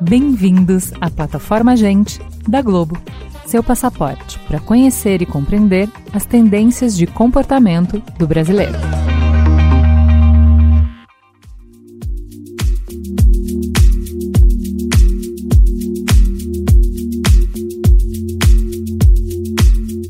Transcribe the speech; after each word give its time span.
Bem-vindos 0.00 0.92
à 1.00 1.08
plataforma 1.08 1.76
Gente 1.76 2.20
da 2.48 2.60
Globo, 2.60 2.98
seu 3.46 3.62
passaporte 3.62 4.38
para 4.40 4.58
conhecer 4.58 5.22
e 5.22 5.26
compreender 5.26 5.88
as 6.12 6.26
tendências 6.26 6.96
de 6.96 7.06
comportamento 7.06 8.02
do 8.18 8.26
brasileiro. 8.26 8.72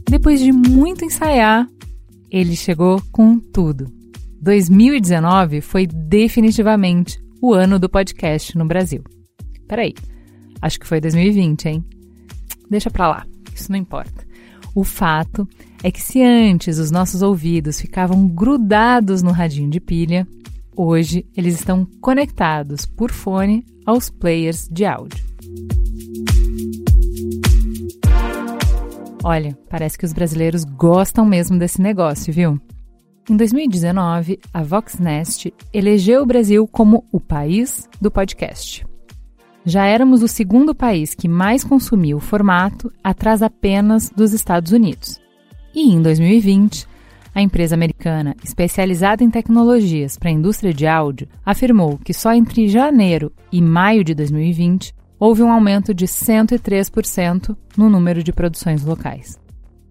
Depois 0.09 0.41
de 0.41 0.53
muito 0.53 1.05
ensaiar, 1.05 1.67
ele 2.31 2.55
chegou 2.55 3.03
com 3.11 3.39
tudo. 3.39 3.87
2019 4.41 5.61
foi 5.61 5.87
definitivamente 5.87 7.21
o 7.43 7.53
ano 7.53 7.79
do 7.79 7.89
podcast 7.89 8.57
no 8.57 8.65
Brasil. 8.65 9.03
Peraí, 9.67 9.95
acho 10.63 10.81
que 10.81 10.87
foi 10.87 11.01
2020, 11.01 11.67
hein? 11.67 11.85
Deixa 12.69 12.91
pra 12.91 13.09
lá, 13.09 13.27
isso 13.55 13.71
não 13.71 13.79
importa. 13.79 14.27
O 14.75 14.85
fato 14.85 15.49
é 15.83 15.91
que 15.91 16.03
se 16.03 16.23
antes 16.23 16.79
os 16.79 16.91
nossos 16.91 17.23
ouvidos 17.23 17.81
ficavam 17.81 18.27
grudados 18.29 19.23
no 19.23 19.33
radinho 19.33 19.71
de 19.71 19.81
pilha, 19.81 20.27
hoje 20.77 21.27
eles 21.37 21.55
estão 21.55 21.87
conectados 22.01 22.87
por 22.87 23.11
fone 23.11 23.65
aos 23.85 24.09
players 24.09 24.69
de 24.71 24.85
áudio. 24.85 25.30
Olha, 29.23 29.57
parece 29.69 29.99
que 29.99 30.05
os 30.05 30.13
brasileiros 30.13 30.65
gostam 30.65 31.27
mesmo 31.27 31.59
desse 31.59 31.81
negócio, 31.81 32.33
viu? 32.33 32.59
Em 33.29 33.37
2019, 33.37 34.41
a 34.53 34.63
Voxnest 34.63 35.53
elegeu 35.73 36.23
o 36.23 36.27
Brasil 36.27 36.67
como 36.67 37.05
o 37.13 37.21
país 37.21 37.89
do 38.01 38.11
podcast. 38.11 38.85
Já 39.65 39.85
éramos 39.85 40.23
o 40.23 40.29
segundo 40.29 40.75
país 40.75 41.15
que 41.15 41.29
mais 41.29 41.63
consumiu 41.63 42.17
o 42.17 42.21
formato, 42.21 42.91
atrás 43.05 43.43
apenas 43.43 44.11
dos 44.11 44.33
Estados 44.33 44.73
Unidos. 44.73 45.21
E 45.75 45.93
em 45.93 46.01
2020, 46.01 46.89
a 47.35 47.43
empresa 47.43 47.75
americana, 47.75 48.35
especializada 48.43 49.23
em 49.23 49.31
tecnologias 49.31 50.17
para 50.17 50.31
a 50.31 50.33
indústria 50.33 50.73
de 50.73 50.87
áudio, 50.87 51.29
afirmou 51.45 51.99
que 51.99 52.15
só 52.15 52.33
entre 52.33 52.69
janeiro 52.69 53.31
e 53.53 53.61
maio 53.61 54.03
de 54.03 54.15
2020 54.15 54.95
houve 55.21 55.43
um 55.43 55.53
aumento 55.53 55.93
de 55.93 56.07
103% 56.07 57.55
no 57.77 57.91
número 57.91 58.25
de 58.25 58.33
produções 58.33 58.83
locais. 58.83 59.39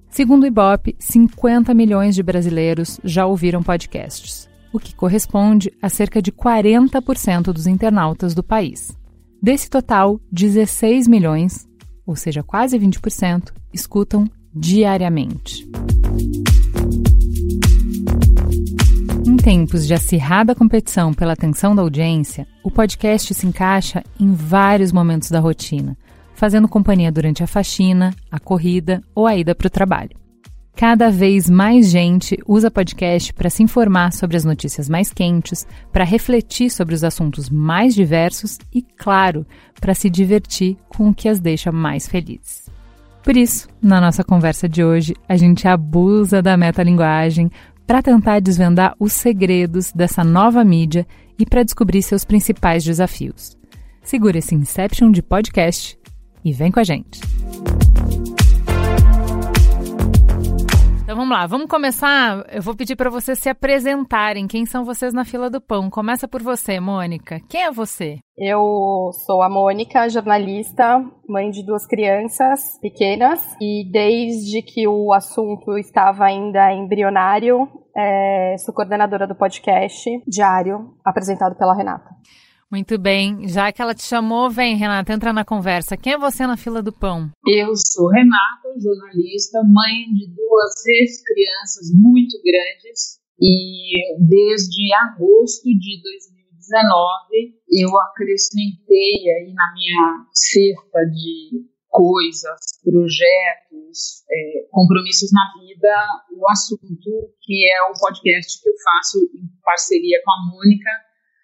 Segundo 0.10 0.44
o 0.44 0.48
Ibope, 0.48 0.96
50 0.98 1.72
milhões 1.76 2.16
de 2.16 2.24
brasileiros 2.24 3.00
já 3.04 3.28
ouviram 3.28 3.62
podcasts, 3.62 4.50
o 4.74 4.80
que 4.80 4.96
corresponde 4.96 5.72
a 5.80 5.88
cerca 5.88 6.20
de 6.20 6.32
40% 6.32 7.54
dos 7.54 7.68
internautas 7.68 8.34
do 8.34 8.42
país. 8.42 8.92
Desse 9.42 9.70
total, 9.70 10.20
16 10.32 11.08
milhões, 11.08 11.68
ou 12.08 12.16
seja, 12.16 12.42
quase 12.42 12.78
20%, 12.80 13.54
escutam 13.72 14.26
diariamente. 14.54 15.70
Tempos 19.50 19.88
de 19.88 19.96
acirrada 19.96 20.54
competição 20.54 21.12
pela 21.12 21.34
atenção 21.34 21.76
da 21.76 21.82
audiência, 21.82 22.46
o 22.64 22.70
podcast 22.70 23.34
se 23.34 23.48
encaixa 23.48 24.04
em 24.20 24.32
vários 24.32 24.92
momentos 24.92 25.32
da 25.32 25.40
rotina, 25.40 25.98
fazendo 26.36 26.68
companhia 26.68 27.12
durante 27.12 27.42
a 27.42 27.48
faxina, 27.48 28.14
a 28.30 28.40
corrida 28.40 29.02
ou 29.16 29.26
a 29.26 29.36
ida 29.36 29.56
para 29.56 29.66
o 29.66 29.72
trabalho. 29.72 30.12
Cada 30.76 31.10
vez 31.10 31.50
mais 31.50 31.90
gente 31.90 32.38
usa 32.48 32.70
podcast 32.70 33.34
para 33.34 33.50
se 33.50 33.64
informar 33.64 34.14
sobre 34.14 34.38
as 34.38 34.46
notícias 34.46 34.88
mais 34.88 35.12
quentes, 35.12 35.66
para 35.92 36.04
refletir 36.04 36.70
sobre 36.70 36.94
os 36.94 37.04
assuntos 37.04 37.50
mais 37.50 37.96
diversos 37.96 38.60
e, 38.72 38.84
claro, 38.84 39.48
para 39.82 39.96
se 39.96 40.12
divertir 40.12 40.78
com 40.88 41.10
o 41.10 41.14
que 41.14 41.28
as 41.28 41.40
deixa 41.40 41.72
mais 41.72 42.08
felizes. 42.08 42.70
Por 43.24 43.36
isso, 43.36 43.68
na 43.82 44.00
nossa 44.00 44.24
conversa 44.24 44.68
de 44.68 44.84
hoje, 44.84 45.14
a 45.28 45.36
gente 45.36 45.68
abusa 45.68 46.42
da 46.42 46.56
metalinguagem 46.56 47.52
para 47.90 48.04
tentar 48.04 48.40
desvendar 48.40 48.96
os 49.00 49.14
segredos 49.14 49.92
dessa 49.92 50.24
nova 50.24 50.64
mídia 50.64 51.08
e 51.40 51.44
para 51.44 51.64
descobrir 51.64 52.04
seus 52.04 52.24
principais 52.24 52.84
desafios. 52.84 53.58
Segura 54.04 54.38
esse 54.38 54.54
Inception 54.54 55.10
de 55.10 55.24
podcast 55.24 55.98
e 56.46 56.54
vem 56.54 56.72
com 56.72 56.80
a 56.80 56.84
gente! 56.84 57.20
Então 61.10 61.18
vamos 61.18 61.36
lá, 61.36 61.48
vamos 61.48 61.66
começar. 61.66 62.46
Eu 62.52 62.62
vou 62.62 62.76
pedir 62.76 62.96
para 62.96 63.10
vocês 63.10 63.40
se 63.40 63.50
apresentarem. 63.50 64.46
Quem 64.46 64.68
são 64.68 64.86
vocês 64.86 65.12
na 65.12 65.26
fila 65.26 65.50
do 65.50 65.60
pão? 65.60 65.90
Começa 65.90 66.28
por 66.28 66.44
você, 66.44 66.80
Mônica. 66.80 67.40
Quem 67.50 67.64
é 67.64 67.72
você? 67.72 68.20
Eu 68.38 69.10
sou 69.26 69.42
a 69.42 69.50
Mônica, 69.50 70.08
jornalista, 70.08 71.04
mãe 71.28 71.50
de 71.50 71.66
duas 71.66 71.88
crianças 71.88 72.78
pequenas 72.80 73.44
e 73.60 73.90
desde 73.92 74.62
que 74.62 74.88
o 74.88 75.12
assunto 75.12 75.80
estava 75.80 76.26
ainda 76.26 76.72
embrionário, 76.72 77.68
é, 78.00 78.58
sou 78.58 78.74
coordenadora 78.74 79.28
do 79.28 79.36
podcast 79.36 80.10
diário 80.26 80.96
apresentado 81.04 81.56
pela 81.58 81.76
Renata. 81.76 82.10
Muito 82.72 83.00
bem. 83.00 83.48
Já 83.48 83.72
que 83.72 83.82
ela 83.82 83.96
te 83.96 84.04
chamou, 84.04 84.50
vem, 84.50 84.78
Renata, 84.78 85.12
entra 85.12 85.34
na 85.34 85.44
conversa. 85.44 85.98
Quem 85.98 86.14
é 86.14 86.18
você 86.18 86.46
na 86.46 86.56
fila 86.56 86.84
do 86.84 86.94
pão? 86.94 87.32
Eu 87.46 87.76
sou 87.76 88.08
Renata, 88.10 88.70
jornalista, 88.80 89.60
mãe 89.64 90.06
de 90.14 90.28
duas 90.28 90.86
ex-crianças 90.86 91.92
muito 91.94 92.40
grandes. 92.44 93.20
E 93.42 93.96
desde 94.20 94.94
agosto 94.94 95.66
de 95.66 96.02
2019 96.04 97.56
eu 97.72 97.90
acrescentei 97.98 99.30
aí 99.32 99.54
na 99.54 99.74
minha 99.74 100.26
cerca 100.34 101.06
de 101.06 101.66
coisas, 101.90 102.60
projetos, 102.84 104.24
é, 104.30 104.68
compromissos 104.72 105.32
na 105.32 105.46
vida, 105.60 105.90
o 106.38 106.50
assunto 106.50 107.34
que 107.42 107.70
é 107.70 107.84
o 107.92 108.00
podcast 108.00 108.62
que 108.62 108.70
eu 108.70 108.74
faço 108.84 109.18
em 109.36 109.50
parceria 109.64 110.22
com 110.24 110.32
a 110.32 110.54
Mônica. 110.54 110.90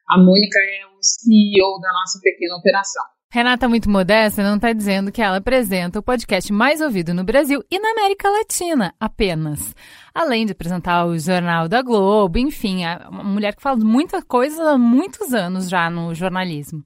A 0.09 0.17
Mônica 0.17 0.59
é 0.59 0.85
o 0.85 1.01
CEO 1.01 1.79
da 1.81 1.91
nossa 1.91 2.19
pequena 2.22 2.56
operação. 2.57 3.03
Renata, 3.35 3.67
muito 3.67 3.89
modesta, 3.89 4.41
não 4.41 4.56
está 4.56 4.72
dizendo 4.72 5.11
que 5.11 5.22
ela 5.22 5.38
apresenta 5.38 6.00
o 6.00 6.03
podcast 6.03 6.53
mais 6.53 6.79
ouvido 6.79 7.13
no 7.13 7.23
Brasil 7.25 7.62
e 7.69 7.77
na 7.77 7.91
América 7.91 8.29
Latina 8.29 8.94
apenas. 8.97 9.75
Além 10.13 10.45
de 10.45 10.53
apresentar 10.53 11.06
o 11.06 11.19
Jornal 11.19 11.67
da 11.67 11.81
Globo, 11.81 12.38
enfim, 12.38 12.85
é 12.85 12.95
uma 13.09 13.25
mulher 13.25 13.53
que 13.53 13.62
fala 13.62 13.75
muita 13.75 14.22
coisa 14.22 14.72
há 14.72 14.77
muitos 14.77 15.33
anos 15.33 15.67
já 15.67 15.89
no 15.89 16.16
jornalismo. 16.16 16.81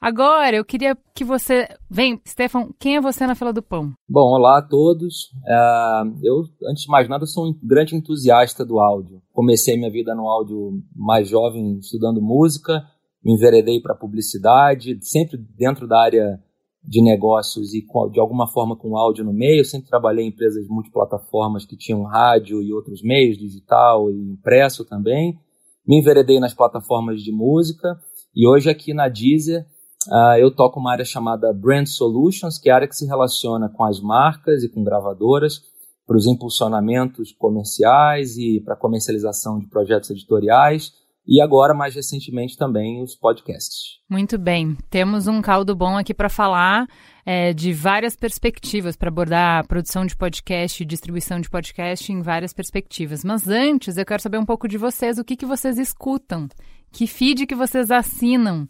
Agora, 0.00 0.56
eu 0.56 0.64
queria 0.64 0.96
que 1.14 1.22
você. 1.22 1.68
Vem, 1.90 2.18
Stefan, 2.26 2.70
quem 2.80 2.96
é 2.96 3.00
você 3.02 3.26
na 3.26 3.34
fila 3.34 3.52
do 3.52 3.62
pão? 3.62 3.92
Bom, 4.08 4.30
olá 4.34 4.58
a 4.58 4.62
todos. 4.62 5.24
Uh, 5.44 6.18
eu, 6.22 6.44
antes 6.70 6.84
de 6.84 6.88
mais 6.88 7.06
nada, 7.06 7.26
sou 7.26 7.50
um 7.50 7.58
grande 7.62 7.94
entusiasta 7.94 8.64
do 8.64 8.80
áudio. 8.80 9.20
Comecei 9.30 9.76
minha 9.76 9.90
vida 9.90 10.14
no 10.14 10.26
áudio 10.26 10.82
mais 10.96 11.28
jovem, 11.28 11.78
estudando 11.80 12.22
música, 12.22 12.82
me 13.22 13.34
enveredei 13.34 13.78
para 13.78 13.94
publicidade, 13.94 14.98
sempre 15.02 15.36
dentro 15.36 15.86
da 15.86 16.00
área 16.00 16.42
de 16.82 17.02
negócios 17.02 17.74
e 17.74 17.84
de 18.10 18.18
alguma 18.18 18.46
forma 18.46 18.74
com 18.74 18.96
áudio 18.96 19.22
no 19.22 19.34
meio. 19.34 19.60
Eu 19.60 19.66
sempre 19.66 19.90
trabalhei 19.90 20.24
em 20.24 20.28
empresas 20.28 20.66
multiplataformas 20.66 21.66
que 21.66 21.76
tinham 21.76 22.04
rádio 22.04 22.62
e 22.62 22.72
outros 22.72 23.02
meios, 23.02 23.36
digital 23.36 24.10
e 24.10 24.32
impresso 24.32 24.82
também. 24.82 25.38
Me 25.86 26.00
enveredei 26.00 26.40
nas 26.40 26.54
plataformas 26.54 27.20
de 27.20 27.30
música 27.30 28.00
e 28.34 28.48
hoje 28.48 28.70
aqui 28.70 28.94
na 28.94 29.06
Deezer 29.06 29.66
Uh, 30.08 30.38
eu 30.38 30.50
toco 30.54 30.80
uma 30.80 30.92
área 30.92 31.04
chamada 31.04 31.52
Brand 31.52 31.86
Solutions, 31.86 32.58
que 32.58 32.70
é 32.70 32.72
a 32.72 32.76
área 32.76 32.88
que 32.88 32.96
se 32.96 33.06
relaciona 33.06 33.68
com 33.68 33.84
as 33.84 34.00
marcas 34.00 34.62
e 34.62 34.68
com 34.68 34.82
gravadoras 34.82 35.62
para 36.06 36.16
os 36.16 36.26
impulsionamentos 36.26 37.32
comerciais 37.32 38.36
e 38.36 38.60
para 38.64 38.74
a 38.74 38.78
comercialização 38.78 39.58
de 39.58 39.68
projetos 39.68 40.10
editoriais 40.10 40.92
e 41.26 41.40
agora, 41.40 41.72
mais 41.72 41.94
recentemente, 41.94 42.56
também 42.56 43.02
os 43.02 43.14
podcasts. 43.14 44.00
Muito 44.08 44.36
bem. 44.36 44.76
Temos 44.90 45.28
um 45.28 45.40
caldo 45.40 45.76
bom 45.76 45.96
aqui 45.96 46.12
para 46.12 46.28
falar 46.28 46.88
é, 47.24 47.52
de 47.52 47.72
várias 47.72 48.16
perspectivas, 48.16 48.96
para 48.96 49.10
abordar 49.10 49.60
a 49.60 49.64
produção 49.64 50.04
de 50.04 50.16
podcast 50.16 50.82
e 50.82 50.86
distribuição 50.86 51.40
de 51.40 51.48
podcast 51.48 52.10
em 52.10 52.20
várias 52.20 52.52
perspectivas. 52.52 53.22
Mas 53.22 53.46
antes, 53.46 53.96
eu 53.96 54.04
quero 54.04 54.20
saber 54.20 54.38
um 54.38 54.44
pouco 54.44 54.66
de 54.66 54.76
vocês, 54.76 55.18
o 55.18 55.24
que, 55.24 55.36
que 55.36 55.46
vocês 55.46 55.78
escutam, 55.78 56.48
que 56.90 57.06
feed 57.06 57.46
que 57.46 57.54
vocês 57.54 57.92
assinam. 57.92 58.68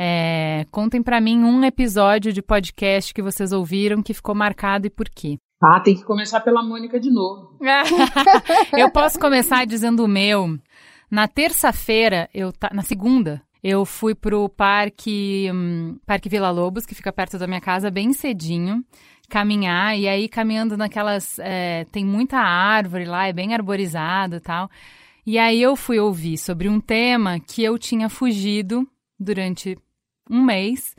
É, 0.00 0.64
contem 0.70 1.02
para 1.02 1.20
mim 1.20 1.42
um 1.42 1.64
episódio 1.64 2.32
de 2.32 2.40
podcast 2.40 3.12
que 3.12 3.20
vocês 3.20 3.52
ouviram 3.52 4.00
que 4.00 4.14
ficou 4.14 4.32
marcado 4.32 4.86
e 4.86 4.90
por 4.90 5.08
quê. 5.08 5.36
Ah, 5.60 5.80
tem 5.80 5.96
que 5.96 6.04
começar 6.04 6.40
pela 6.40 6.62
Mônica 6.62 7.00
de 7.00 7.10
novo. 7.10 7.58
eu 8.78 8.92
posso 8.92 9.18
começar 9.18 9.66
dizendo 9.66 10.04
o 10.04 10.08
meu. 10.08 10.56
Na 11.10 11.26
terça-feira, 11.26 12.30
eu 12.32 12.52
na 12.72 12.82
segunda, 12.82 13.42
eu 13.60 13.84
fui 13.84 14.14
pro 14.14 14.48
parque, 14.48 15.50
um, 15.52 15.98
Parque 16.06 16.28
Vila 16.28 16.50
Lobos, 16.50 16.86
que 16.86 16.94
fica 16.94 17.12
perto 17.12 17.36
da 17.36 17.48
minha 17.48 17.60
casa, 17.60 17.90
bem 17.90 18.12
cedinho 18.12 18.84
caminhar, 19.28 19.98
e 19.98 20.08
aí 20.08 20.28
caminhando 20.28 20.76
naquelas. 20.76 21.38
É, 21.38 21.84
tem 21.92 22.04
muita 22.04 22.38
árvore 22.38 23.04
lá, 23.04 23.26
é 23.26 23.32
bem 23.32 23.52
arborizado 23.52 24.36
e 24.36 24.40
tal. 24.40 24.70
E 25.26 25.38
aí 25.38 25.60
eu 25.60 25.76
fui 25.76 25.98
ouvir 25.98 26.38
sobre 26.38 26.68
um 26.68 26.80
tema 26.80 27.38
que 27.38 27.62
eu 27.62 27.78
tinha 27.78 28.08
fugido 28.08 28.88
durante 29.20 29.76
um 30.30 30.44
mês, 30.44 30.96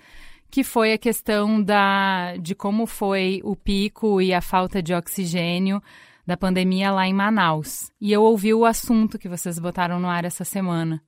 que 0.50 0.64
foi 0.64 0.94
a 0.94 0.98
questão 0.98 1.62
da, 1.62 2.36
de 2.38 2.56
como 2.56 2.86
foi 2.86 3.42
o 3.44 3.56
pico 3.56 4.22
e 4.22 4.34
a 4.34 4.42
falta 4.42 4.82
de 4.82 4.94
oxigênio 4.94 5.82
da 6.26 6.38
pandemia 6.38 6.92
lá 6.92 7.08
em 7.08 7.14
Manaus. 7.14 7.92
E 8.00 8.12
eu 8.12 8.22
ouvi 8.24 8.54
o 8.54 8.66
assunto 8.66 9.18
que 9.18 9.28
vocês 9.28 9.58
botaram 9.58 10.00
no 10.00 10.08
ar 10.08 10.26
essa 10.26 10.44
semana. 10.44 11.02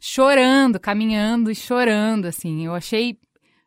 Chorando, 0.00 0.78
caminhando 0.78 1.50
e 1.50 1.54
chorando, 1.54 2.26
assim. 2.26 2.66
Eu 2.66 2.74
achei 2.74 3.18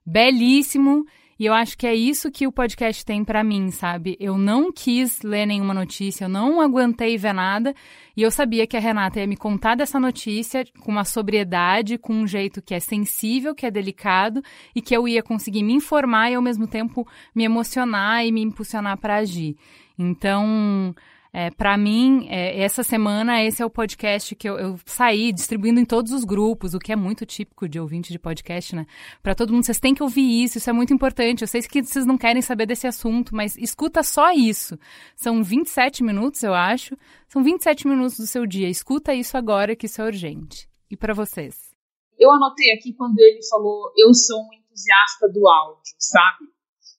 belíssimo 0.05 1.05
e 1.41 1.45
eu 1.47 1.55
acho 1.55 1.75
que 1.75 1.87
é 1.87 1.95
isso 1.95 2.29
que 2.29 2.45
o 2.45 2.51
podcast 2.51 3.03
tem 3.03 3.23
para 3.23 3.43
mim, 3.43 3.71
sabe? 3.71 4.15
Eu 4.19 4.37
não 4.37 4.71
quis 4.71 5.23
ler 5.23 5.47
nenhuma 5.47 5.73
notícia, 5.73 6.25
eu 6.25 6.29
não 6.29 6.61
aguentei 6.61 7.17
ver 7.17 7.33
nada, 7.33 7.73
e 8.15 8.21
eu 8.21 8.29
sabia 8.29 8.67
que 8.67 8.77
a 8.77 8.79
Renata 8.79 9.19
ia 9.19 9.25
me 9.25 9.35
contar 9.35 9.73
dessa 9.73 9.99
notícia 9.99 10.63
com 10.81 10.91
uma 10.91 11.03
sobriedade, 11.03 11.97
com 11.97 12.13
um 12.13 12.27
jeito 12.27 12.61
que 12.61 12.75
é 12.75 12.79
sensível, 12.79 13.55
que 13.55 13.65
é 13.65 13.71
delicado, 13.71 14.43
e 14.75 14.83
que 14.83 14.95
eu 14.95 15.07
ia 15.07 15.23
conseguir 15.23 15.63
me 15.63 15.73
informar 15.73 16.29
e 16.29 16.35
ao 16.35 16.43
mesmo 16.43 16.67
tempo 16.67 17.07
me 17.33 17.43
emocionar 17.43 18.23
e 18.23 18.31
me 18.31 18.43
impulsionar 18.43 18.99
para 18.99 19.15
agir. 19.15 19.57
Então, 19.97 20.93
é, 21.33 21.49
para 21.49 21.77
mim, 21.77 22.27
é, 22.29 22.61
essa 22.61 22.83
semana, 22.83 23.41
esse 23.41 23.61
é 23.61 23.65
o 23.65 23.69
podcast 23.69 24.35
que 24.35 24.49
eu, 24.49 24.59
eu, 24.59 24.79
saí 24.85 25.31
distribuindo 25.31 25.79
em 25.79 25.85
todos 25.85 26.11
os 26.11 26.25
grupos, 26.25 26.73
o 26.73 26.79
que 26.79 26.91
é 26.91 26.95
muito 26.95 27.25
típico 27.25 27.69
de 27.69 27.79
ouvinte 27.79 28.11
de 28.11 28.19
podcast, 28.19 28.75
né? 28.75 28.85
Para 29.23 29.33
todo 29.33 29.53
mundo, 29.53 29.65
vocês 29.65 29.79
têm 29.79 29.95
que 29.95 30.03
ouvir 30.03 30.43
isso, 30.43 30.57
isso 30.57 30.69
é 30.69 30.73
muito 30.73 30.93
importante. 30.93 31.41
Eu 31.41 31.47
sei 31.47 31.61
que 31.61 31.81
vocês 31.81 32.05
não 32.05 32.17
querem 32.17 32.41
saber 32.41 32.65
desse 32.65 32.85
assunto, 32.85 33.33
mas 33.33 33.55
escuta 33.55 34.03
só 34.03 34.33
isso. 34.33 34.77
São 35.15 35.41
27 35.41 36.03
minutos, 36.03 36.43
eu 36.43 36.53
acho. 36.53 36.97
São 37.29 37.41
27 37.41 37.87
minutos 37.87 38.17
do 38.17 38.27
seu 38.27 38.45
dia. 38.45 38.67
Escuta 38.67 39.13
isso 39.13 39.37
agora, 39.37 39.73
que 39.73 39.85
isso 39.85 40.01
é 40.01 40.05
urgente. 40.05 40.67
E 40.89 40.97
para 40.97 41.13
vocês? 41.13 41.71
Eu 42.19 42.29
anotei 42.29 42.73
aqui 42.73 42.93
quando 42.93 43.17
ele 43.19 43.39
falou: 43.49 43.93
eu 43.97 44.13
sou 44.13 44.37
um 44.41 44.53
entusiasta 44.53 45.29
do 45.33 45.47
áudio, 45.47 45.95
sabe? 45.97 46.51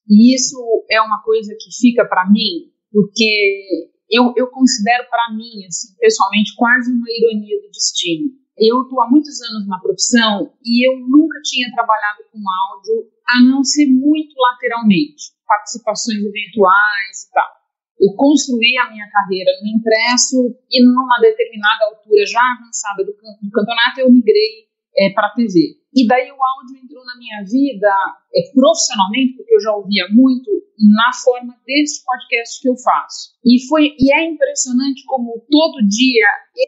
E 0.09 0.35
isso 0.35 0.57
é 0.91 1.03
uma 1.03 1.23
coisa 1.23 1.55
que 1.61 1.71
fica 1.79 2.07
para 2.07 2.29
mim, 2.31 2.73
porque 2.91 3.92
eu, 4.13 4.35
eu 4.37 4.47
considero 4.49 5.09
para 5.09 5.33
mim, 5.35 5.65
assim, 5.67 5.97
pessoalmente, 5.99 6.55
quase 6.55 6.93
uma 6.93 7.09
ironia 7.09 7.57
do 7.63 7.71
destino. 7.73 8.29
Eu 8.59 8.83
estou 8.83 9.01
há 9.01 9.09
muitos 9.09 9.41
anos 9.41 9.67
na 9.67 9.81
profissão 9.81 10.53
e 10.63 10.87
eu 10.87 11.01
nunca 11.09 11.41
tinha 11.43 11.73
trabalhado 11.73 12.21
com 12.31 12.39
áudio, 12.39 13.09
a 13.27 13.43
não 13.49 13.65
ser 13.65 13.87
muito 13.87 14.35
lateralmente, 14.37 15.33
participações 15.49 16.19
eventuais 16.19 17.25
e 17.25 17.33
tal. 17.33 17.51
Eu 17.99 18.13
construí 18.15 18.77
a 18.77 18.91
minha 18.91 19.09
carreira 19.09 19.51
no 19.63 19.69
impresso 19.79 20.37
e 20.71 20.85
numa 20.85 21.19
determinada 21.21 21.87
altura 21.87 22.27
já 22.27 22.43
avançada 22.59 23.05
do, 23.05 23.13
do 23.13 23.51
campeonato 23.51 24.01
eu 24.01 24.13
migrei 24.13 24.69
é, 24.97 25.11
para 25.11 25.29
a 25.29 25.35
TV. 25.35 25.77
E 25.95 26.07
daí 26.07 26.31
o 26.31 26.43
áudio 26.43 26.83
entrou 26.83 27.05
na 27.05 27.17
minha 27.19 27.45
vida 27.45 27.95
é, 28.35 28.41
profissionalmente, 28.55 29.37
porque 29.37 29.55
eu 29.55 29.61
já 29.61 29.73
ouvia 29.75 30.09
muito, 30.11 30.51
na 30.79 31.11
forma 31.23 31.55
deste 31.67 32.03
podcast 32.05 32.61
que 32.61 32.69
eu 32.69 32.77
faço. 32.77 33.37
E, 33.45 33.67
foi, 33.69 33.95
e 33.99 34.13
é 34.13 34.25
impressionante 34.25 35.05
como 35.07 35.45
todo 35.51 35.87
dia 35.87 36.27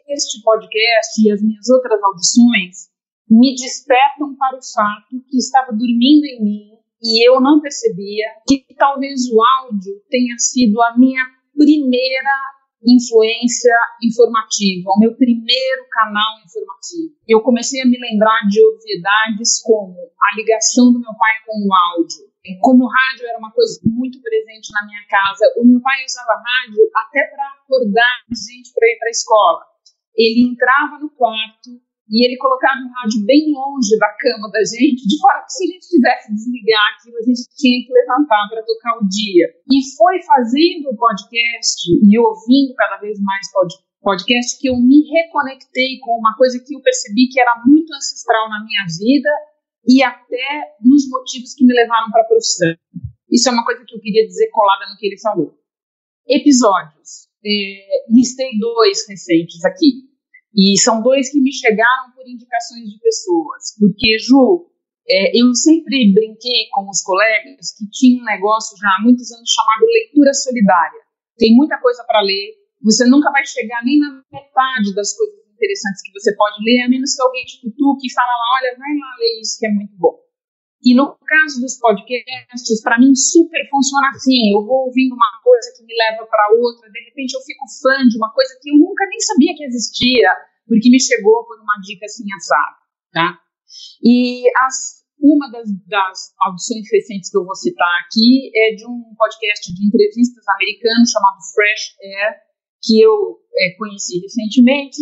este 0.09 0.41
podcast 0.41 1.21
e 1.21 1.31
as 1.31 1.41
minhas 1.41 1.67
outras 1.69 2.01
audições 2.01 2.95
me 3.29 3.55
despertam 3.55 4.35
para 4.37 4.57
o 4.57 4.61
fato 4.61 5.23
que 5.29 5.37
estava 5.37 5.71
dormindo 5.71 6.25
em 6.25 6.43
mim 6.43 6.75
e 7.01 7.27
eu 7.27 7.41
não 7.41 7.59
percebia 7.59 8.25
que 8.47 8.65
talvez 8.77 9.29
o 9.31 9.39
áudio 9.61 10.01
tenha 10.09 10.35
sido 10.37 10.81
a 10.81 10.97
minha 10.97 11.23
primeira 11.55 12.35
influência 12.85 13.73
informativa, 14.03 14.91
o 14.91 14.99
meu 14.99 15.15
primeiro 15.15 15.85
canal 15.89 16.39
informativo. 16.45 17.15
Eu 17.27 17.41
comecei 17.41 17.81
a 17.81 17.85
me 17.85 17.97
lembrar 17.97 18.47
de 18.47 18.61
obviedades 18.61 19.61
como 19.61 19.97
a 19.97 20.35
ligação 20.35 20.93
do 20.93 20.99
meu 20.99 21.13
pai 21.17 21.33
com 21.45 21.57
o 21.67 21.73
áudio. 21.73 22.29
Como 22.61 22.85
o 22.85 22.87
rádio 22.87 23.25
era 23.25 23.39
uma 23.39 23.51
coisa 23.51 23.81
muito 23.83 24.21
presente 24.21 24.71
na 24.71 24.85
minha 24.85 25.01
casa, 25.09 25.51
o 25.57 25.65
meu 25.65 25.81
pai 25.81 26.05
usava 26.05 26.37
rádio 26.37 26.83
até 26.95 27.25
para 27.25 27.47
acordar 27.59 28.21
a 28.29 28.35
gente 28.35 28.71
para 28.73 28.87
ir 28.87 28.97
para 28.99 29.07
a 29.07 29.11
escola. 29.11 29.65
Ele 30.15 30.47
entrava 30.47 30.99
no 30.99 31.09
quarto, 31.09 31.81
e 32.09 32.21
ele 32.25 32.37
colocava 32.37 32.77
o 32.85 32.91
rádio 33.01 33.25
bem 33.25 33.49
longe 33.49 33.97
da 33.97 34.13
cama 34.13 34.49
da 34.53 34.61
gente, 34.61 35.07
de 35.09 35.17
forma 35.17 35.41
que 35.41 35.53
se 35.53 35.63
a 35.63 35.67
gente 35.73 35.89
tivesse 35.89 36.33
desligar 36.33 36.85
aquilo, 36.93 37.17
a 37.17 37.25
gente 37.25 37.49
tinha 37.57 37.81
que 37.81 37.93
levantar 37.93 38.45
para 38.49 38.61
tocar 38.61 38.93
o 39.01 39.07
dia. 39.09 39.49
E 39.65 39.81
foi 39.97 40.21
fazendo 40.21 40.93
o 40.93 40.97
podcast 40.97 41.81
e 41.89 42.19
ouvindo 42.19 42.75
cada 42.77 42.97
vez 42.97 43.17
mais 43.19 43.49
podcast 44.05 44.61
que 44.61 44.69
eu 44.69 44.77
me 44.77 45.01
reconectei 45.09 45.97
com 45.97 46.13
uma 46.13 46.37
coisa 46.37 46.61
que 46.61 46.75
eu 46.75 46.81
percebi 46.81 47.27
que 47.27 47.41
era 47.41 47.57
muito 47.65 47.91
ancestral 47.93 48.49
na 48.49 48.63
minha 48.63 48.85
vida 48.85 49.29
e 49.87 50.03
até 50.03 50.77
nos 50.81 51.09
motivos 51.09 51.53
que 51.55 51.65
me 51.65 51.73
levaram 51.73 52.11
para 52.11 52.21
a 52.21 52.25
profissão. 52.25 52.75
Isso 53.29 53.49
é 53.49 53.51
uma 53.51 53.65
coisa 53.65 53.83
que 53.83 53.95
eu 53.95 53.99
queria 53.99 54.25
dizer 54.27 54.49
colada 54.51 54.85
no 54.89 54.97
que 54.97 55.07
ele 55.07 55.19
falou. 55.19 55.57
Episódios. 56.27 57.25
É, 57.43 58.05
listei 58.09 58.57
dois 58.59 59.07
recentes 59.07 59.63
aqui. 59.65 60.05
E 60.55 60.79
são 60.79 61.03
dois 61.03 61.29
que 61.29 61.41
me 61.41 61.51
chegaram 61.51 62.15
por 62.15 62.23
indicações 62.23 62.87
de 62.87 62.97
pessoas. 62.99 63.75
Porque, 63.77 64.17
Ju, 64.19 64.71
é, 65.07 65.37
eu 65.37 65.53
sempre 65.53 66.13
brinquei 66.13 66.71
com 66.71 66.89
os 66.89 67.03
colegas 67.03 67.75
que 67.77 67.85
tinha 67.91 68.21
um 68.21 68.25
negócio 68.25 68.77
já 68.79 68.87
há 68.87 69.03
muitos 69.03 69.29
anos 69.31 69.51
chamado 69.51 69.85
leitura 69.85 70.33
solidária. 70.33 71.01
Tem 71.37 71.53
muita 71.53 71.77
coisa 71.77 72.03
para 72.07 72.21
ler, 72.21 72.55
você 72.81 73.05
nunca 73.05 73.29
vai 73.31 73.45
chegar 73.45 73.83
nem 73.83 73.99
na 73.99 74.23
metade 74.31 74.95
das 74.95 75.11
coisas 75.15 75.35
interessantes 75.51 76.01
que 76.01 76.13
você 76.15 76.33
pode 76.35 76.57
ler, 76.63 76.83
a 76.83 76.89
menos 76.89 77.13
que 77.13 77.21
alguém 77.21 77.43
te 77.43 77.59
cutuque 77.61 78.07
e 78.07 78.13
fala 78.13 78.31
lá, 78.31 78.47
olha, 78.61 78.77
vai 78.79 78.93
lá 78.95 79.11
ler 79.19 79.41
isso 79.41 79.59
que 79.59 79.67
é 79.67 79.71
muito 79.71 79.93
bom. 79.97 80.25
E 80.85 80.93
no 80.93 81.17
caso 81.17 81.61
dos 81.61 81.77
podcasts, 81.79 82.81
para 82.81 82.99
mim 82.99 83.15
super 83.15 83.61
funciona 83.69 84.09
assim. 84.13 84.53
Eu 84.53 84.65
vou 84.65 84.85
ouvindo 84.85 85.15
uma 85.15 85.31
coisa 85.55 85.71
que 85.71 85.87
me 85.87 85.95
leva 85.95 86.27
para 86.27 86.51
outra, 86.59 86.91
de 86.91 86.99
repente 86.99 87.31
eu 87.31 87.41
fico 87.41 87.63
fã 87.81 87.95
de 88.03 88.17
uma 88.19 88.31
coisa 88.35 88.59
que 88.61 88.69
eu 88.69 88.75
nunca 88.75 89.07
nem 89.07 89.19
sabia 89.21 89.55
que 89.55 89.63
existia, 89.63 90.35
porque 90.67 90.91
me 90.91 90.99
chegou 90.99 91.45
por 91.47 91.55
uma 91.63 91.79
dica 91.79 92.05
assim 92.05 92.27
assada, 92.35 92.75
tá? 93.15 93.39
E 94.03 94.43
as, 94.67 95.07
uma 95.19 95.49
das, 95.49 95.71
das 95.87 96.35
audições 96.43 96.83
recentes 96.91 97.31
que 97.31 97.37
eu 97.37 97.45
vou 97.45 97.55
citar 97.55 97.87
aqui 98.03 98.51
é 98.51 98.75
de 98.75 98.85
um 98.85 99.15
podcast 99.15 99.71
de 99.71 99.87
entrevistas 99.87 100.43
americano 100.59 101.07
chamado 101.07 101.39
Fresh 101.55 101.95
Air, 102.03 102.35
que 102.83 102.99
eu 102.99 103.39
é, 103.55 103.71
conheci 103.79 104.19
recentemente, 104.19 105.01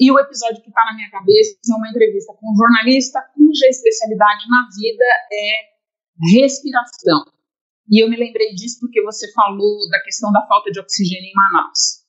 e 0.00 0.10
o 0.10 0.18
episódio 0.18 0.62
que 0.62 0.70
está 0.70 0.82
na 0.86 0.96
minha 0.96 1.10
cabeça 1.10 1.60
é 1.60 1.76
uma 1.76 1.90
entrevista 1.90 2.32
com 2.32 2.50
um 2.50 2.56
jornalista 2.56 3.20
cuja 3.36 3.68
especialidade 3.68 4.48
na 4.48 4.64
vida 4.72 5.04
é 5.30 6.40
respiração. 6.40 7.39
E 7.90 8.02
eu 8.02 8.08
me 8.08 8.16
lembrei 8.16 8.54
disso 8.54 8.78
porque 8.78 9.02
você 9.02 9.30
falou 9.32 9.88
da 9.90 10.00
questão 10.00 10.30
da 10.30 10.46
falta 10.46 10.70
de 10.70 10.78
oxigênio 10.78 11.26
em 11.26 11.34
Manaus. 11.34 12.06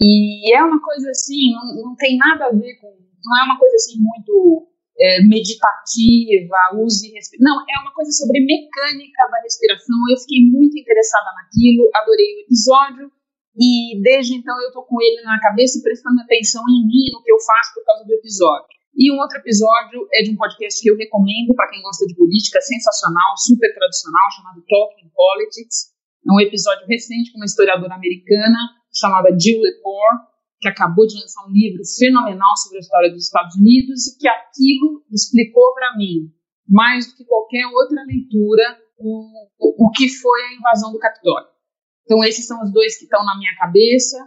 E 0.00 0.54
é 0.56 0.64
uma 0.64 0.80
coisa 0.80 1.10
assim, 1.10 1.52
não, 1.52 1.90
não 1.90 1.96
tem 1.96 2.16
nada 2.16 2.46
a 2.46 2.52
ver 2.52 2.74
com. 2.80 2.88
Não 2.88 3.36
é 3.36 3.44
uma 3.44 3.58
coisa 3.58 3.76
assim 3.76 4.00
muito 4.00 4.66
é, 4.98 5.20
meditativa, 5.20 6.56
use 6.80 7.12
respiração. 7.12 7.44
Não, 7.44 7.60
é 7.68 7.82
uma 7.82 7.92
coisa 7.92 8.10
sobre 8.12 8.40
mecânica 8.40 9.28
da 9.30 9.42
respiração. 9.42 9.96
Eu 10.10 10.16
fiquei 10.16 10.48
muito 10.48 10.78
interessada 10.78 11.28
naquilo, 11.36 11.90
adorei 11.94 12.36
o 12.36 12.40
episódio. 12.40 13.12
E 13.60 14.00
desde 14.00 14.36
então 14.36 14.56
eu 14.62 14.72
tô 14.72 14.82
com 14.84 15.02
ele 15.02 15.20
na 15.22 15.38
cabeça 15.38 15.78
e 15.78 15.82
prestando 15.82 16.20
atenção 16.22 16.62
em 16.64 16.86
mim, 16.86 17.12
no 17.12 17.22
que 17.22 17.30
eu 17.30 17.36
faço 17.36 17.74
por 17.74 17.84
causa 17.84 18.04
do 18.06 18.14
episódio. 18.14 18.79
E 18.94 19.12
um 19.12 19.18
outro 19.18 19.38
episódio 19.38 20.06
é 20.12 20.22
de 20.22 20.30
um 20.30 20.36
podcast 20.36 20.80
que 20.82 20.90
eu 20.90 20.96
recomendo 20.96 21.54
para 21.54 21.70
quem 21.70 21.80
gosta 21.82 22.06
de 22.06 22.14
política, 22.14 22.60
sensacional, 22.60 23.36
super 23.36 23.72
tradicional, 23.74 24.26
chamado 24.36 24.64
Talking 24.68 25.10
Politics. 25.14 25.94
É 26.26 26.32
um 26.32 26.40
episódio 26.40 26.86
recente 26.86 27.32
com 27.32 27.38
uma 27.38 27.46
historiadora 27.46 27.94
americana 27.94 28.58
chamada 28.92 29.30
Jill 29.38 29.60
Lepore, 29.60 30.30
que 30.60 30.68
acabou 30.68 31.06
de 31.06 31.18
lançar 31.18 31.46
um 31.46 31.52
livro 31.52 31.82
fenomenal 31.98 32.56
sobre 32.56 32.78
a 32.78 32.80
história 32.80 33.10
dos 33.10 33.24
Estados 33.24 33.56
Unidos 33.56 34.06
e 34.06 34.18
que 34.18 34.28
aquilo 34.28 35.02
explicou 35.10 35.72
para 35.72 35.96
mim, 35.96 36.28
mais 36.68 37.08
do 37.08 37.16
que 37.16 37.24
qualquer 37.24 37.66
outra 37.66 38.04
leitura, 38.04 38.78
o, 38.98 39.86
o, 39.86 39.90
que 39.92 40.08
foi 40.08 40.42
a 40.42 40.54
invasão 40.54 40.92
do 40.92 40.98
Capitólio. 40.98 41.48
Então, 42.04 42.22
esses 42.24 42.46
são 42.46 42.62
os 42.62 42.70
dois 42.70 42.98
que 42.98 43.04
estão 43.04 43.24
na 43.24 43.38
minha 43.38 43.54
cabeça. 43.56 44.18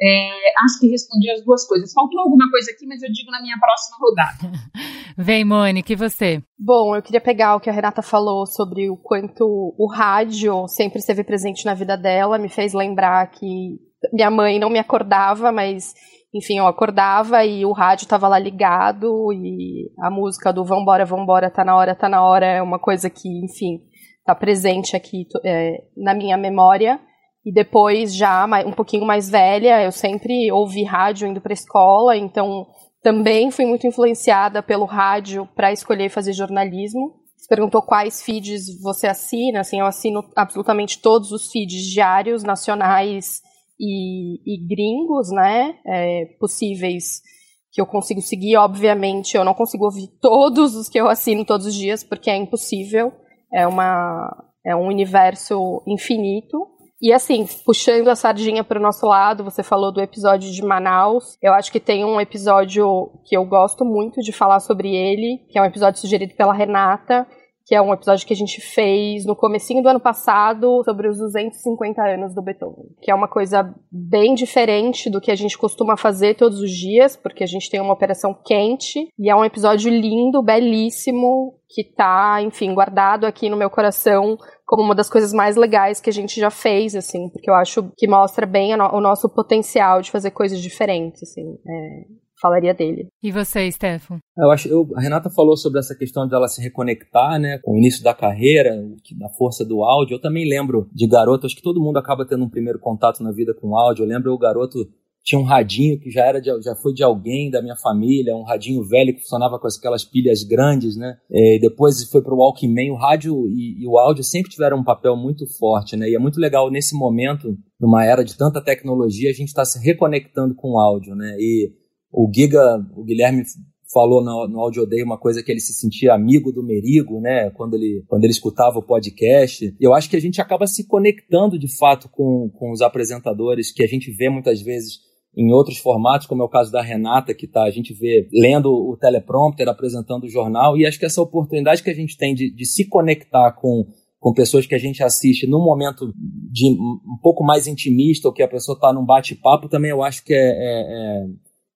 É, 0.00 0.30
acho 0.64 0.78
que 0.80 0.88
respondi 0.88 1.30
as 1.30 1.44
duas 1.44 1.66
coisas. 1.66 1.92
Faltou 1.92 2.20
alguma 2.20 2.48
coisa 2.50 2.70
aqui, 2.70 2.86
mas 2.86 3.02
eu 3.02 3.10
digo 3.10 3.30
na 3.30 3.42
minha 3.42 3.56
próxima 3.58 3.96
rodada. 4.00 4.58
Vem, 5.18 5.44
Mônica, 5.44 5.92
e 5.92 5.96
você? 5.96 6.42
Bom, 6.58 6.94
eu 6.94 7.02
queria 7.02 7.20
pegar 7.20 7.56
o 7.56 7.60
que 7.60 7.68
a 7.68 7.72
Renata 7.72 8.02
falou 8.02 8.46
sobre 8.46 8.88
o 8.88 8.96
quanto 8.96 9.74
o 9.76 9.90
rádio 9.92 10.68
sempre 10.68 11.00
esteve 11.00 11.24
presente 11.24 11.64
na 11.64 11.74
vida 11.74 11.96
dela, 11.96 12.38
me 12.38 12.48
fez 12.48 12.72
lembrar 12.72 13.28
que 13.30 13.78
minha 14.12 14.30
mãe 14.30 14.60
não 14.60 14.70
me 14.70 14.78
acordava, 14.78 15.50
mas 15.50 15.92
enfim, 16.34 16.58
eu 16.58 16.66
acordava 16.66 17.44
e 17.44 17.64
o 17.64 17.72
rádio 17.72 18.04
estava 18.04 18.28
lá 18.28 18.38
ligado 18.38 19.32
e 19.32 19.90
a 19.98 20.10
música 20.10 20.52
do 20.52 20.64
Vambora, 20.64 21.04
Vambora, 21.04 21.50
tá 21.50 21.64
na 21.64 21.74
hora, 21.74 21.94
tá 21.94 22.08
na 22.08 22.22
hora 22.22 22.46
é 22.46 22.62
uma 22.62 22.78
coisa 22.78 23.08
que, 23.08 23.28
enfim, 23.44 23.80
tá 24.24 24.34
presente 24.34 24.94
aqui 24.94 25.26
é, 25.44 25.84
na 25.96 26.14
minha 26.14 26.36
memória. 26.36 27.00
E 27.44 27.52
depois, 27.52 28.14
já 28.14 28.44
um 28.66 28.72
pouquinho 28.72 29.06
mais 29.06 29.30
velha, 29.30 29.82
eu 29.82 29.92
sempre 29.92 30.50
ouvi 30.52 30.82
rádio 30.82 31.28
indo 31.28 31.40
para 31.40 31.52
a 31.52 31.54
escola, 31.54 32.16
então 32.16 32.66
também 33.02 33.50
fui 33.50 33.64
muito 33.64 33.86
influenciada 33.86 34.62
pelo 34.62 34.84
rádio 34.84 35.48
para 35.54 35.72
escolher 35.72 36.10
fazer 36.10 36.32
jornalismo. 36.32 37.14
Você 37.36 37.46
perguntou 37.48 37.80
quais 37.80 38.22
feeds 38.22 38.80
você 38.82 39.06
assina. 39.06 39.60
Assim, 39.60 39.80
eu 39.80 39.86
assino 39.86 40.22
absolutamente 40.36 41.00
todos 41.00 41.30
os 41.30 41.50
feeds 41.50 41.84
diários, 41.84 42.42
nacionais 42.42 43.40
e, 43.78 44.40
e 44.44 44.66
gringos, 44.66 45.30
né? 45.30 45.78
É, 45.86 46.24
possíveis 46.40 47.22
que 47.70 47.80
eu 47.80 47.86
consigo 47.86 48.20
seguir. 48.20 48.56
Obviamente, 48.56 49.36
eu 49.36 49.44
não 49.44 49.54
consigo 49.54 49.84
ouvir 49.84 50.08
todos 50.20 50.74
os 50.74 50.88
que 50.88 51.00
eu 51.00 51.08
assino 51.08 51.44
todos 51.44 51.66
os 51.66 51.74
dias, 51.74 52.02
porque 52.02 52.28
é 52.28 52.36
impossível. 52.36 53.12
É, 53.54 53.66
uma, 53.66 54.28
é 54.66 54.74
um 54.74 54.86
universo 54.86 55.82
infinito. 55.86 56.66
E 57.00 57.12
assim, 57.12 57.46
puxando 57.64 58.08
a 58.08 58.16
sardinha 58.16 58.64
para 58.64 58.78
o 58.78 58.82
nosso 58.82 59.06
lado, 59.06 59.44
você 59.44 59.62
falou 59.62 59.92
do 59.92 60.00
episódio 60.00 60.50
de 60.50 60.62
Manaus. 60.62 61.38
Eu 61.40 61.54
acho 61.54 61.70
que 61.70 61.78
tem 61.78 62.04
um 62.04 62.20
episódio 62.20 63.12
que 63.24 63.36
eu 63.36 63.44
gosto 63.44 63.84
muito 63.84 64.20
de 64.20 64.32
falar 64.32 64.58
sobre 64.58 64.96
ele, 64.96 65.38
que 65.48 65.56
é 65.56 65.62
um 65.62 65.64
episódio 65.64 66.00
sugerido 66.00 66.34
pela 66.34 66.52
Renata, 66.52 67.24
que 67.68 67.74
é 67.74 67.82
um 67.82 67.92
episódio 67.92 68.26
que 68.26 68.32
a 68.32 68.36
gente 68.36 68.62
fez 68.62 69.26
no 69.26 69.36
comecinho 69.36 69.82
do 69.82 69.90
ano 69.90 70.00
passado 70.00 70.82
sobre 70.86 71.06
os 71.06 71.18
250 71.18 72.00
anos 72.00 72.34
do 72.34 72.40
Beethoven, 72.40 72.86
que 73.02 73.10
é 73.10 73.14
uma 73.14 73.28
coisa 73.28 73.74
bem 73.92 74.34
diferente 74.34 75.10
do 75.10 75.20
que 75.20 75.30
a 75.30 75.34
gente 75.34 75.58
costuma 75.58 75.94
fazer 75.94 76.34
todos 76.34 76.60
os 76.60 76.70
dias, 76.70 77.14
porque 77.14 77.44
a 77.44 77.46
gente 77.46 77.68
tem 77.68 77.78
uma 77.78 77.92
operação 77.92 78.32
quente 78.32 79.12
e 79.18 79.28
é 79.28 79.36
um 79.36 79.44
episódio 79.44 79.90
lindo, 79.90 80.42
belíssimo, 80.42 81.58
que 81.68 81.84
tá, 81.84 82.40
enfim, 82.40 82.72
guardado 82.72 83.26
aqui 83.26 83.50
no 83.50 83.56
meu 83.56 83.68
coração 83.68 84.38
como 84.64 84.82
uma 84.82 84.94
das 84.94 85.10
coisas 85.10 85.34
mais 85.34 85.54
legais 85.54 86.00
que 86.00 86.08
a 86.08 86.12
gente 86.12 86.40
já 86.40 86.50
fez, 86.50 86.94
assim, 86.94 87.28
porque 87.28 87.50
eu 87.50 87.54
acho 87.54 87.92
que 87.98 88.08
mostra 88.08 88.46
bem 88.46 88.74
o 88.74 89.00
nosso 89.00 89.28
potencial 89.28 90.00
de 90.00 90.10
fazer 90.10 90.30
coisas 90.30 90.58
diferentes, 90.58 91.22
assim. 91.22 91.58
É, 91.68 92.27
falaria 92.40 92.74
dele. 92.74 93.08
E 93.22 93.30
você, 93.30 93.70
Stefan? 93.70 94.18
Eu 94.36 94.50
acho, 94.50 94.68
eu, 94.68 94.88
a 94.96 95.00
Renata 95.00 95.30
falou 95.30 95.56
sobre 95.56 95.78
essa 95.78 95.94
questão 95.94 96.26
de 96.26 96.34
ela 96.34 96.48
se 96.48 96.62
reconectar, 96.62 97.38
né, 97.38 97.58
com 97.58 97.72
o 97.74 97.78
início 97.78 98.02
da 98.02 98.14
carreira, 98.14 98.70
da 99.18 99.28
força 99.30 99.64
do 99.64 99.82
áudio. 99.82 100.14
Eu 100.14 100.20
também 100.20 100.48
lembro 100.48 100.88
de 100.92 101.06
garoto, 101.06 101.46
acho 101.46 101.56
que 101.56 101.62
todo 101.62 101.80
mundo 101.80 101.98
acaba 101.98 102.26
tendo 102.26 102.44
um 102.44 102.50
primeiro 102.50 102.78
contato 102.78 103.22
na 103.22 103.32
vida 103.32 103.54
com 103.54 103.76
áudio. 103.76 104.04
Eu 104.04 104.08
lembro 104.08 104.32
o 104.32 104.38
garoto 104.38 104.88
tinha 105.28 105.38
um 105.38 105.44
radinho 105.44 106.00
que 106.00 106.10
já 106.10 106.24
era 106.24 106.40
de, 106.40 106.48
já 106.62 106.74
foi 106.74 106.94
de 106.94 107.02
alguém 107.02 107.50
da 107.50 107.60
minha 107.60 107.76
família, 107.76 108.34
um 108.34 108.44
radinho 108.44 108.82
velho 108.82 109.12
que 109.12 109.20
funcionava 109.20 109.58
com 109.58 109.66
aquelas 109.66 110.02
pilhas 110.02 110.42
grandes, 110.42 110.96
né? 110.96 111.18
É, 111.30 111.56
e 111.56 111.60
depois 111.60 112.02
foi 112.10 112.22
para 112.22 112.32
o 112.32 112.38
Walkman. 112.38 112.90
O 112.90 112.96
rádio 112.96 113.46
e, 113.46 113.82
e, 113.82 113.86
o 113.86 113.98
áudio 113.98 114.24
sempre 114.24 114.50
tiveram 114.50 114.78
um 114.78 114.84
papel 114.84 115.14
muito 115.16 115.46
forte, 115.58 115.96
né? 115.96 116.08
E 116.08 116.14
é 116.14 116.18
muito 116.18 116.40
legal 116.40 116.70
nesse 116.70 116.96
momento, 116.96 117.54
numa 117.78 118.06
era 118.06 118.24
de 118.24 118.38
tanta 118.38 118.62
tecnologia, 118.62 119.28
a 119.28 119.34
gente 119.34 119.48
está 119.48 119.66
se 119.66 119.78
reconectando 119.84 120.54
com 120.54 120.72
o 120.72 120.78
áudio, 120.78 121.14
né? 121.14 121.36
E 121.38 121.72
o 122.12 122.30
Giga, 122.32 122.84
o 122.96 123.04
Guilherme 123.04 123.44
falou 123.92 124.22
no, 124.22 124.46
no 124.48 124.60
Audio 124.60 124.86
uma 125.04 125.18
coisa 125.18 125.42
que 125.42 125.50
ele 125.50 125.60
se 125.60 125.72
sentia 125.72 126.14
amigo 126.14 126.52
do 126.52 126.62
Merigo, 126.62 127.20
né? 127.20 127.50
Quando 127.50 127.74
ele, 127.74 128.04
quando 128.06 128.24
ele 128.24 128.32
escutava 128.32 128.78
o 128.78 128.82
podcast. 128.82 129.74
Eu 129.80 129.94
acho 129.94 130.10
que 130.10 130.16
a 130.16 130.20
gente 130.20 130.40
acaba 130.40 130.66
se 130.66 130.86
conectando 130.86 131.58
de 131.58 131.68
fato 131.76 132.08
com, 132.08 132.50
com 132.50 132.70
os 132.70 132.82
apresentadores 132.82 133.72
que 133.72 133.82
a 133.82 133.86
gente 133.86 134.10
vê 134.10 134.28
muitas 134.28 134.60
vezes 134.60 135.00
em 135.36 135.52
outros 135.52 135.78
formatos, 135.78 136.26
como 136.26 136.42
é 136.42 136.44
o 136.44 136.48
caso 136.48 136.72
da 136.72 136.82
Renata, 136.82 137.32
que 137.32 137.46
tá, 137.46 137.62
a 137.62 137.70
gente 137.70 137.94
vê 137.94 138.28
lendo 138.32 138.72
o 138.72 138.96
teleprompter, 138.96 139.68
apresentando 139.68 140.24
o 140.24 140.28
jornal, 140.28 140.76
e 140.76 140.84
acho 140.84 140.98
que 140.98 141.06
essa 141.06 141.22
oportunidade 141.22 141.82
que 141.82 141.90
a 141.90 141.94
gente 141.94 142.16
tem 142.16 142.34
de, 142.34 142.52
de 142.52 142.66
se 142.66 142.84
conectar 142.84 143.52
com 143.52 143.86
com 144.20 144.32
pessoas 144.32 144.66
que 144.66 144.74
a 144.74 144.78
gente 144.78 145.02
assiste 145.02 145.46
num 145.46 145.62
momento 145.62 146.12
de 146.16 146.66
um 146.66 147.16
pouco 147.22 147.44
mais 147.44 147.66
intimista, 147.66 148.26
ou 148.26 148.34
que 148.34 148.42
a 148.42 148.48
pessoa 148.48 148.74
está 148.74 148.92
num 148.92 149.04
bate-papo, 149.04 149.68
também 149.68 149.90
eu 149.90 150.02
acho 150.02 150.24
que 150.24 150.34
é, 150.34 150.38
é, 150.38 150.80
é 150.80 151.26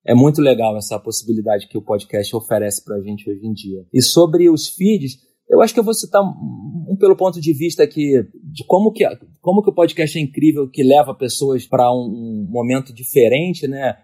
é 0.04 0.14
muito 0.14 0.40
legal 0.40 0.76
essa 0.76 0.98
possibilidade 0.98 1.68
que 1.68 1.78
o 1.78 1.82
podcast 1.82 2.34
oferece 2.34 2.84
para 2.84 2.96
a 2.96 3.00
gente 3.00 3.30
hoje 3.30 3.46
em 3.46 3.52
dia. 3.52 3.86
E 3.92 4.02
sobre 4.02 4.50
os 4.50 4.68
feeds, 4.68 5.18
eu 5.48 5.60
acho 5.60 5.72
que 5.72 5.78
eu 5.78 5.84
vou 5.84 5.94
citar 5.94 6.22
um 6.22 6.96
pelo 6.98 7.16
ponto 7.16 7.40
de 7.40 7.52
vista 7.52 7.82
aqui 7.82 8.26
de 8.42 8.64
como 8.66 8.90
que, 8.90 9.04
como 9.40 9.62
que 9.62 9.70
o 9.70 9.74
podcast 9.74 10.18
é 10.18 10.22
incrível, 10.22 10.68
que 10.68 10.82
leva 10.82 11.14
pessoas 11.14 11.66
para 11.66 11.92
um, 11.92 12.06
um, 12.06 12.46
momento 12.50 12.92
diferente, 12.92 13.68
né? 13.68 13.96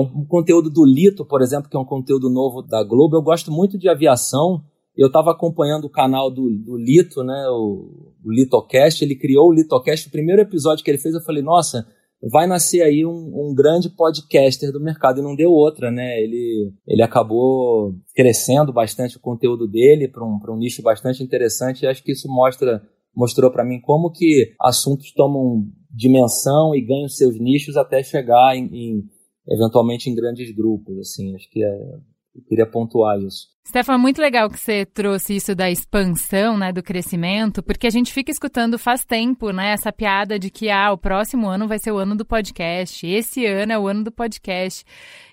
Um 0.00 0.24
conteúdo 0.24 0.70
do 0.70 0.84
Lito, 0.84 1.26
por 1.26 1.42
exemplo, 1.42 1.68
que 1.68 1.76
é 1.76 1.80
um 1.80 1.84
conteúdo 1.84 2.30
novo 2.30 2.62
da 2.62 2.82
Globo. 2.82 3.16
Eu 3.16 3.22
gosto 3.22 3.52
muito 3.52 3.76
de 3.76 3.88
aviação. 3.88 4.62
Eu 4.96 5.08
estava 5.08 5.32
acompanhando 5.32 5.84
o 5.84 5.90
canal 5.90 6.30
do, 6.30 6.48
do 6.48 6.76
Lito, 6.76 7.22
né? 7.22 7.48
O, 7.50 8.14
o 8.24 8.32
Litocast. 8.32 9.04
Ele 9.04 9.16
criou 9.16 9.48
o 9.48 9.52
Litocast. 9.52 10.08
O 10.08 10.12
primeiro 10.12 10.40
episódio 10.40 10.82
que 10.82 10.90
ele 10.90 10.98
fez, 10.98 11.14
eu 11.14 11.20
falei, 11.20 11.42
nossa, 11.42 11.86
vai 12.30 12.46
nascer 12.46 12.82
aí 12.82 13.04
um, 13.04 13.50
um, 13.50 13.54
grande 13.54 13.90
podcaster 13.90 14.72
do 14.72 14.80
mercado 14.80 15.20
e 15.20 15.22
não 15.22 15.34
deu 15.34 15.50
outra, 15.50 15.90
né? 15.90 16.20
Ele, 16.20 16.72
ele 16.86 17.02
acabou 17.02 17.94
crescendo 18.14 18.72
bastante 18.72 19.16
o 19.16 19.20
conteúdo 19.20 19.66
dele 19.66 20.08
para 20.08 20.24
um, 20.24 20.38
um 20.48 20.56
nicho 20.56 20.82
bastante 20.82 21.22
interessante 21.22 21.82
e 21.82 21.86
acho 21.86 22.02
que 22.02 22.12
isso 22.12 22.28
mostra 22.28 22.82
mostrou 23.16 23.50
para 23.50 23.64
mim 23.64 23.80
como 23.80 24.10
que 24.10 24.54
assuntos 24.60 25.12
tomam 25.12 25.64
dimensão 25.88 26.74
e 26.74 26.80
ganham 26.80 27.08
seus 27.08 27.38
nichos 27.38 27.76
até 27.76 28.02
chegar 28.02 28.56
em, 28.56 28.64
em 28.72 29.04
eventualmente 29.48 30.10
em 30.10 30.14
grandes 30.14 30.50
grupos, 30.54 30.98
assim, 30.98 31.34
acho 31.34 31.48
que 31.50 31.62
é, 31.62 31.78
eu 32.34 32.42
queria 32.42 32.66
pontuar 32.66 33.18
isso. 33.18 33.54
Stefan, 33.66 33.96
muito 33.96 34.20
legal 34.20 34.50
que 34.50 34.58
você 34.58 34.84
trouxe 34.84 35.36
isso 35.36 35.54
da 35.54 35.70
expansão, 35.70 36.58
né, 36.58 36.70
do 36.70 36.82
crescimento, 36.82 37.62
porque 37.62 37.86
a 37.86 37.90
gente 37.90 38.12
fica 38.12 38.30
escutando 38.30 38.78
faz 38.78 39.04
tempo, 39.06 39.50
né, 39.52 39.72
essa 39.72 39.90
piada 39.90 40.38
de 40.38 40.50
que 40.50 40.68
ah, 40.68 40.92
o 40.92 40.98
próximo 40.98 41.48
ano 41.48 41.66
vai 41.66 41.78
ser 41.78 41.90
o 41.90 41.96
ano 41.96 42.14
do 42.14 42.26
podcast, 42.26 43.06
esse 43.06 43.46
ano 43.46 43.72
é 43.72 43.78
o 43.78 43.88
ano 43.88 44.04
do 44.04 44.12
podcast. 44.12 44.84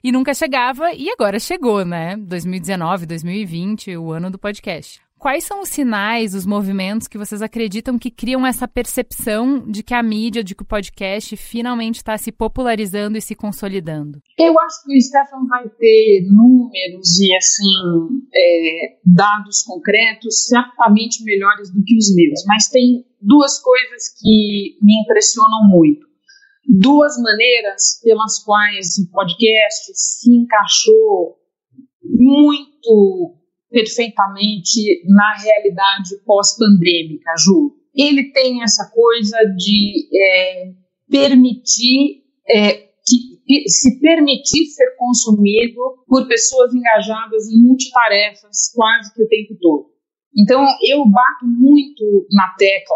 E 0.02 0.12
nunca 0.12 0.34
chegava 0.34 0.94
e 0.94 1.10
agora 1.10 1.40
chegou, 1.40 1.84
né? 1.84 2.16
2019, 2.18 3.06
2020, 3.06 3.98
o 3.98 4.12
ano 4.12 4.32
do 4.32 4.40
podcast. 4.40 5.02
Quais 5.22 5.44
são 5.44 5.62
os 5.62 5.70
sinais, 5.70 6.34
os 6.34 6.48
movimentos 6.48 7.08
que 7.08 7.16
vocês 7.16 7.44
acreditam 7.44 8.00
que 8.00 8.10
criam 8.10 8.44
essa 8.44 8.68
percepção 8.68 9.64
de 9.70 9.84
que 9.84 9.94
a 9.94 10.02
mídia, 10.02 10.44
de 10.44 10.56
que 10.56 10.64
o 10.64 10.66
podcast 10.66 11.38
finalmente 11.38 11.98
está 11.98 12.18
se 12.18 12.32
popularizando 12.32 13.16
e 13.16 13.22
se 13.22 13.36
consolidando? 13.36 14.20
Eu 14.36 14.60
acho 14.60 14.84
que 14.84 14.98
o 14.98 15.00
Stefan 15.00 15.46
vai 15.48 15.70
ter 15.78 16.28
números 16.28 17.20
e 17.20 17.36
assim 17.36 18.24
é, 18.34 18.98
dados 19.06 19.62
concretos 19.62 20.48
certamente 20.48 21.24
melhores 21.24 21.72
do 21.72 21.84
que 21.84 21.96
os 21.96 22.16
meus, 22.16 22.44
mas 22.48 22.68
tem 22.70 23.06
duas 23.22 23.60
coisas 23.60 24.16
que 24.20 24.76
me 24.82 25.04
impressionam 25.04 25.70
muito. 25.70 26.02
Duas 26.68 27.16
maneiras 27.22 28.02
pelas 28.04 28.44
quais 28.44 28.98
o 28.98 29.12
podcast 29.12 29.92
se 29.94 30.36
encaixou 30.36 31.38
muito 32.04 33.41
perfeitamente 33.72 35.02
na 35.08 35.38
realidade 35.38 36.18
pós-pandêmica, 36.26 37.34
Ju. 37.38 37.74
Ele 37.96 38.32
tem 38.32 38.62
essa 38.62 38.92
coisa 38.94 39.38
de 39.58 40.08
é, 40.14 40.72
permitir 41.10 42.24
é, 42.48 42.74
que, 43.06 43.70
se 43.70 44.00
permitir 44.00 44.66
ser 44.66 44.96
consumido 44.98 46.04
por 46.08 46.28
pessoas 46.28 46.74
engajadas 46.74 47.48
em 47.48 47.62
multitarefas 47.62 48.72
quase 48.76 49.14
que 49.14 49.24
o 49.24 49.28
tempo 49.28 49.56
todo. 49.60 49.92
Então, 50.38 50.66
eu 50.88 51.04
bato 51.06 51.46
muito 51.46 52.28
na 52.32 52.54
tecla 52.58 52.96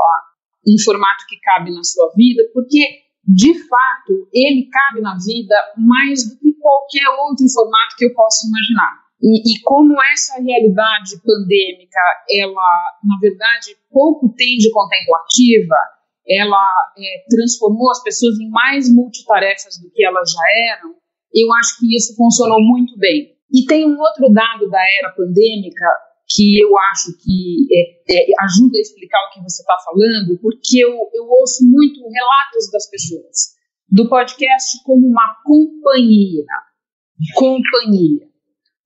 em 0.67 0.81
formato 0.83 1.25
que 1.27 1.37
cabe 1.41 1.71
na 1.71 1.83
sua 1.83 2.11
vida, 2.15 2.43
porque, 2.53 2.79
de 3.27 3.53
fato, 3.67 4.27
ele 4.33 4.69
cabe 4.71 5.01
na 5.01 5.17
vida 5.17 5.55
mais 5.77 6.29
do 6.29 6.39
que 6.39 6.53
qualquer 6.53 7.07
outro 7.27 7.45
formato 7.49 7.95
que 7.97 8.05
eu 8.05 8.13
possa 8.13 8.47
imaginar. 8.47 9.04
E, 9.21 9.53
e, 9.53 9.61
como 9.63 9.95
essa 10.13 10.41
realidade 10.41 11.21
pandêmica, 11.23 11.99
ela, 12.29 12.99
na 13.03 13.17
verdade, 13.21 13.75
pouco 13.89 14.33
tem 14.35 14.57
de 14.57 14.69
contemplativa, 14.71 15.75
ela 16.27 16.91
é, 16.97 17.25
transformou 17.29 17.89
as 17.91 18.03
pessoas 18.03 18.37
em 18.39 18.49
mais 18.49 18.93
multitarefas 18.93 19.79
do 19.79 19.89
que 19.91 20.05
elas 20.05 20.31
já 20.31 20.73
eram, 20.73 20.95
eu 21.33 21.53
acho 21.53 21.79
que 21.79 21.95
isso 21.95 22.15
funcionou 22.15 22.59
muito 22.61 22.97
bem. 22.97 23.35
E 23.53 23.65
tem 23.65 23.85
um 23.85 23.97
outro 23.99 24.29
dado 24.33 24.69
da 24.69 24.81
era 24.99 25.11
pandêmica 25.11 25.85
que 26.27 26.59
eu 26.59 26.75
acho 26.91 27.15
que 27.23 27.67
é, 27.71 28.15
é, 28.17 28.25
ajuda 28.45 28.77
a 28.77 28.81
explicar 28.81 29.19
o 29.27 29.33
que 29.33 29.43
você 29.43 29.61
está 29.61 29.75
falando, 29.85 30.39
porque 30.41 30.83
eu, 30.83 30.91
eu 31.13 31.29
ouço 31.29 31.63
muito 31.63 32.01
relatos 32.01 32.71
das 32.71 32.89
pessoas 32.89 33.55
do 33.87 34.09
podcast 34.09 34.81
como 34.83 35.07
uma 35.07 35.35
companhia. 35.43 36.45
Companhia. 37.35 38.27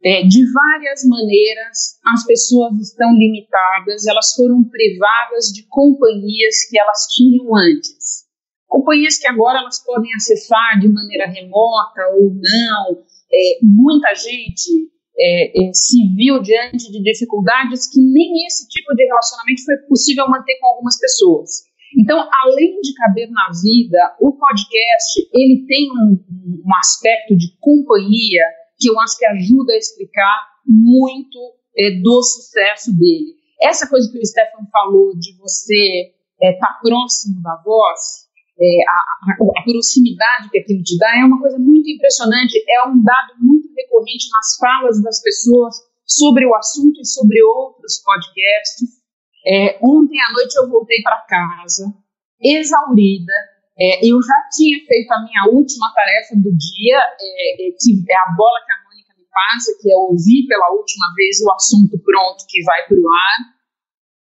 É, 0.01 0.23
de 0.23 0.39
várias 0.53 1.03
maneiras, 1.05 1.99
as 2.15 2.25
pessoas 2.25 2.79
estão 2.79 3.11
limitadas, 3.11 4.07
elas 4.07 4.33
foram 4.33 4.63
privadas 4.63 5.47
de 5.53 5.67
companhias 5.67 6.55
que 6.69 6.79
elas 6.79 7.05
tinham 7.13 7.53
antes. 7.53 8.23
Companhias 8.65 9.17
que 9.17 9.27
agora 9.27 9.59
elas 9.59 9.83
podem 9.83 10.13
acessar 10.15 10.79
de 10.79 10.87
maneira 10.87 11.27
remota 11.27 12.01
ou 12.15 12.31
não. 12.31 13.03
É, 13.31 13.59
muita 13.61 14.15
gente 14.15 14.87
é, 15.19 15.67
é, 15.67 15.73
se 15.73 16.15
viu 16.15 16.41
diante 16.41 16.89
de 16.89 17.03
dificuldades 17.03 17.91
que 17.91 17.99
nem 17.99 18.45
esse 18.47 18.69
tipo 18.69 18.95
de 18.95 19.03
relacionamento 19.03 19.65
foi 19.65 19.77
possível 19.89 20.29
manter 20.29 20.57
com 20.61 20.67
algumas 20.67 20.97
pessoas. 20.97 21.67
Então, 21.97 22.25
além 22.43 22.79
de 22.79 22.93
caber 22.93 23.29
na 23.29 23.49
vida, 23.51 24.15
o 24.21 24.31
podcast 24.31 25.27
ele 25.33 25.65
tem 25.67 25.89
um, 25.91 26.23
um 26.65 26.75
aspecto 26.77 27.35
de 27.35 27.47
companhia 27.59 28.43
que 28.79 28.89
eu 28.89 28.99
acho 28.99 29.17
que 29.17 29.25
ajuda 29.25 29.73
a 29.73 29.77
explicar 29.77 30.47
muito 30.65 31.37
é, 31.77 31.99
do 32.01 32.23
sucesso 32.23 32.91
dele. 32.97 33.35
Essa 33.61 33.87
coisa 33.87 34.09
que 34.11 34.17
o 34.17 34.25
Stefan 34.25 34.65
falou 34.71 35.17
de 35.17 35.35
você 35.37 36.13
estar 36.39 36.47
é, 36.47 36.53
tá 36.53 36.79
próximo 36.81 37.41
da 37.41 37.61
voz, 37.63 38.29
é, 38.59 38.89
a, 38.89 38.91
a, 38.91 39.59
a, 39.59 39.63
proximidade 39.63 40.49
que 40.49 40.59
aquilo 40.59 40.83
te 40.83 40.97
dá 40.97 41.19
é 41.19 41.25
uma 41.25 41.39
coisa 41.39 41.57
muito 41.57 41.89
impressionante, 41.89 42.63
é 42.67 42.87
um 42.87 43.01
dado 43.03 43.33
muito 43.39 43.67
recorrente 43.75 44.27
nas 44.31 44.57
falas 44.57 45.01
das 45.01 45.21
pessoas 45.21 45.75
sobre 46.05 46.45
o 46.45 46.55
assunto 46.55 46.99
e 46.99 47.05
sobre 47.05 47.41
outros 47.43 48.01
podcasts. 48.03 48.99
É, 49.45 49.79
ontem 49.81 50.17
à 50.21 50.33
noite 50.33 50.55
eu 50.55 50.69
voltei 50.69 51.01
para 51.01 51.21
casa, 51.21 51.93
exaurida. 52.41 53.33
É, 53.79 54.03
eu 54.03 54.19
já 54.19 54.35
tinha 54.51 54.75
feito 54.83 55.09
a 55.13 55.23
minha 55.23 55.55
última 55.55 55.87
tarefa 55.95 56.35
do 56.35 56.51
dia, 56.51 56.99
é, 56.99 57.67
é 57.67 57.71
que 57.79 58.03
é 58.11 58.17
a 58.27 58.35
bola 58.35 58.59
que 58.67 58.73
a 58.75 58.83
Mônica 58.83 59.15
me 59.15 59.23
passa, 59.31 59.71
que 59.79 59.87
é 59.87 59.95
ouvir 59.95 60.47
pela 60.47 60.75
última 60.75 61.07
vez 61.15 61.39
o 61.39 61.47
assunto 61.55 61.95
pronto 62.03 62.43
que 62.49 62.61
vai 62.63 62.83
para 62.83 62.99
o 62.99 63.07
ar. 63.07 63.39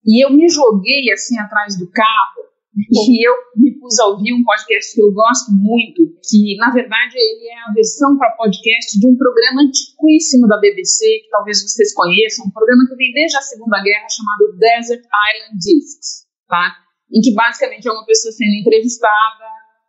E 0.06 0.26
eu 0.26 0.34
me 0.34 0.50
joguei 0.50 1.12
assim 1.14 1.38
atrás 1.38 1.78
do 1.78 1.86
carro 1.92 2.50
e 2.74 3.28
eu 3.28 3.34
me 3.56 3.78
pus 3.78 4.00
a 4.00 4.08
ouvir 4.08 4.34
um 4.34 4.44
podcast 4.44 4.90
que 4.90 5.02
eu 5.02 5.14
gosto 5.14 5.54
muito, 5.54 6.02
que 6.26 6.58
na 6.58 6.72
verdade 6.74 7.14
ele 7.14 7.48
é 7.48 7.70
a 7.70 7.74
versão 7.74 8.18
para 8.18 8.34
podcast 8.34 9.00
de 9.00 9.06
um 9.06 9.16
programa 9.16 9.62
antiquíssimo 9.62 10.48
da 10.48 10.58
BBC, 10.58 11.06
que 11.22 11.30
talvez 11.30 11.62
vocês 11.62 11.94
conheçam, 11.94 12.48
um 12.48 12.52
programa 12.52 12.90
que 12.90 12.96
vem 12.96 13.14
desde 13.14 13.38
a 13.38 13.42
Segunda 13.42 13.78
Guerra 13.84 14.10
chamado 14.10 14.58
Desert 14.58 15.06
Island 15.06 15.60
Discs, 15.62 16.26
tá? 16.50 16.74
Em 17.14 17.22
que 17.22 17.34
basicamente 17.34 17.88
é 17.88 17.92
uma 17.92 18.06
pessoa 18.06 18.32
sendo 18.32 18.56
entrevistada 18.60 19.46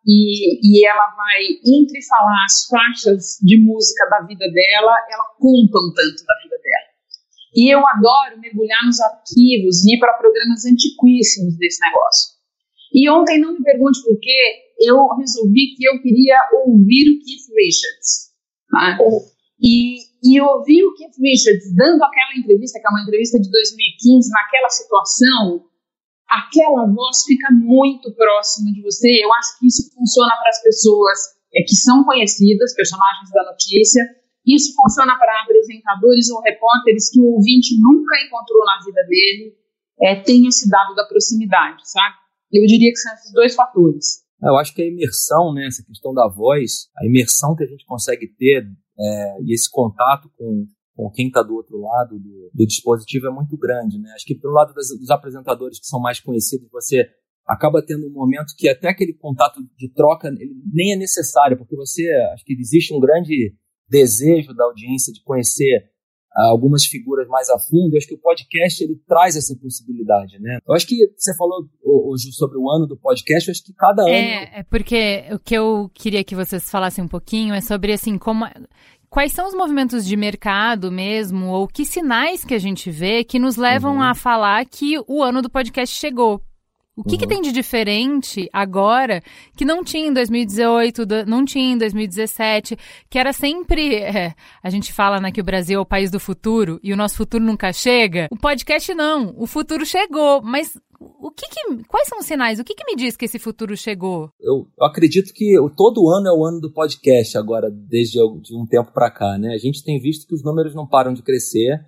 e, 0.06 0.60
e 0.60 0.86
ela 0.86 1.14
vai, 1.16 1.40
entre 1.64 2.02
falar 2.04 2.44
as 2.44 2.66
faixas 2.68 3.38
de 3.42 3.58
música 3.58 4.06
da 4.10 4.20
vida 4.26 4.44
dela, 4.52 4.92
ela 5.10 5.24
conta 5.40 5.78
um 5.80 5.92
tanto 5.94 6.24
da 6.26 6.34
vida 6.42 6.56
dela. 6.60 6.94
E 7.56 7.72
eu 7.72 7.80
adoro 7.86 8.40
mergulhar 8.40 8.84
nos 8.84 9.00
arquivos 9.00 9.84
e 9.84 9.96
ir 9.96 9.98
para 9.98 10.18
programas 10.18 10.66
antiquíssimos 10.66 11.56
desse 11.56 11.80
negócio. 11.80 12.34
E 12.92 13.08
ontem, 13.10 13.40
não 13.40 13.54
me 13.54 13.62
pergunte 13.62 14.02
por 14.04 14.18
quê, 14.20 14.38
eu 14.80 15.08
resolvi 15.16 15.74
que 15.74 15.84
eu 15.88 16.00
queria 16.02 16.36
ouvir 16.66 17.10
o 17.10 17.18
Keith 17.24 17.48
Richards. 17.56 18.34
Tá? 18.70 18.98
E, 19.60 19.98
e 20.22 20.40
ouvir 20.40 20.84
o 20.84 20.94
Keith 20.94 21.16
Richards 21.18 21.74
dando 21.74 22.02
aquela 22.02 22.36
entrevista, 22.36 22.78
que 22.78 22.86
é 22.86 22.90
uma 22.90 23.02
entrevista 23.02 23.40
de 23.40 23.50
2015, 23.50 24.30
naquela 24.30 24.68
situação, 24.68 25.64
aquela 26.28 26.86
voz 26.86 27.22
fica 27.26 27.48
muito 27.52 28.14
próxima 28.14 28.72
de 28.72 28.82
você. 28.82 29.08
Eu 29.24 29.32
acho 29.34 29.58
que 29.58 29.66
isso 29.66 29.90
funciona 29.94 30.34
para 30.36 30.50
as 30.50 30.62
pessoas 30.62 31.18
é, 31.54 31.62
que 31.62 31.76
são 31.76 32.04
conhecidas, 32.04 32.74
personagens 32.74 33.30
da 33.32 33.44
notícia. 33.44 34.02
Isso 34.46 34.74
funciona 34.74 35.16
para 35.18 35.42
apresentadores 35.42 36.30
ou 36.30 36.40
repórteres 36.42 37.10
que 37.10 37.20
o 37.20 37.34
ouvinte 37.34 37.80
nunca 37.80 38.16
encontrou 38.26 38.64
na 38.64 38.84
vida 38.84 39.02
dele. 39.08 39.54
É, 40.00 40.16
tem 40.16 40.46
esse 40.46 40.68
dado 40.68 40.94
da 40.94 41.04
proximidade, 41.06 41.80
sabe? 41.84 42.16
Eu 42.52 42.66
diria 42.66 42.90
que 42.90 42.98
são 42.98 43.14
esses 43.14 43.32
dois 43.32 43.54
fatores. 43.54 44.24
Eu 44.42 44.56
acho 44.56 44.74
que 44.74 44.82
a 44.82 44.86
imersão, 44.86 45.54
né, 45.54 45.66
essa 45.66 45.82
questão 45.84 46.12
da 46.12 46.28
voz, 46.28 46.88
a 46.98 47.06
imersão 47.06 47.56
que 47.56 47.64
a 47.64 47.66
gente 47.66 47.86
consegue 47.86 48.26
ter 48.26 48.66
é, 48.98 49.42
e 49.42 49.54
esse 49.54 49.70
contato 49.70 50.30
com, 50.36 50.66
com 50.94 51.10
quem 51.10 51.26
está 51.26 51.42
do 51.42 51.54
outro 51.54 51.78
lado 51.80 52.18
do, 52.18 52.50
do, 52.54 52.66
dispositivo 52.66 53.26
é 53.26 53.30
muito 53.30 53.56
grande. 53.56 53.98
Né? 53.98 54.10
Acho 54.14 54.24
que 54.24 54.34
pelo 54.34 54.54
lado 54.54 54.72
das, 54.72 54.88
dos 54.88 55.10
apresentadores 55.10 55.78
que 55.80 55.86
são 55.86 56.00
mais 56.00 56.20
conhecidos, 56.20 56.68
você 56.70 57.04
acaba 57.46 57.84
tendo 57.84 58.06
um 58.06 58.12
momento 58.12 58.54
que 58.56 58.68
até 58.68 58.88
aquele 58.88 59.12
contato 59.14 59.60
de 59.76 59.92
troca 59.92 60.30
nem 60.72 60.92
é 60.92 60.96
necessário, 60.96 61.58
porque 61.58 61.76
você, 61.76 62.08
acho 62.32 62.44
que 62.44 62.54
existe 62.54 62.94
um 62.94 63.00
grande 63.00 63.54
desejo 63.88 64.54
da 64.54 64.64
audiência 64.64 65.12
de 65.12 65.22
conhecer 65.22 65.92
algumas 66.34 66.84
figuras 66.84 67.28
mais 67.28 67.48
a 67.48 67.58
fundo, 67.58 67.94
eu 67.94 67.98
acho 67.98 68.08
que 68.08 68.14
o 68.14 68.20
podcast 68.20 68.82
ele 68.82 68.96
traz 69.06 69.36
essa 69.36 69.56
possibilidade, 69.56 70.38
né? 70.40 70.58
Eu 70.66 70.74
acho 70.74 70.86
que 70.86 70.96
você 71.16 71.34
falou 71.36 71.68
hoje 71.84 72.32
sobre 72.32 72.58
o 72.58 72.68
ano 72.68 72.86
do 72.86 72.96
podcast, 72.96 73.48
eu 73.48 73.52
acho 73.52 73.62
que 73.62 73.72
cada 73.72 74.02
ano... 74.02 74.10
É, 74.10 74.60
é 74.60 74.62
porque 74.64 75.26
o 75.32 75.38
que 75.38 75.54
eu 75.54 75.88
queria 75.94 76.24
que 76.24 76.34
vocês 76.34 76.68
falassem 76.68 77.04
um 77.04 77.08
pouquinho 77.08 77.54
é 77.54 77.60
sobre, 77.60 77.92
assim, 77.92 78.18
como... 78.18 78.44
Quais 79.14 79.30
são 79.30 79.46
os 79.46 79.54
movimentos 79.54 80.04
de 80.04 80.16
mercado 80.16 80.90
mesmo, 80.90 81.46
ou 81.46 81.68
que 81.68 81.86
sinais 81.86 82.44
que 82.44 82.52
a 82.52 82.58
gente 82.58 82.90
vê 82.90 83.22
que 83.22 83.38
nos 83.38 83.56
levam 83.56 83.94
uhum. 83.94 84.02
a 84.02 84.12
falar 84.12 84.66
que 84.66 84.96
o 85.06 85.22
ano 85.22 85.40
do 85.40 85.48
podcast 85.48 85.94
chegou? 85.94 86.42
O 86.96 87.04
que, 87.04 87.12
uhum. 87.12 87.18
que, 87.18 87.26
tem 87.28 87.40
de 87.40 87.52
diferente 87.52 88.48
agora 88.52 89.22
que 89.56 89.64
não 89.64 89.84
tinha 89.84 90.08
em 90.08 90.12
2018, 90.12 91.02
não 91.28 91.44
tinha 91.44 91.74
em 91.74 91.78
2017, 91.78 92.76
que 93.08 93.16
era 93.16 93.32
sempre. 93.32 93.94
É, 93.94 94.34
a 94.60 94.68
gente 94.68 94.92
fala 94.92 95.20
né, 95.20 95.30
que 95.30 95.40
o 95.40 95.44
Brasil 95.44 95.78
é 95.78 95.80
o 95.80 95.86
país 95.86 96.10
do 96.10 96.18
futuro 96.18 96.80
e 96.82 96.92
o 96.92 96.96
nosso 96.96 97.16
futuro 97.16 97.44
nunca 97.44 97.72
chega. 97.72 98.26
O 98.32 98.36
podcast 98.36 98.92
não, 98.94 99.32
o 99.36 99.46
futuro 99.46 99.86
chegou, 99.86 100.42
mas 100.42 100.76
o 101.20 101.30
que, 101.30 101.46
que 101.48 101.84
quais 101.84 102.08
são 102.08 102.18
os 102.18 102.26
sinais? 102.26 102.58
O 102.58 102.64
que, 102.64 102.74
que, 102.74 102.84
me 102.84 102.96
diz 102.96 103.16
que 103.16 103.24
esse 103.24 103.38
futuro 103.38 103.76
chegou? 103.76 104.30
Eu, 104.40 104.66
eu 104.78 104.86
acredito 104.86 105.32
que 105.32 105.54
todo 105.76 106.08
ano 106.08 106.28
é 106.28 106.32
o 106.32 106.44
ano 106.44 106.60
do 106.60 106.72
podcast 106.72 107.36
agora, 107.36 107.70
desde 107.70 108.18
de 108.42 108.56
um 108.56 108.66
tempo 108.66 108.92
para 108.92 109.10
cá, 109.10 109.38
né? 109.38 109.54
A 109.54 109.58
gente 109.58 109.84
tem 109.84 110.00
visto 110.00 110.26
que 110.26 110.34
os 110.34 110.42
números 110.42 110.74
não 110.74 110.86
param 110.86 111.12
de 111.12 111.22
crescer. 111.22 111.80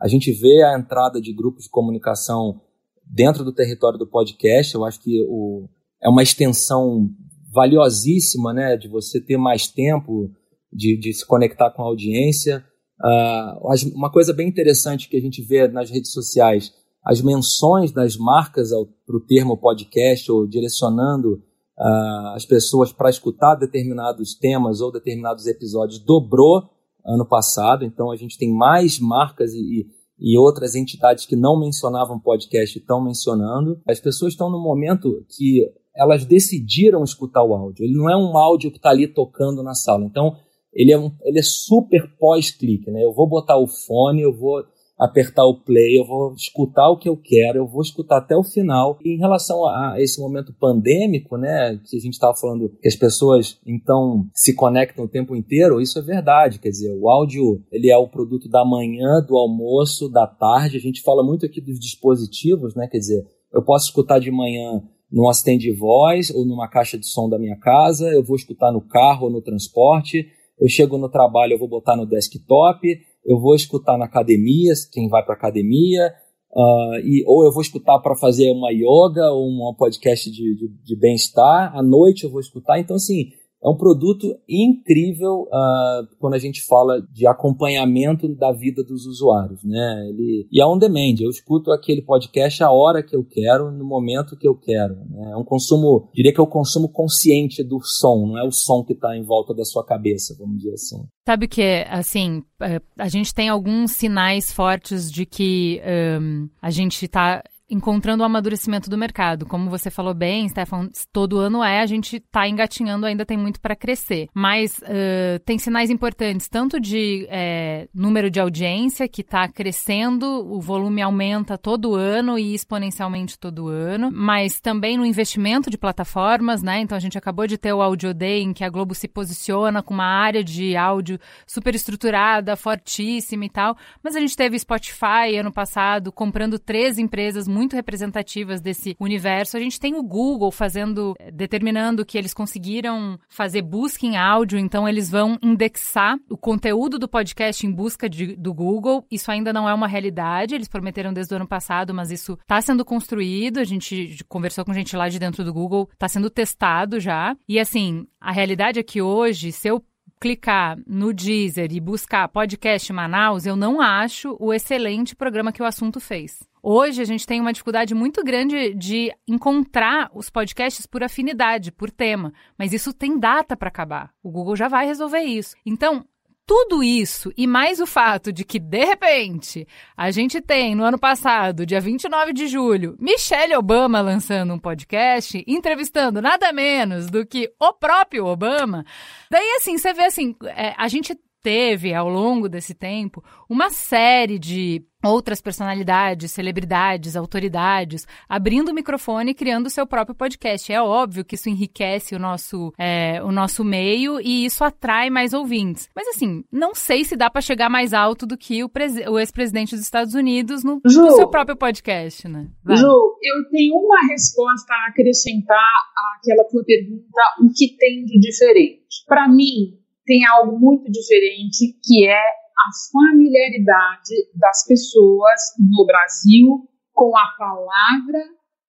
A 0.00 0.08
gente 0.08 0.32
vê 0.32 0.62
a 0.62 0.78
entrada 0.78 1.20
de 1.20 1.32
grupos 1.32 1.64
de 1.64 1.70
comunicação 1.70 2.60
dentro 3.04 3.44
do 3.44 3.52
território 3.52 3.98
do 3.98 4.06
podcast. 4.06 4.74
Eu 4.74 4.84
acho 4.84 5.00
que 5.00 5.24
o, 5.28 5.68
é 6.02 6.08
uma 6.08 6.22
extensão 6.22 7.08
valiosíssima, 7.52 8.52
né, 8.52 8.76
de 8.76 8.88
você 8.88 9.20
ter 9.20 9.36
mais 9.36 9.68
tempo 9.68 10.30
de, 10.72 10.98
de 10.98 11.12
se 11.12 11.24
conectar 11.24 11.70
com 11.70 11.82
a 11.82 11.86
audiência. 11.86 12.64
Uh, 13.00 13.94
uma 13.94 14.10
coisa 14.10 14.32
bem 14.32 14.48
interessante 14.48 15.08
que 15.08 15.16
a 15.16 15.20
gente 15.20 15.40
vê 15.42 15.68
nas 15.68 15.90
redes 15.90 16.12
sociais, 16.12 16.72
as 17.04 17.20
menções 17.20 17.92
das 17.92 18.16
marcas 18.16 18.70
para 19.06 19.16
o 19.16 19.20
termo 19.20 19.56
podcast 19.56 20.30
ou 20.32 20.46
direcionando 20.46 21.34
uh, 21.78 22.28
as 22.34 22.46
pessoas 22.46 22.92
para 22.92 23.10
escutar 23.10 23.56
determinados 23.56 24.34
temas 24.34 24.80
ou 24.80 24.90
determinados 24.90 25.46
episódios 25.46 25.98
dobrou 25.98 26.70
ano 27.04 27.26
passado. 27.26 27.84
Então 27.84 28.10
a 28.10 28.16
gente 28.16 28.38
tem 28.38 28.50
mais 28.50 28.98
marcas 28.98 29.52
e, 29.52 29.86
e 30.18 30.38
outras 30.38 30.74
entidades 30.74 31.26
que 31.26 31.36
não 31.36 31.60
mencionavam 31.60 32.18
podcast 32.18 32.78
estão 32.78 33.04
mencionando. 33.04 33.80
As 33.86 34.00
pessoas 34.00 34.32
estão 34.32 34.50
no 34.50 34.58
momento 34.58 35.24
que 35.36 35.70
elas 35.94 36.24
decidiram 36.24 37.04
escutar 37.04 37.44
o 37.44 37.54
áudio. 37.54 37.84
Ele 37.84 37.96
não 37.96 38.10
é 38.10 38.16
um 38.16 38.36
áudio 38.36 38.70
que 38.70 38.78
está 38.78 38.90
ali 38.90 39.06
tocando 39.06 39.62
na 39.62 39.74
sala. 39.74 40.04
Então, 40.04 40.36
ele 40.72 40.90
é, 40.90 40.98
um, 40.98 41.12
ele 41.22 41.38
é 41.38 41.42
super 41.42 42.16
pós-clique. 42.18 42.90
Né? 42.90 43.04
Eu 43.04 43.12
vou 43.12 43.28
botar 43.28 43.56
o 43.56 43.68
fone, 43.68 44.22
eu 44.22 44.36
vou 44.36 44.64
apertar 44.98 45.44
o 45.44 45.60
play, 45.60 45.98
eu 45.98 46.06
vou 46.06 46.34
escutar 46.34 46.88
o 46.88 46.96
que 46.96 47.08
eu 47.08 47.16
quero, 47.16 47.58
eu 47.58 47.66
vou 47.66 47.82
escutar 47.82 48.18
até 48.18 48.36
o 48.36 48.44
final. 48.44 48.98
E 49.04 49.14
em 49.14 49.18
relação 49.18 49.66
a 49.66 49.96
esse 49.98 50.20
momento 50.20 50.54
pandêmico, 50.58 51.36
né, 51.36 51.78
que 51.84 51.96
a 51.96 52.00
gente 52.00 52.12
estava 52.12 52.34
falando 52.34 52.70
que 52.80 52.88
as 52.88 52.94
pessoas 52.94 53.58
então 53.66 54.26
se 54.32 54.54
conectam 54.54 55.04
o 55.04 55.08
tempo 55.08 55.34
inteiro, 55.34 55.80
isso 55.80 55.98
é 55.98 56.02
verdade. 56.02 56.60
Quer 56.60 56.70
dizer, 56.70 56.96
o 56.96 57.08
áudio 57.08 57.62
ele 57.72 57.90
é 57.90 57.96
o 57.96 58.08
produto 58.08 58.48
da 58.48 58.64
manhã, 58.64 59.20
do 59.26 59.36
almoço, 59.36 60.08
da 60.08 60.26
tarde. 60.26 60.76
A 60.76 60.80
gente 60.80 61.02
fala 61.02 61.24
muito 61.24 61.44
aqui 61.44 61.60
dos 61.60 61.78
dispositivos, 61.78 62.74
né? 62.74 62.86
Quer 62.86 62.98
dizer, 62.98 63.26
eu 63.52 63.62
posso 63.62 63.86
escutar 63.86 64.20
de 64.20 64.30
manhã 64.30 64.82
num 65.10 65.28
assistente 65.28 65.62
de 65.62 65.72
voz 65.72 66.30
ou 66.30 66.44
numa 66.44 66.68
caixa 66.68 66.98
de 66.98 67.06
som 67.06 67.28
da 67.28 67.38
minha 67.38 67.56
casa, 67.56 68.08
eu 68.08 68.24
vou 68.24 68.36
escutar 68.36 68.72
no 68.72 68.80
carro 68.80 69.26
ou 69.26 69.30
no 69.30 69.40
transporte, 69.40 70.26
eu 70.58 70.68
chego 70.68 70.98
no 70.98 71.08
trabalho, 71.08 71.52
eu 71.52 71.58
vou 71.58 71.68
botar 71.68 71.96
no 71.96 72.06
desktop, 72.06 72.80
eu 73.24 73.40
vou 73.40 73.54
escutar 73.54 73.96
na 73.96 74.04
academia, 74.04 74.72
quem 74.92 75.08
vai 75.08 75.24
para 75.24 75.34
academia, 75.34 76.12
uh, 76.52 76.98
e, 77.02 77.24
ou 77.26 77.44
eu 77.44 77.52
vou 77.52 77.62
escutar 77.62 77.98
para 78.00 78.16
fazer 78.16 78.50
uma 78.50 78.70
yoga 78.70 79.30
ou 79.32 79.48
um 79.48 79.74
podcast 79.74 80.30
de, 80.30 80.56
de, 80.56 80.68
de 80.68 80.96
bem-estar, 80.96 81.76
à 81.76 81.82
noite 81.82 82.24
eu 82.24 82.30
vou 82.30 82.40
escutar. 82.40 82.78
Então, 82.78 82.96
assim, 82.96 83.30
é 83.64 83.68
um 83.68 83.76
produto 83.76 84.26
incrível 84.46 85.48
uh, 85.48 86.06
quando 86.18 86.34
a 86.34 86.38
gente 86.38 86.62
fala 86.62 87.00
de 87.10 87.26
acompanhamento 87.26 88.28
da 88.28 88.52
vida 88.52 88.84
dos 88.84 89.06
usuários, 89.06 89.64
né? 89.64 90.06
Ele, 90.08 90.46
e 90.52 90.60
é 90.60 90.66
on 90.66 90.76
demand, 90.76 91.14
eu 91.20 91.30
escuto 91.30 91.72
aquele 91.72 92.02
podcast 92.02 92.62
a 92.62 92.70
hora 92.70 93.02
que 93.02 93.16
eu 93.16 93.24
quero, 93.24 93.72
no 93.72 93.84
momento 93.84 94.36
que 94.36 94.46
eu 94.46 94.54
quero. 94.54 94.96
Né? 95.08 95.30
É 95.32 95.36
um 95.36 95.44
consumo, 95.44 96.10
diria 96.12 96.32
que 96.32 96.40
é 96.40 96.42
o 96.42 96.46
consumo 96.46 96.90
consciente 96.90 97.64
do 97.64 97.80
som, 97.82 98.26
não 98.26 98.38
é 98.38 98.44
o 98.44 98.52
som 98.52 98.84
que 98.84 98.92
está 98.92 99.16
em 99.16 99.24
volta 99.24 99.54
da 99.54 99.64
sua 99.64 99.84
cabeça, 99.84 100.36
vamos 100.38 100.58
dizer 100.58 100.74
assim. 100.74 101.02
Sabe 101.26 101.48
que, 101.48 101.86
assim, 101.88 102.42
é, 102.60 102.82
a 102.98 103.08
gente 103.08 103.32
tem 103.32 103.48
alguns 103.48 103.92
sinais 103.92 104.52
fortes 104.52 105.10
de 105.10 105.24
que 105.24 105.80
um, 106.20 106.50
a 106.60 106.70
gente 106.70 107.06
está 107.06 107.42
encontrando 107.68 108.22
o 108.22 108.26
amadurecimento 108.26 108.90
do 108.90 108.98
mercado. 108.98 109.46
Como 109.46 109.70
você 109.70 109.90
falou 109.90 110.14
bem, 110.14 110.48
Stefan, 110.48 110.90
todo 111.12 111.38
ano 111.38 111.62
é, 111.62 111.80
a 111.80 111.86
gente 111.86 112.16
está 112.16 112.46
engatinhando, 112.48 113.06
ainda 113.06 113.24
tem 113.24 113.36
muito 113.36 113.60
para 113.60 113.74
crescer. 113.74 114.28
Mas 114.34 114.78
uh, 114.78 115.38
tem 115.44 115.58
sinais 115.58 115.90
importantes, 115.90 116.48
tanto 116.48 116.78
de 116.78 117.26
é, 117.30 117.88
número 117.94 118.30
de 118.30 118.38
audiência, 118.38 119.08
que 119.08 119.22
está 119.22 119.48
crescendo, 119.48 120.26
o 120.26 120.60
volume 120.60 121.00
aumenta 121.00 121.56
todo 121.56 121.94
ano 121.94 122.38
e 122.38 122.54
exponencialmente 122.54 123.38
todo 123.38 123.68
ano, 123.68 124.10
mas 124.12 124.60
também 124.60 124.98
no 124.98 125.06
investimento 125.06 125.70
de 125.70 125.78
plataformas, 125.78 126.62
né? 126.62 126.80
Então 126.80 126.96
a 126.96 127.00
gente 127.00 127.16
acabou 127.16 127.46
de 127.46 127.56
ter 127.56 127.72
o 127.72 127.80
Audio 127.80 128.12
Day, 128.12 128.42
em 128.42 128.52
que 128.52 128.64
a 128.64 128.68
Globo 128.68 128.94
se 128.94 129.08
posiciona 129.08 129.82
com 129.82 129.94
uma 129.94 130.04
área 130.04 130.44
de 130.44 130.76
áudio 130.76 131.18
super 131.46 131.74
estruturada, 131.74 132.56
fortíssima 132.56 133.46
e 133.46 133.50
tal. 133.50 133.76
Mas 134.02 134.14
a 134.14 134.20
gente 134.20 134.36
teve 134.36 134.58
Spotify 134.58 135.36
ano 135.38 135.52
passado 135.52 136.12
comprando 136.12 136.58
três 136.58 136.98
empresas 136.98 137.48
muito 137.54 137.76
representativas 137.76 138.60
desse 138.60 138.96
universo. 138.98 139.56
A 139.56 139.60
gente 139.60 139.78
tem 139.78 139.94
o 139.94 140.02
Google 140.02 140.50
fazendo, 140.50 141.14
eh, 141.18 141.30
determinando 141.30 142.04
que 142.04 142.18
eles 142.18 142.34
conseguiram 142.34 143.18
fazer 143.28 143.62
busca 143.62 144.04
em 144.04 144.16
áudio, 144.16 144.58
então 144.58 144.88
eles 144.88 145.08
vão 145.08 145.38
indexar 145.40 146.18
o 146.28 146.36
conteúdo 146.36 146.98
do 146.98 147.08
podcast 147.08 147.64
em 147.66 147.70
busca 147.70 148.08
de, 148.08 148.34
do 148.34 148.52
Google. 148.52 149.06
Isso 149.10 149.30
ainda 149.30 149.52
não 149.52 149.68
é 149.68 149.74
uma 149.74 149.86
realidade, 149.86 150.54
eles 150.54 150.68
prometeram 150.68 151.12
desde 151.12 151.32
o 151.32 151.36
ano 151.36 151.46
passado, 151.46 151.94
mas 151.94 152.10
isso 152.10 152.36
está 152.42 152.60
sendo 152.60 152.84
construído. 152.84 153.58
A 153.58 153.64
gente 153.64 154.18
conversou 154.28 154.64
com 154.64 154.74
gente 154.74 154.96
lá 154.96 155.08
de 155.08 155.18
dentro 155.18 155.44
do 155.44 155.52
Google, 155.52 155.88
está 155.92 156.08
sendo 156.08 156.28
testado 156.28 156.98
já. 156.98 157.36
E 157.48 157.60
assim, 157.60 158.06
a 158.20 158.32
realidade 158.32 158.80
é 158.80 158.82
que 158.82 159.00
hoje, 159.00 159.52
se 159.52 159.68
eu 159.68 159.84
clicar 160.20 160.78
no 160.86 161.12
Deezer 161.12 161.72
e 161.72 161.80
buscar 161.80 162.28
podcast 162.28 162.92
Manaus, 162.92 163.46
eu 163.46 163.56
não 163.56 163.80
acho 163.80 164.36
o 164.40 164.52
excelente 164.52 165.14
programa 165.14 165.52
que 165.52 165.62
o 165.62 165.66
assunto 165.66 166.00
fez. 166.00 166.42
Hoje 166.62 167.02
a 167.02 167.04
gente 167.04 167.26
tem 167.26 167.40
uma 167.42 167.52
dificuldade 167.52 167.94
muito 167.94 168.24
grande 168.24 168.72
de 168.72 169.12
encontrar 169.28 170.10
os 170.14 170.30
podcasts 170.30 170.86
por 170.86 171.02
afinidade, 171.02 171.70
por 171.70 171.90
tema, 171.90 172.32
mas 172.58 172.72
isso 172.72 172.92
tem 172.92 173.18
data 173.18 173.54
para 173.54 173.68
acabar. 173.68 174.10
O 174.22 174.30
Google 174.30 174.56
já 174.56 174.66
vai 174.66 174.86
resolver 174.86 175.20
isso. 175.20 175.54
Então, 175.66 176.06
tudo 176.46 176.82
isso 176.82 177.32
e 177.36 177.46
mais 177.46 177.80
o 177.80 177.86
fato 177.86 178.32
de 178.32 178.44
que, 178.44 178.58
de 178.58 178.84
repente, 178.84 179.66
a 179.96 180.10
gente 180.10 180.40
tem 180.40 180.74
no 180.74 180.84
ano 180.84 180.98
passado, 180.98 181.64
dia 181.64 181.80
29 181.80 182.32
de 182.32 182.46
julho, 182.46 182.96
Michelle 182.98 183.56
Obama 183.56 184.00
lançando 184.00 184.52
um 184.52 184.58
podcast, 184.58 185.42
entrevistando 185.46 186.20
nada 186.20 186.52
menos 186.52 187.06
do 187.06 187.26
que 187.26 187.50
o 187.58 187.72
próprio 187.72 188.26
Obama. 188.26 188.84
Daí, 189.30 189.56
assim, 189.56 189.78
você 189.78 189.92
vê 189.92 190.04
assim, 190.04 190.36
é, 190.56 190.74
a 190.76 190.88
gente 190.88 191.18
teve, 191.44 191.92
ao 191.92 192.08
longo 192.08 192.48
desse 192.48 192.74
tempo, 192.74 193.22
uma 193.50 193.68
série 193.68 194.38
de 194.38 194.82
outras 195.04 195.42
personalidades, 195.42 196.32
celebridades, 196.32 197.14
autoridades, 197.14 198.06
abrindo 198.26 198.70
o 198.70 198.74
microfone 198.74 199.32
e 199.32 199.34
criando 199.34 199.66
o 199.66 199.70
seu 199.70 199.86
próprio 199.86 200.16
podcast. 200.16 200.72
É 200.72 200.80
óbvio 200.80 201.22
que 201.22 201.34
isso 201.34 201.50
enriquece 201.50 202.14
o 202.14 202.18
nosso, 202.18 202.72
é, 202.78 203.22
o 203.22 203.30
nosso 203.30 203.62
meio 203.62 204.18
e 204.18 204.46
isso 204.46 204.64
atrai 204.64 205.10
mais 205.10 205.34
ouvintes. 205.34 205.90
Mas 205.94 206.08
assim, 206.08 206.42
não 206.50 206.74
sei 206.74 207.04
se 207.04 207.14
dá 207.14 207.28
para 207.28 207.42
chegar 207.42 207.68
mais 207.68 207.92
alto 207.92 208.26
do 208.26 208.38
que 208.38 208.64
o, 208.64 208.70
o 209.10 209.18
ex-presidente 209.18 209.76
dos 209.76 209.84
Estados 209.84 210.14
Unidos 210.14 210.64
no, 210.64 210.80
Ju, 210.86 211.02
no, 211.02 211.10
seu 211.12 211.28
próprio 211.28 211.58
podcast, 211.58 212.26
né? 212.26 212.48
Vai. 212.64 212.78
Ju, 212.78 212.86
eu 212.86 213.50
tenho 213.50 213.74
uma 213.74 214.00
resposta 214.10 214.72
a 214.72 214.88
acrescentar 214.88 215.70
àquela 216.16 216.44
tua 216.44 216.64
pergunta, 216.64 217.20
o 217.42 217.52
que 217.54 217.76
tem 217.76 218.02
de 218.06 218.18
diferente. 218.18 219.04
Para 219.06 219.28
mim, 219.28 219.83
tem 220.04 220.26
algo 220.26 220.58
muito 220.58 220.90
diferente 220.90 221.78
que 221.82 222.06
é 222.06 222.20
a 222.20 222.68
familiaridade 222.92 224.14
das 224.34 224.66
pessoas 224.66 225.40
no 225.58 225.84
Brasil 225.86 226.68
com 226.92 227.16
a 227.16 227.34
palavra 227.36 228.22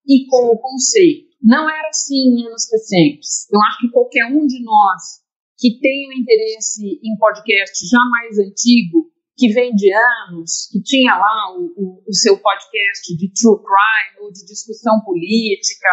e 0.07 0.25
com 0.27 0.47
o 0.47 0.57
conceito. 0.57 1.35
Não 1.41 1.69
era 1.69 1.89
assim 1.89 2.15
em 2.15 2.47
anos 2.47 2.63
recentes. 2.71 3.47
Eu 3.51 3.61
acho 3.61 3.79
que 3.81 3.91
qualquer 3.91 4.25
um 4.25 4.45
de 4.47 4.63
nós 4.63 5.25
que 5.57 5.79
um 6.09 6.19
interesse 6.19 6.99
em 7.01 7.17
podcast 7.17 7.87
já 7.87 8.03
mais 8.09 8.37
antigo, 8.39 9.09
que 9.37 9.49
vem 9.49 9.73
de 9.73 9.91
anos, 9.93 10.67
que 10.71 10.81
tinha 10.81 11.15
lá 11.15 11.55
o, 11.57 11.65
o, 11.77 12.03
o 12.07 12.13
seu 12.13 12.37
podcast 12.39 13.15
de 13.15 13.31
true 13.33 13.57
crime, 13.57 14.25
ou 14.25 14.31
de 14.31 14.45
discussão 14.45 15.01
política, 15.01 15.89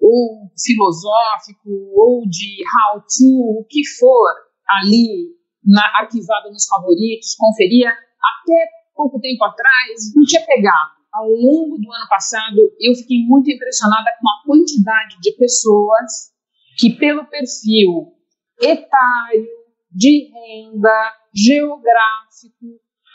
ou 0.00 0.50
filosófico, 0.62 1.70
ou 1.94 2.28
de 2.28 2.62
how 2.64 3.00
to, 3.00 3.60
o 3.60 3.66
que 3.68 3.86
for, 3.98 4.32
ali 4.70 5.36
na, 5.64 5.82
arquivado 6.00 6.50
nos 6.50 6.66
favoritos, 6.66 7.34
conferia 7.36 7.90
até 7.90 8.68
pouco 8.94 9.20
tempo 9.20 9.44
atrás, 9.44 10.14
não 10.14 10.24
tinha 10.24 10.44
pegado. 10.44 10.98
Ao 11.12 11.28
longo 11.28 11.78
do 11.78 11.92
ano 11.92 12.08
passado, 12.08 12.58
eu 12.80 12.94
fiquei 12.94 13.24
muito 13.26 13.50
impressionada 13.50 14.10
com 14.20 14.28
a 14.28 14.42
quantidade 14.44 15.16
de 15.20 15.32
pessoas 15.32 16.32
que, 16.76 16.90
pelo 16.90 17.24
perfil 17.26 18.12
etário, 18.60 19.46
de 19.90 20.30
renda, 20.30 21.12
geográfico, 21.34 22.66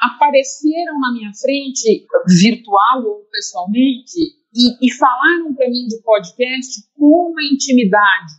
apareceram 0.02 1.00
na 1.00 1.14
minha 1.14 1.32
frente, 1.34 2.06
virtual 2.28 3.06
ou 3.06 3.26
pessoalmente, 3.32 4.20
e, 4.54 4.88
e 4.88 4.94
falaram 4.94 5.54
para 5.54 5.70
mim 5.70 5.88
de 5.88 6.02
podcast 6.04 6.84
com 6.96 7.32
uma 7.32 7.44
intimidade 7.44 8.34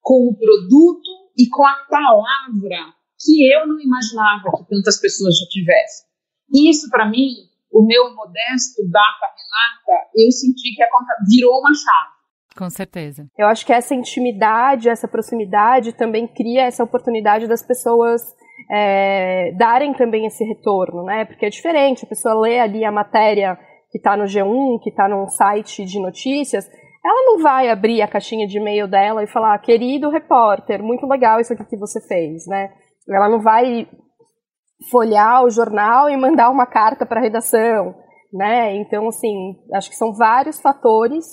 com 0.00 0.28
o 0.28 0.34
produto 0.36 1.25
e 1.36 1.48
com 1.48 1.64
a 1.64 1.74
palavra 1.88 2.94
que 3.18 3.52
eu 3.52 3.66
não 3.66 3.80
imaginava 3.80 4.50
que 4.56 4.68
tantas 4.68 5.00
pessoas 5.00 5.38
já 5.38 5.46
tivessem. 5.46 6.06
E 6.52 6.70
isso, 6.70 6.88
para 6.90 7.08
mim, 7.08 7.28
o 7.72 7.84
meu 7.84 8.14
modesto 8.14 8.82
data 8.90 9.26
Renata, 9.26 10.08
eu 10.14 10.30
senti 10.30 10.74
que 10.74 10.82
a 10.82 10.90
conta 10.90 11.12
virou 11.28 11.58
uma 11.60 11.72
chave. 11.74 12.16
Com 12.56 12.70
certeza. 12.70 13.26
Eu 13.36 13.48
acho 13.48 13.66
que 13.66 13.72
essa 13.72 13.94
intimidade, 13.94 14.88
essa 14.88 15.06
proximidade 15.06 15.92
também 15.92 16.26
cria 16.26 16.62
essa 16.62 16.84
oportunidade 16.84 17.46
das 17.46 17.62
pessoas 17.62 18.22
é, 18.70 19.52
darem 19.58 19.92
também 19.92 20.26
esse 20.26 20.42
retorno, 20.42 21.04
né? 21.04 21.26
Porque 21.26 21.44
é 21.44 21.50
diferente, 21.50 22.04
a 22.04 22.08
pessoa 22.08 22.40
lê 22.40 22.58
ali 22.58 22.84
a 22.84 22.90
matéria 22.90 23.58
que 23.90 23.98
está 23.98 24.16
no 24.16 24.24
G1, 24.24 24.82
que 24.82 24.90
está 24.90 25.08
num 25.08 25.28
site 25.28 25.84
de 25.84 26.00
notícias, 26.00 26.66
ela 27.06 27.24
não 27.24 27.38
vai 27.38 27.68
abrir 27.68 28.02
a 28.02 28.08
caixinha 28.08 28.48
de 28.48 28.58
e-mail 28.58 28.88
dela 28.88 29.22
e 29.22 29.28
falar, 29.28 29.56
querido 29.60 30.10
repórter, 30.10 30.82
muito 30.82 31.06
legal 31.06 31.38
isso 31.38 31.52
aqui 31.52 31.64
que 31.64 31.76
você 31.76 32.00
fez, 32.00 32.46
né? 32.48 32.72
Ela 33.08 33.28
não 33.28 33.40
vai 33.40 33.88
folhear 34.90 35.44
o 35.44 35.50
jornal 35.50 36.10
e 36.10 36.16
mandar 36.16 36.50
uma 36.50 36.66
carta 36.66 37.06
para 37.06 37.20
a 37.20 37.22
redação, 37.22 37.94
né? 38.32 38.74
Então, 38.76 39.06
assim, 39.06 39.54
acho 39.72 39.88
que 39.88 39.94
são 39.94 40.12
vários 40.12 40.60
fatores 40.60 41.24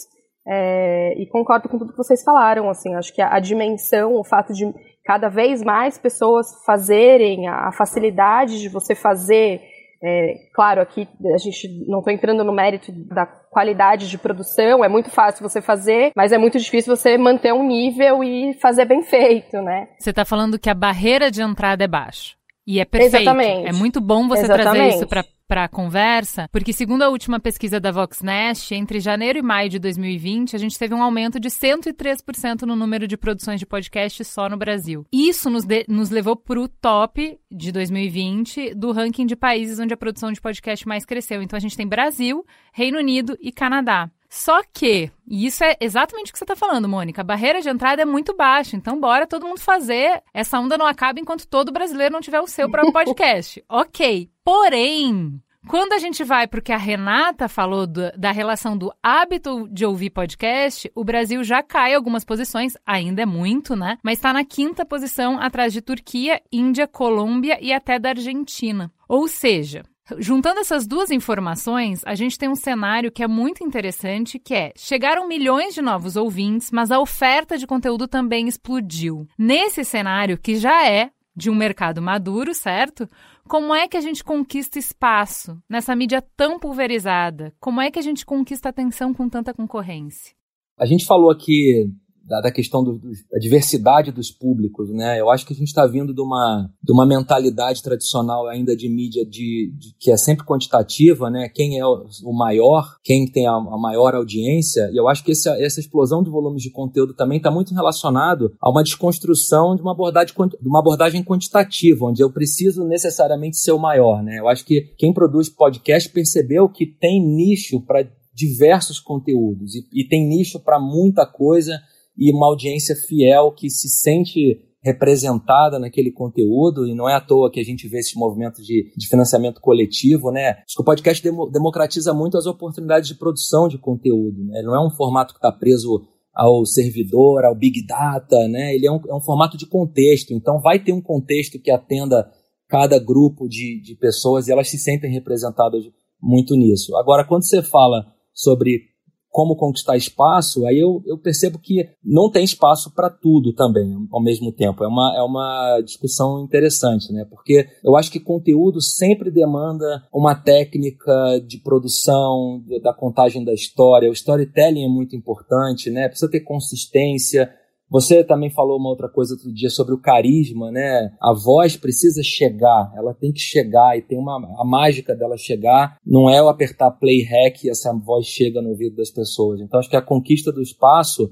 é, 0.48 1.14
e 1.20 1.28
concordo 1.28 1.68
com 1.68 1.80
tudo 1.80 1.92
que 1.92 1.98
vocês 1.98 2.24
falaram, 2.24 2.70
assim, 2.70 2.94
acho 2.94 3.12
que 3.12 3.22
a, 3.22 3.34
a 3.34 3.40
dimensão, 3.40 4.14
o 4.14 4.24
fato 4.24 4.54
de 4.54 4.72
cada 5.04 5.28
vez 5.28 5.64
mais 5.64 5.98
pessoas 5.98 6.46
fazerem, 6.66 7.48
a, 7.48 7.70
a 7.70 7.72
facilidade 7.72 8.60
de 8.60 8.70
você 8.70 8.94
fazer 8.94 9.60
é, 10.04 10.34
claro, 10.54 10.82
aqui 10.82 11.08
a 11.34 11.38
gente 11.38 11.86
não 11.88 12.00
estou 12.00 12.14
entrando 12.14 12.44
no 12.44 12.52
mérito 12.52 12.92
da 12.92 13.26
qualidade 13.26 14.10
de 14.10 14.18
produção, 14.18 14.84
é 14.84 14.90
muito 14.90 15.10
fácil 15.10 15.48
você 15.48 15.62
fazer, 15.62 16.12
mas 16.16 16.34
é 16.34 16.38
muito 16.38 16.60
difícil 16.60 16.94
você 16.94 17.18
manter 17.18 17.54
um 17.54 17.66
nível 17.66 18.22
e 18.24 18.54
fazer 18.56 18.84
bem 18.86 19.02
feito, 19.04 19.62
né? 19.62 19.88
Você 19.98 20.10
está 20.10 20.26
falando 20.26 20.60
que 20.60 20.70
a 20.70 20.74
barreira 20.74 21.32
de 21.32 21.42
entrada 21.42 21.84
é 21.84 21.88
baixa. 21.88 22.36
E 22.66 22.80
é 22.80 22.86
perfeito. 22.86 23.16
Exatamente. 23.18 23.68
É 23.68 23.74
muito 23.74 24.00
bom 24.00 24.28
você 24.28 24.44
Exatamente. 24.44 24.64
trazer 24.64 24.96
isso 24.96 25.08
para 25.08 25.24
para 25.54 25.66
a 25.66 25.70
conversa, 25.70 26.50
porque 26.52 26.74
segundo 26.74 27.04
a 27.04 27.10
última 27.10 27.40
pesquisa 27.40 27.80
da 27.80 27.92
Voxnest, 27.92 28.72
entre 28.72 29.00
janeiro 29.00 29.38
e 29.38 29.42
maio 29.44 29.70
de 29.70 29.78
2020, 29.78 30.56
a 30.56 30.60
gente 30.60 30.80
teve 30.80 30.96
um 30.96 31.04
aumento 31.04 31.40
de 31.40 31.50
103% 31.50 32.64
no 32.64 32.76
número 32.76 33.08
de 33.08 33.16
produções 33.16 33.60
de 33.60 33.66
podcast 33.66 34.24
só 34.24 34.50
no 34.50 34.58
Brasil. 34.58 35.06
Isso 35.12 35.52
nos, 35.52 35.64
de, 35.64 35.86
nos 35.88 36.10
levou 36.10 36.36
para 36.36 36.60
o 36.60 36.68
top 36.68 37.38
de 37.52 37.72
2020 37.72 38.74
do 38.74 38.92
ranking 38.92 39.28
de 39.28 39.36
países 39.36 39.80
onde 39.80 39.94
a 39.94 39.98
produção 39.98 40.32
de 40.32 40.42
podcast 40.42 40.88
mais 40.88 41.06
cresceu. 41.06 41.42
Então 41.42 41.58
a 41.58 41.60
gente 41.60 41.78
tem 41.78 41.88
Brasil, 41.88 42.44
Reino 42.74 42.98
Unido 42.98 43.38
e 43.40 43.52
Canadá. 43.52 44.10
Só 44.34 44.64
que, 44.74 45.12
e 45.28 45.46
isso 45.46 45.64
é 45.64 45.78
exatamente 45.80 46.32
o 46.32 46.34
que 46.34 46.40
você 46.40 46.44
está 46.44 46.56
falando, 46.56 46.90
Mônica, 46.90 47.22
a 47.22 47.24
barreira 47.24 47.62
de 47.62 47.70
entrada 47.70 48.02
é 48.02 48.06
muito 48.06 48.36
baixa, 48.36 48.76
então 48.76 49.00
bora 49.00 49.28
todo 49.28 49.46
mundo 49.46 49.60
fazer. 49.60 50.24
Essa 50.34 50.60
onda 50.60 50.76
não 50.76 50.88
acaba 50.88 51.20
enquanto 51.20 51.48
todo 51.48 51.72
brasileiro 51.72 52.12
não 52.12 52.20
tiver 52.20 52.42
o 52.42 52.48
seu 52.48 52.68
próprio 52.68 52.92
podcast. 52.92 53.64
ok. 53.70 54.32
Porém, 54.44 55.40
quando 55.68 55.94
a 55.94 56.00
gente 56.00 56.24
vai 56.24 56.48
para 56.48 56.60
o 56.60 56.64
que 56.64 56.72
a 56.72 56.78
Renata 56.78 57.48
falou 57.48 57.86
do, 57.86 58.12
da 58.18 58.32
relação 58.32 58.76
do 58.76 58.92
hábito 59.04 59.70
de 59.72 59.86
ouvir 59.86 60.10
podcast, 60.10 60.92
o 60.96 61.04
Brasil 61.04 61.44
já 61.44 61.62
cai 61.62 61.94
algumas 61.94 62.26
posições, 62.26 62.74
ainda 62.84 63.22
é 63.22 63.28
muito, 63.28 63.76
né? 63.76 64.00
Mas 64.02 64.18
está 64.18 64.34
na 64.34 64.44
quinta 64.44 64.84
posição, 64.84 65.40
atrás 65.40 65.72
de 65.72 65.80
Turquia, 65.80 66.42
Índia, 66.52 66.88
Colômbia 66.88 67.60
e 67.62 67.72
até 67.72 68.00
da 68.00 68.10
Argentina. 68.10 68.92
Ou 69.08 69.28
seja, 69.28 69.84
Juntando 70.18 70.60
essas 70.60 70.86
duas 70.86 71.12
informações, 71.12 72.02
a 72.06 72.14
gente 72.14 72.38
tem 72.38 72.50
um 72.50 72.56
cenário 72.56 73.12
que 73.12 73.24
é 73.24 73.28
muito 73.28 73.64
interessante, 73.64 74.38
que 74.38 74.54
é: 74.54 74.74
chegaram 74.76 75.28
milhões 75.28 75.74
de 75.74 75.82
novos 75.82 76.16
ouvintes, 76.16 76.72
mas 76.72 76.92
a 76.92 77.00
oferta 77.00 77.58
de 77.58 77.66
conteúdo 77.66 78.08
também 78.08 78.48
explodiu. 78.48 79.26
Nesse 79.38 79.86
cenário, 79.86 80.38
que 80.38 80.58
já 80.58 80.88
é 80.88 81.10
de 81.36 81.50
um 81.50 81.56
mercado 81.56 82.02
maduro, 82.02 82.54
certo? 82.54 83.10
Como 83.48 83.74
é 83.74 83.88
que 83.88 83.98
a 83.98 84.02
gente 84.02 84.24
conquista 84.24 84.78
espaço 84.78 85.58
nessa 85.70 85.96
mídia 85.96 86.24
tão 86.36 86.60
pulverizada? 86.60 87.54
Como 87.60 87.82
é 87.82 87.90
que 87.90 88.00
a 88.00 88.02
gente 88.02 88.26
conquista 88.26 88.70
atenção 88.70 89.14
com 89.14 89.28
tanta 89.28 89.54
concorrência? 89.54 90.34
A 90.78 90.86
gente 90.86 91.06
falou 91.06 91.32
aqui 91.32 91.88
da, 92.24 92.40
da 92.40 92.52
questão 92.52 92.84
do, 92.84 92.98
do, 92.98 93.12
da 93.32 93.38
diversidade 93.40 94.12
dos 94.12 94.32
públicos, 94.32 94.90
né? 94.90 95.20
Eu 95.20 95.30
acho 95.30 95.46
que 95.46 95.54
a 95.54 95.56
gente 95.56 95.68
está 95.68 95.86
vindo 95.86 96.14
de 96.14 96.22
uma, 96.22 96.70
de 96.82 96.92
uma 96.92 97.06
mentalidade 97.06 97.84
tradicional 97.84 98.48
ainda 98.48 98.76
de 98.76 98.88
mídia 98.88 99.26
de, 99.26 99.74
de, 99.78 99.94
que 100.00 100.12
é 100.12 100.18
sempre 100.18 100.46
quantitativa, 100.46 101.30
né? 101.30 101.50
Quem 101.50 101.80
é 101.80 101.86
o, 101.86 102.34
maior, 102.34 102.98
quem 103.04 103.30
tem 103.30 103.46
a, 103.46 103.52
a, 103.52 103.78
maior 103.78 104.16
audiência. 104.16 104.90
E 104.94 104.98
eu 104.98 105.08
acho 105.08 105.24
que 105.24 105.32
esse, 105.32 105.50
essa 105.50 105.80
explosão 105.80 106.24
de 106.24 106.30
volumes 106.30 106.64
de 106.64 106.72
conteúdo 106.72 107.14
também 107.14 107.38
está 107.38 107.52
muito 107.52 107.74
relacionado 107.74 108.54
a 108.62 108.70
uma 108.70 108.84
desconstrução 108.84 109.76
de 109.76 109.82
uma 109.82 109.92
abordagem, 109.92 110.34
de 110.34 110.68
uma 110.68 110.80
abordagem 110.80 111.24
quantitativa, 111.24 112.06
onde 112.06 112.24
eu 112.24 112.32
preciso 112.32 112.86
necessariamente 112.86 113.58
ser 113.58 113.74
o 113.74 113.80
maior, 113.80 114.24
né? 114.24 114.40
Eu 114.40 114.48
acho 114.48 114.66
que 114.66 114.94
quem 114.98 115.14
produz 115.14 115.50
podcast 115.50 116.10
percebeu 116.10 116.70
que 116.70 116.86
tem 116.86 117.22
nicho 117.22 117.82
para 117.82 118.08
diversos 118.34 119.00
conteúdos 119.00 119.76
e, 119.76 119.86
e 119.94 120.04
tem 120.08 120.26
nicho 120.26 120.60
para 120.60 120.80
muita 120.80 121.26
coisa 121.26 121.80
e 122.18 122.32
uma 122.32 122.48
audiência 122.48 122.96
fiel 122.96 123.52
que 123.52 123.70
se 123.70 123.90
sente 123.90 124.60
representada 124.84 125.80
naquele 125.80 126.12
conteúdo, 126.12 126.86
e 126.86 126.94
não 126.94 127.08
é 127.08 127.16
à 127.16 127.22
toa 127.22 127.50
que 127.50 127.60
a 127.60 127.64
gente 127.64 127.88
vê 127.88 128.00
esses 128.00 128.16
movimentos 128.16 128.66
de, 128.66 128.92
de 128.96 129.08
financiamento 129.08 129.62
coletivo, 129.62 130.30
né? 130.30 130.50
Acho 130.50 130.76
que 130.76 130.82
o 130.82 130.86
podcast 130.86 131.24
demo, 131.24 131.50
democratiza 131.50 132.14
muito 132.14 132.38
as 132.38 132.46
oportunidades 132.46 133.08
de 133.08 133.16
produção 133.16 133.70
de 133.70 133.78
conteúdo, 133.78 134.44
né? 134.44 134.60
Ele 134.60 134.68
não 134.68 134.76
é 134.76 134.86
um 134.86 134.92
formato 134.92 135.34
que 135.34 135.38
está 135.38 135.52
preso 135.52 136.06
ao 136.34 136.66
servidor, 136.66 137.46
ao 137.46 137.56
big 137.56 137.86
data, 137.86 138.48
né? 138.50 138.76
Ele 138.76 138.86
é 138.86 138.92
um, 138.92 139.00
é 139.08 139.16
um 139.16 139.22
formato 139.22 139.56
de 139.56 139.66
contexto, 139.66 140.34
então 140.34 140.60
vai 140.60 140.84
ter 140.84 140.92
um 140.92 141.02
contexto 141.02 141.58
que 141.60 141.72
atenda 141.72 142.30
cada 142.68 143.00
grupo 143.00 143.48
de, 143.48 143.80
de 143.82 143.96
pessoas 143.96 144.48
e 144.48 144.52
elas 144.52 144.70
se 144.70 144.78
sentem 144.78 145.12
representadas 145.12 145.86
muito 146.22 146.56
nisso. 146.56 146.96
Agora, 146.98 147.24
quando 147.24 147.46
você 147.46 147.62
fala 147.62 148.06
sobre 148.34 148.93
como 149.34 149.56
conquistar 149.56 149.98
espaço, 149.98 150.64
aí 150.68 150.80
eu, 150.80 151.02
eu 151.08 151.18
percebo 151.18 151.58
que 151.58 151.90
não 152.06 152.30
tem 152.30 152.44
espaço 152.44 152.94
para 152.94 153.10
tudo 153.10 153.52
também 153.52 154.08
ao 154.12 154.22
mesmo 154.22 154.52
tempo. 154.52 154.84
É 154.84 154.88
uma, 154.88 155.16
é 155.18 155.24
uma 155.24 155.82
discussão 155.84 156.44
interessante, 156.44 157.12
né? 157.12 157.26
Porque 157.28 157.68
eu 157.84 157.98
acho 157.98 158.12
que 158.12 158.20
conteúdo 158.20 158.80
sempre 158.80 159.32
demanda 159.32 160.04
uma 160.14 160.36
técnica 160.36 161.12
de 161.48 161.58
produção, 161.58 162.64
da 162.84 162.94
contagem 162.94 163.44
da 163.44 163.56
história. 163.56 164.08
O 164.08 164.14
storytelling 164.14 164.86
é 164.86 164.88
muito 164.88 165.16
importante, 165.16 165.90
né? 165.90 166.08
Precisa 166.08 166.30
ter 166.30 166.42
consistência 166.42 167.52
você 167.94 168.24
também 168.24 168.50
falou 168.50 168.80
uma 168.80 168.90
outra 168.90 169.08
coisa 169.08 169.36
outro 169.36 169.54
dia 169.54 169.70
sobre 169.70 169.94
o 169.94 170.02
carisma, 170.02 170.72
né? 170.72 171.16
A 171.22 171.32
voz 171.32 171.78
precisa 171.78 172.24
chegar, 172.24 172.92
ela 172.96 173.14
tem 173.14 173.32
que 173.32 173.40
chegar 173.40 173.96
e 173.96 174.02
tem 174.02 174.18
uma 174.18 174.38
a 174.60 174.66
mágica 174.66 175.16
dela 175.16 175.38
chegar, 175.38 175.98
não 176.04 176.28
é 176.28 176.42
o 176.42 176.50
apertar 176.50 176.90
play 176.90 177.22
hack 177.24 177.64
e 177.64 177.70
essa 177.70 177.94
voz 177.94 178.26
chega 178.26 178.64
no 178.64 178.70
ouvido 178.70 178.96
das 178.96 179.12
pessoas. 179.12 179.62
Então 179.62 179.80
acho 179.80 179.92
que 179.92 179.96
a 179.96 180.02
conquista 180.02 180.52
do 180.52 180.60
espaço 180.60 181.32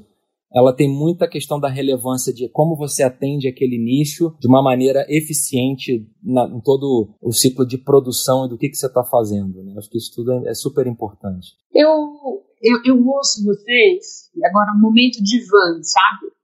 ela 0.54 0.72
tem 0.72 0.88
muita 0.88 1.28
questão 1.28 1.60
da 1.60 1.68
relevância 1.68 2.32
de 2.32 2.48
como 2.50 2.76
você 2.76 3.02
atende 3.02 3.48
aquele 3.48 3.80
nicho 3.80 4.36
de 4.40 4.48
uma 4.48 4.62
maneira 4.62 5.04
eficiente 5.10 6.08
na, 6.22 6.46
em 6.46 6.62
todo 6.62 7.10
o 7.20 7.32
ciclo 7.32 7.66
de 7.66 7.80
produção 7.80 8.46
e 8.46 8.50
do 8.50 8.58
que, 8.58 8.70
que 8.70 8.76
você 8.76 8.86
está 8.86 9.04
fazendo. 9.04 9.64
Né? 9.64 9.74
Acho 9.78 9.90
que 9.90 9.98
isso 9.98 10.12
tudo 10.14 10.32
é, 10.34 10.50
é 10.50 10.54
super 10.54 10.86
importante. 10.86 11.54
Eu, 11.74 11.90
eu, 12.62 12.82
eu 12.86 13.08
ouço 13.08 13.44
vocês, 13.44 14.30
e 14.36 14.46
agora 14.46 14.72
é 14.72 14.78
um 14.78 14.82
momento 14.82 15.24
de 15.24 15.40
van, 15.40 15.82
sabe? 15.82 16.41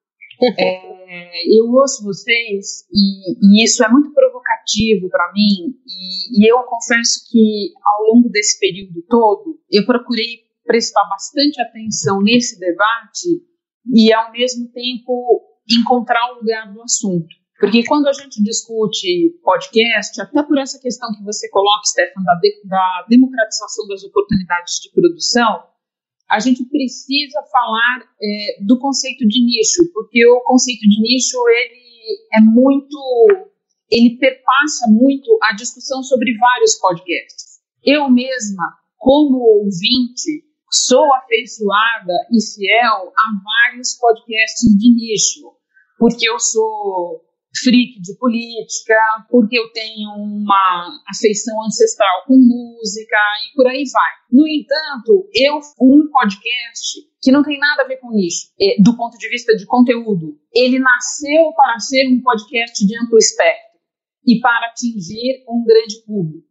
É, 1.09 1.57
eu 1.57 1.71
ouço 1.71 2.03
vocês 2.03 2.85
e, 2.91 3.31
e, 3.41 3.63
isso 3.63 3.83
é 3.83 3.89
muito 3.89 4.13
provocativo 4.13 5.09
para 5.09 5.31
mim 5.33 5.73
e, 5.87 6.41
e, 6.41 6.51
eu 6.51 6.57
confesso 6.63 7.21
que 7.31 7.71
ao 7.81 8.13
longo 8.13 8.29
desse 8.29 8.59
período 8.59 9.01
todo 9.07 9.57
eu 9.71 9.85
procurei 9.85 10.41
prestar 10.65 11.07
bastante 11.09 11.61
atenção 11.61 12.21
nesse 12.21 12.59
debate 12.59 13.41
e 13.93 14.13
ao 14.13 14.33
mesmo 14.33 14.69
tempo 14.69 15.41
encontrar 15.79 16.33
o 16.33 16.39
lugar 16.39 16.73
do 16.73 16.81
assunto. 16.81 17.27
Porque 17.59 17.83
quando 17.85 18.07
a 18.07 18.13
gente 18.13 18.43
discute 18.43 19.39
podcast, 19.43 20.21
até 20.21 20.43
por 20.43 20.59
essa 20.59 20.79
questão 20.79 21.09
que 21.13 21.23
você 21.23 21.49
coloca, 21.49 21.81
Stefan, 21.85 22.21
da, 22.23 22.35
de, 22.35 22.61
da 22.65 23.05
democratização 23.09 23.87
das 23.87 24.03
oportunidades 24.03 24.75
de 24.75 24.91
produção, 24.91 25.63
a 26.29 26.39
gente 26.39 26.65
precisa 26.65 27.41
falar 27.51 28.03
é, 28.21 28.63
do 28.63 28.77
conceito 28.79 29.25
de 29.27 29.43
nicho, 29.43 29.91
porque 29.93 30.25
o 30.27 30.41
conceito 30.41 30.81
de 30.81 31.01
nicho 31.01 31.37
ele 31.47 31.87
é 32.33 32.41
muito, 32.41 33.47
ele 33.89 34.17
perpassa 34.17 34.87
muito 34.89 35.37
a 35.43 35.55
discussão 35.55 36.03
sobre 36.03 36.37
vários 36.37 36.75
podcasts. 36.75 37.59
Eu 37.83 38.09
mesma, 38.09 38.73
como 38.97 39.37
ouvinte, 39.37 40.43
sou 40.69 41.13
afeiçoada 41.13 42.13
e 42.31 42.41
fiel 42.41 43.13
a 43.15 43.71
vários 43.71 43.93
podcasts 43.97 44.69
de 44.77 44.93
nicho, 44.93 45.53
porque 45.97 46.29
eu 46.29 46.39
sou 46.39 47.21
freak 47.63 48.01
de 48.01 48.17
política, 48.17 48.95
porque 49.29 49.57
eu 49.57 49.71
tenho 49.71 50.09
uma 50.09 50.99
afeição 51.09 51.63
ancestral 51.65 52.23
com 52.25 52.35
música 52.35 53.17
e 53.45 53.55
por 53.55 53.67
aí 53.67 53.83
vai. 53.91 54.11
No 54.31 54.47
entanto, 54.47 55.29
eu 55.33 55.59
um 55.81 56.09
podcast 56.11 57.07
que 57.21 57.31
não 57.31 57.43
tem 57.43 57.57
nada 57.59 57.83
a 57.83 57.87
ver 57.87 57.97
com 57.97 58.11
nicho, 58.11 58.47
é, 58.59 58.81
do 58.81 58.95
ponto 58.95 59.17
de 59.17 59.29
vista 59.29 59.55
de 59.55 59.65
conteúdo, 59.65 60.39
ele 60.53 60.79
nasceu 60.79 61.51
para 61.55 61.79
ser 61.79 62.07
um 62.07 62.21
podcast 62.21 62.85
de 62.85 62.97
amplo 62.97 63.17
espectro 63.17 63.79
e 64.25 64.39
para 64.39 64.67
atingir 64.67 65.43
um 65.49 65.63
grande 65.63 66.03
público. 66.05 66.47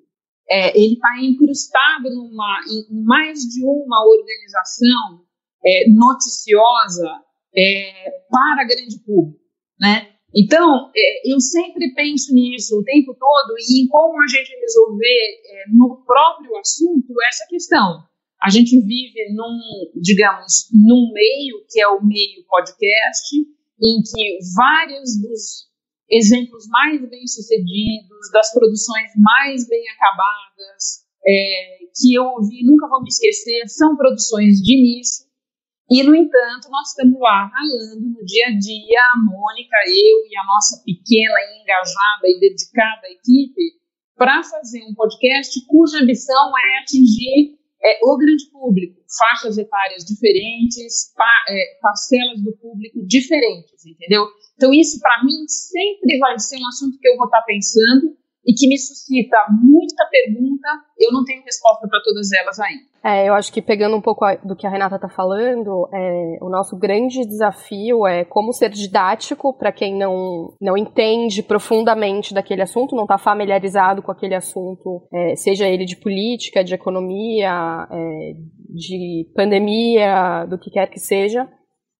É, 0.48 0.78
ele 0.78 0.94
está 0.94 1.08
incrustado 1.22 2.08
numa, 2.10 2.60
em 2.70 3.04
mais 3.04 3.40
de 3.40 3.64
uma 3.64 4.04
organização 4.06 5.24
é, 5.64 5.90
noticiosa 5.90 7.10
é, 7.56 8.10
para 8.30 8.64
grande 8.64 8.98
público, 9.04 9.40
né? 9.80 10.15
Então, 10.34 10.90
é, 10.94 11.32
eu 11.32 11.40
sempre 11.40 11.94
penso 11.94 12.34
nisso 12.34 12.78
o 12.78 12.84
tempo 12.84 13.14
todo 13.14 13.54
e 13.58 13.82
em 13.82 13.88
como 13.88 14.20
a 14.20 14.26
gente 14.26 14.54
resolver 14.60 15.40
é, 15.44 15.64
no 15.72 16.02
próprio 16.04 16.56
assunto 16.58 17.14
essa 17.28 17.46
questão. 17.48 18.04
A 18.42 18.50
gente 18.50 18.78
vive 18.80 19.32
num, 19.34 20.00
digamos, 20.00 20.68
num 20.72 21.10
meio 21.12 21.64
que 21.70 21.80
é 21.80 21.88
o 21.88 22.04
meio 22.04 22.44
podcast, 22.48 23.36
em 23.80 24.02
que 24.02 24.38
vários 24.54 25.20
dos 25.20 25.66
exemplos 26.08 26.66
mais 26.68 27.00
bem-sucedidos, 27.08 28.30
das 28.32 28.52
produções 28.52 29.10
mais 29.16 29.66
bem 29.68 29.82
acabadas, 29.90 31.06
é, 31.26 31.78
que 31.94 32.14
eu 32.14 32.24
ouvi, 32.24 32.62
nunca 32.64 32.88
vou 32.88 33.02
me 33.02 33.08
esquecer, 33.08 33.66
são 33.68 33.96
produções 33.96 34.60
de 34.62 34.74
início, 34.74 35.25
e, 35.88 36.02
no 36.02 36.14
entanto, 36.14 36.68
nós 36.68 36.88
estamos 36.88 37.20
lá 37.20 37.46
ralando 37.46 38.08
no 38.08 38.24
dia 38.24 38.46
a 38.48 38.58
dia, 38.58 39.00
a 39.14 39.18
Mônica, 39.24 39.76
eu 39.86 40.26
e 40.26 40.36
a 40.36 40.44
nossa 40.44 40.82
pequena, 40.84 41.34
engajada 41.60 42.26
e 42.26 42.40
dedicada 42.40 43.06
equipe, 43.08 43.76
para 44.16 44.42
fazer 44.42 44.82
um 44.84 44.94
podcast 44.94 45.64
cuja 45.66 45.98
ambição 45.98 46.52
é 46.58 46.78
atingir 46.82 47.56
é, 47.84 48.00
o 48.02 48.16
grande 48.16 48.50
público, 48.50 49.00
faixas 49.16 49.58
etárias 49.58 50.04
diferentes, 50.04 51.12
pa, 51.14 51.44
é, 51.48 51.78
parcelas 51.80 52.42
do 52.42 52.56
público 52.56 53.06
diferentes, 53.06 53.86
entendeu? 53.86 54.26
Então, 54.56 54.72
isso, 54.72 54.98
para 54.98 55.22
mim, 55.22 55.46
sempre 55.46 56.18
vai 56.18 56.36
ser 56.38 56.56
um 56.56 56.66
assunto 56.66 56.98
que 56.98 57.08
eu 57.08 57.16
vou 57.16 57.26
estar 57.26 57.40
tá 57.40 57.44
pensando 57.46 58.16
e 58.46 58.54
que 58.54 58.68
me 58.68 58.78
suscita 58.78 59.36
muita 59.50 60.06
pergunta. 60.08 60.68
Eu 60.98 61.12
não 61.12 61.24
tenho 61.24 61.42
resposta 61.42 61.86
para 61.88 62.00
todas 62.02 62.30
elas 62.32 62.60
ainda. 62.60 62.84
É, 63.02 63.28
eu 63.28 63.34
acho 63.34 63.52
que 63.52 63.60
pegando 63.62 63.96
um 63.96 64.00
pouco 64.00 64.24
do 64.44 64.56
que 64.56 64.66
a 64.66 64.70
Renata 64.70 64.96
está 64.96 65.08
falando, 65.08 65.88
é, 65.92 66.38
o 66.40 66.48
nosso 66.48 66.76
grande 66.76 67.26
desafio 67.26 68.06
é 68.06 68.24
como 68.24 68.52
ser 68.52 68.70
didático 68.70 69.56
para 69.56 69.72
quem 69.72 69.96
não, 69.96 70.54
não 70.60 70.76
entende 70.76 71.42
profundamente 71.42 72.34
daquele 72.34 72.62
assunto, 72.62 72.96
não 72.96 73.04
está 73.04 73.18
familiarizado 73.18 74.02
com 74.02 74.10
aquele 74.10 74.34
assunto, 74.34 75.06
é, 75.12 75.36
seja 75.36 75.68
ele 75.68 75.84
de 75.84 75.96
política, 75.96 76.64
de 76.64 76.74
economia, 76.74 77.86
é, 77.90 78.32
de 78.74 79.30
pandemia, 79.34 80.44
do 80.46 80.58
que 80.58 80.70
quer 80.70 80.88
que 80.88 80.98
seja 80.98 81.48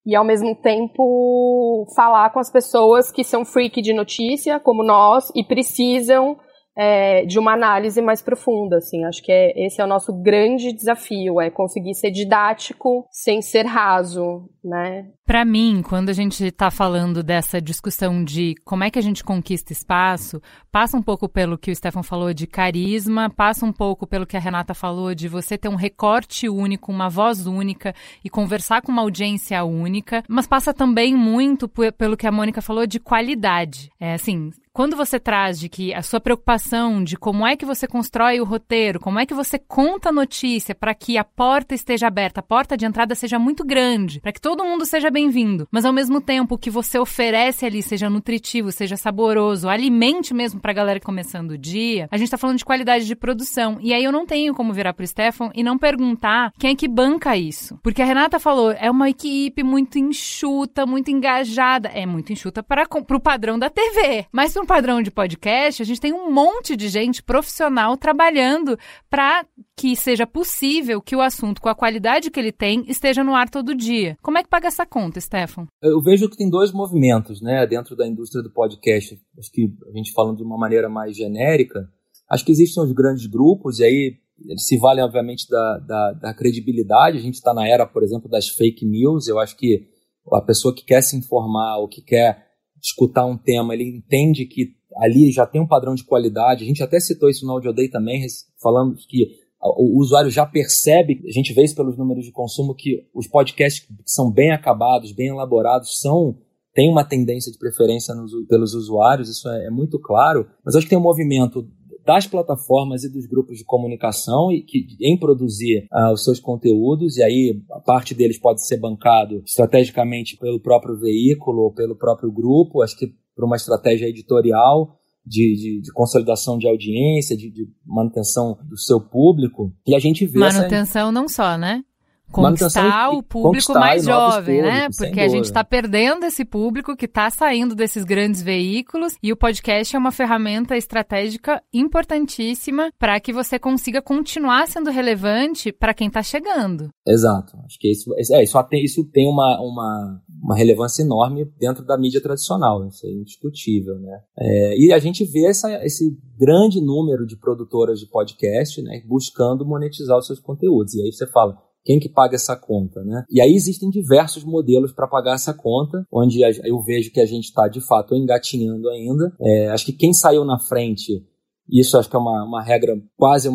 e 0.06 0.14
ao 0.14 0.24
mesmo 0.24 0.54
tempo 0.54 1.84
falar 1.96 2.30
com 2.30 2.38
as 2.38 2.50
pessoas 2.50 3.10
que 3.10 3.24
são 3.24 3.44
freak 3.44 3.82
de 3.82 3.92
notícia, 3.92 4.60
como 4.60 4.84
nós, 4.84 5.32
e 5.34 5.42
precisam 5.42 6.36
é, 6.76 7.24
de 7.24 7.38
uma 7.38 7.54
análise 7.54 8.00
mais 8.02 8.22
profunda, 8.22 8.76
assim. 8.76 9.04
Acho 9.04 9.22
que 9.22 9.32
é, 9.32 9.52
esse 9.66 9.80
é 9.80 9.84
o 9.84 9.88
nosso 9.88 10.12
grande 10.22 10.72
desafio, 10.72 11.40
é 11.40 11.50
conseguir 11.50 11.94
ser 11.94 12.10
didático 12.10 13.06
sem 13.10 13.40
ser 13.40 13.64
raso, 13.64 14.48
né? 14.62 15.06
Para 15.26 15.44
mim, 15.44 15.82
quando 15.82 16.08
a 16.08 16.12
gente 16.12 16.44
está 16.44 16.70
falando 16.70 17.20
dessa 17.20 17.60
discussão 17.60 18.22
de 18.22 18.54
como 18.64 18.84
é 18.84 18.90
que 18.92 18.98
a 18.98 19.02
gente 19.02 19.24
conquista 19.24 19.72
espaço, 19.72 20.40
passa 20.70 20.96
um 20.96 21.02
pouco 21.02 21.28
pelo 21.28 21.58
que 21.58 21.72
o 21.72 21.74
Stefan 21.74 22.04
falou 22.04 22.32
de 22.32 22.46
carisma, 22.46 23.28
passa 23.28 23.66
um 23.66 23.72
pouco 23.72 24.06
pelo 24.06 24.24
que 24.24 24.36
a 24.36 24.40
Renata 24.40 24.72
falou 24.72 25.16
de 25.16 25.26
você 25.26 25.58
ter 25.58 25.68
um 25.68 25.74
recorte 25.74 26.48
único, 26.48 26.92
uma 26.92 27.08
voz 27.08 27.44
única 27.44 27.92
e 28.24 28.30
conversar 28.30 28.82
com 28.82 28.92
uma 28.92 29.02
audiência 29.02 29.64
única, 29.64 30.22
mas 30.28 30.46
passa 30.46 30.72
também 30.72 31.16
muito 31.16 31.68
pelo 31.68 32.16
que 32.16 32.28
a 32.28 32.30
Mônica 32.30 32.62
falou 32.62 32.86
de 32.86 33.00
qualidade. 33.00 33.90
É 33.98 34.14
assim, 34.14 34.52
quando 34.76 34.94
você 34.94 35.18
traz 35.18 35.58
de 35.58 35.70
que 35.70 35.94
a 35.94 36.02
sua 36.02 36.20
preocupação 36.20 37.02
de 37.02 37.16
como 37.16 37.46
é 37.46 37.56
que 37.56 37.64
você 37.64 37.88
constrói 37.88 38.42
o 38.42 38.44
roteiro, 38.44 39.00
como 39.00 39.18
é 39.18 39.24
que 39.24 39.32
você 39.32 39.58
conta 39.58 40.10
a 40.10 40.12
notícia 40.12 40.74
para 40.74 40.94
que 40.94 41.16
a 41.16 41.24
porta 41.24 41.74
esteja 41.74 42.06
aberta, 42.06 42.40
a 42.40 42.42
porta 42.42 42.76
de 42.76 42.84
entrada 42.84 43.14
seja 43.14 43.38
muito 43.38 43.64
grande, 43.64 44.20
para 44.20 44.32
que 44.32 44.40
todo 44.40 44.62
mundo 44.62 44.84
seja 44.84 45.10
bem-vindo, 45.16 45.66
mas 45.70 45.86
ao 45.86 45.94
mesmo 45.94 46.20
tempo 46.20 46.58
que 46.58 46.68
você 46.68 46.98
oferece 46.98 47.64
ali 47.64 47.82
seja 47.82 48.10
nutritivo, 48.10 48.70
seja 48.70 48.98
saboroso, 48.98 49.66
alimente 49.66 50.34
mesmo 50.34 50.60
para 50.60 50.72
a 50.72 50.74
galera 50.74 51.00
começando 51.00 51.52
o 51.52 51.58
dia, 51.58 52.06
a 52.10 52.18
gente 52.18 52.26
está 52.26 52.36
falando 52.36 52.58
de 52.58 52.66
qualidade 52.66 53.06
de 53.06 53.16
produção. 53.16 53.78
E 53.80 53.94
aí 53.94 54.04
eu 54.04 54.12
não 54.12 54.26
tenho 54.26 54.52
como 54.52 54.74
virar 54.74 54.92
pro 54.92 55.06
Stefan 55.06 55.50
e 55.54 55.62
não 55.62 55.78
perguntar 55.78 56.52
quem 56.58 56.72
é 56.72 56.74
que 56.74 56.86
banca 56.86 57.34
isso. 57.34 57.78
Porque 57.82 58.02
a 58.02 58.04
Renata 58.04 58.38
falou, 58.38 58.72
é 58.72 58.90
uma 58.90 59.08
equipe 59.08 59.62
muito 59.62 59.98
enxuta, 59.98 60.84
muito 60.84 61.10
engajada. 61.10 61.88
É 61.88 62.04
muito 62.04 62.30
enxuta 62.30 62.62
para 62.62 62.86
o 62.86 63.20
padrão 63.20 63.58
da 63.58 63.70
TV. 63.70 64.26
Mas 64.30 64.54
um 64.54 64.66
padrão 64.66 65.00
de 65.00 65.10
podcast, 65.10 65.80
a 65.80 65.86
gente 65.86 66.00
tem 66.00 66.12
um 66.12 66.30
monte 66.30 66.76
de 66.76 66.90
gente 66.90 67.22
profissional 67.22 67.96
trabalhando 67.96 68.78
para 69.08 69.46
que 69.76 69.94
seja 69.94 70.26
possível 70.26 71.02
que 71.02 71.14
o 71.14 71.20
assunto, 71.20 71.60
com 71.60 71.68
a 71.68 71.74
qualidade 71.74 72.30
que 72.30 72.40
ele 72.40 72.52
tem, 72.52 72.84
esteja 72.88 73.22
no 73.22 73.34
ar 73.34 73.50
todo 73.50 73.74
dia. 73.74 74.16
Como 74.22 74.38
é 74.38 74.42
que 74.42 74.48
paga 74.48 74.68
essa 74.68 74.86
conta, 74.86 75.20
Stefan? 75.20 75.66
Eu 75.82 76.00
vejo 76.00 76.30
que 76.30 76.36
tem 76.36 76.48
dois 76.48 76.72
movimentos, 76.72 77.42
né, 77.42 77.66
dentro 77.66 77.94
da 77.94 78.06
indústria 78.06 78.42
do 78.42 78.50
podcast. 78.50 79.18
Acho 79.38 79.52
que 79.52 79.68
a 79.92 79.96
gente 79.96 80.12
falando 80.12 80.38
de 80.38 80.42
uma 80.42 80.56
maneira 80.56 80.88
mais 80.88 81.14
genérica, 81.14 81.86
acho 82.30 82.44
que 82.44 82.52
existem 82.52 82.82
os 82.82 82.92
grandes 82.92 83.26
grupos, 83.26 83.78
e 83.78 83.84
aí 83.84 84.16
eles 84.48 84.66
se 84.66 84.78
valem, 84.78 85.04
obviamente, 85.04 85.46
da, 85.48 85.78
da, 85.78 86.12
da 86.12 86.34
credibilidade. 86.34 87.18
A 87.18 87.22
gente 87.22 87.34
está 87.34 87.54
na 87.54 87.66
era, 87.66 87.86
por 87.86 88.02
exemplo, 88.02 88.28
das 88.28 88.48
fake 88.48 88.84
news. 88.84 89.28
Eu 89.28 89.38
acho 89.38 89.56
que 89.56 89.88
a 90.32 90.42
pessoa 90.42 90.74
que 90.74 90.84
quer 90.84 91.02
se 91.02 91.16
informar 91.16 91.78
ou 91.78 91.88
que 91.88 92.02
quer 92.02 92.46
escutar 92.82 93.24
um 93.24 93.38
tema, 93.38 93.74
ele 93.74 93.84
entende 93.84 94.44
que 94.44 94.74
ali 94.98 95.30
já 95.30 95.46
tem 95.46 95.60
um 95.60 95.66
padrão 95.66 95.94
de 95.94 96.04
qualidade. 96.04 96.64
A 96.64 96.66
gente 96.66 96.82
até 96.82 97.00
citou 97.00 97.30
isso 97.30 97.46
no 97.46 97.52
Audio 97.52 97.72
Day 97.72 97.88
também, 97.88 98.26
falando 98.60 98.94
que 99.08 99.26
o 99.60 99.98
usuário 99.98 100.30
já 100.30 100.46
percebe, 100.46 101.22
a 101.26 101.32
gente 101.32 101.52
vê 101.52 101.64
isso 101.64 101.74
pelos 101.74 101.96
números 101.96 102.24
de 102.24 102.32
consumo, 102.32 102.74
que 102.74 103.06
os 103.14 103.26
podcasts 103.26 103.84
que 103.84 103.92
são 104.04 104.30
bem 104.30 104.52
acabados, 104.52 105.12
bem 105.12 105.28
elaborados, 105.28 105.98
são 105.98 106.38
tem 106.74 106.90
uma 106.90 107.04
tendência 107.04 107.50
de 107.50 107.56
preferência 107.56 108.14
nos, 108.14 108.32
pelos 108.46 108.74
usuários, 108.74 109.30
isso 109.30 109.48
é, 109.48 109.66
é, 109.66 109.70
muito 109.70 109.98
claro, 109.98 110.46
mas 110.62 110.74
acho 110.76 110.84
que 110.84 110.90
tem 110.90 110.98
um 110.98 111.02
movimento 111.02 111.66
das 112.04 112.26
plataformas 112.26 113.02
e 113.02 113.10
dos 113.10 113.26
grupos 113.26 113.56
de 113.58 113.64
comunicação 113.64 114.52
e 114.52 114.62
que, 114.62 114.86
em 115.00 115.18
produzir 115.18 115.88
uh, 115.90 116.12
os 116.12 116.22
seus 116.22 116.38
conteúdos, 116.38 117.16
e 117.16 117.22
aí 117.22 117.60
a 117.72 117.80
parte 117.80 118.14
deles 118.14 118.38
pode 118.38 118.64
ser 118.64 118.76
bancado 118.76 119.42
estrategicamente 119.44 120.36
pelo 120.36 120.60
próprio 120.60 120.96
veículo 120.96 121.62
ou 121.62 121.72
pelo 121.72 121.96
próprio 121.96 122.30
grupo, 122.30 122.82
acho 122.82 122.96
que 122.96 123.08
por 123.34 123.44
uma 123.44 123.56
estratégia 123.56 124.06
editorial, 124.06 124.98
de, 125.26 125.56
de, 125.56 125.80
de, 125.82 125.92
consolidação 125.92 126.56
de 126.56 126.68
audiência, 126.68 127.36
de, 127.36 127.50
de, 127.50 127.68
manutenção 127.84 128.56
do 128.64 128.78
seu 128.78 129.00
público. 129.00 129.72
E 129.86 129.94
a 129.94 129.98
gente 129.98 130.24
vê 130.26 130.38
manutenção 130.38 131.02
essa... 131.08 131.12
não 131.12 131.28
só, 131.28 131.58
né? 131.58 131.82
Conquistar 132.30 133.10
o 133.10 133.22
público 133.22 133.72
mais 133.74 134.04
jovem, 134.04 134.62
né? 134.62 134.88
públicos, 134.88 134.98
né? 135.00 135.06
Porque 135.06 135.20
a 135.20 135.28
gente 135.28 135.44
está 135.44 135.64
perdendo 135.64 136.24
esse 136.24 136.44
público 136.44 136.96
que 136.96 137.06
está 137.06 137.30
saindo 137.30 137.74
desses 137.74 138.04
grandes 138.04 138.42
veículos 138.42 139.14
e 139.22 139.32
o 139.32 139.36
podcast 139.36 139.94
é 139.94 139.98
uma 139.98 140.12
ferramenta 140.12 140.76
estratégica 140.76 141.62
importantíssima 141.72 142.90
para 142.98 143.18
que 143.20 143.32
você 143.32 143.58
consiga 143.58 144.02
continuar 144.02 144.66
sendo 144.66 144.90
relevante 144.90 145.72
para 145.72 145.94
quem 145.94 146.08
está 146.08 146.22
chegando. 146.22 146.88
Exato. 147.06 147.56
Acho 147.64 147.78
que 147.78 147.90
isso, 147.90 148.12
é, 148.14 148.42
isso, 148.42 148.62
tem, 148.64 148.84
isso 148.84 149.04
tem 149.04 149.28
uma, 149.28 149.60
uma, 149.60 150.22
uma 150.42 150.56
relevância 150.56 151.02
enorme 151.02 151.44
dentro 151.58 151.84
da 151.84 151.96
mídia 151.96 152.20
tradicional, 152.20 152.86
isso 152.86 153.06
é 153.06 153.10
indiscutível, 153.10 153.98
né? 153.98 154.20
É, 154.38 154.78
e 154.78 154.92
a 154.92 154.98
gente 154.98 155.24
vê 155.24 155.46
essa, 155.46 155.72
esse 155.84 156.16
grande 156.38 156.80
número 156.80 157.26
de 157.26 157.36
produtoras 157.36 157.98
de 157.98 158.06
podcast, 158.06 158.80
né, 158.82 159.02
buscando 159.06 159.64
monetizar 159.64 160.18
os 160.18 160.26
seus 160.26 160.38
conteúdos. 160.38 160.94
E 160.94 161.02
aí 161.02 161.12
você 161.12 161.26
fala, 161.26 161.56
quem 161.86 162.00
que 162.00 162.08
paga 162.08 162.34
essa 162.34 162.56
conta, 162.56 163.02
né? 163.04 163.24
E 163.30 163.40
aí 163.40 163.54
existem 163.54 163.88
diversos 163.88 164.44
modelos 164.44 164.92
para 164.92 165.06
pagar 165.06 165.34
essa 165.34 165.54
conta, 165.54 166.04
onde 166.12 166.40
eu 166.42 166.82
vejo 166.82 167.12
que 167.12 167.20
a 167.20 167.26
gente 167.26 167.44
está 167.44 167.68
de 167.68 167.80
fato 167.80 168.16
engatinhando 168.16 168.90
ainda. 168.90 169.32
É, 169.40 169.68
acho 169.68 169.86
que 169.86 169.92
quem 169.92 170.12
saiu 170.12 170.44
na 170.44 170.58
frente 170.58 171.24
isso 171.68 171.98
acho 171.98 172.08
que 172.08 172.16
é 172.16 172.18
uma, 172.18 172.44
uma 172.44 172.62
regra, 172.62 172.96
quase 173.16 173.48
um, 173.48 173.54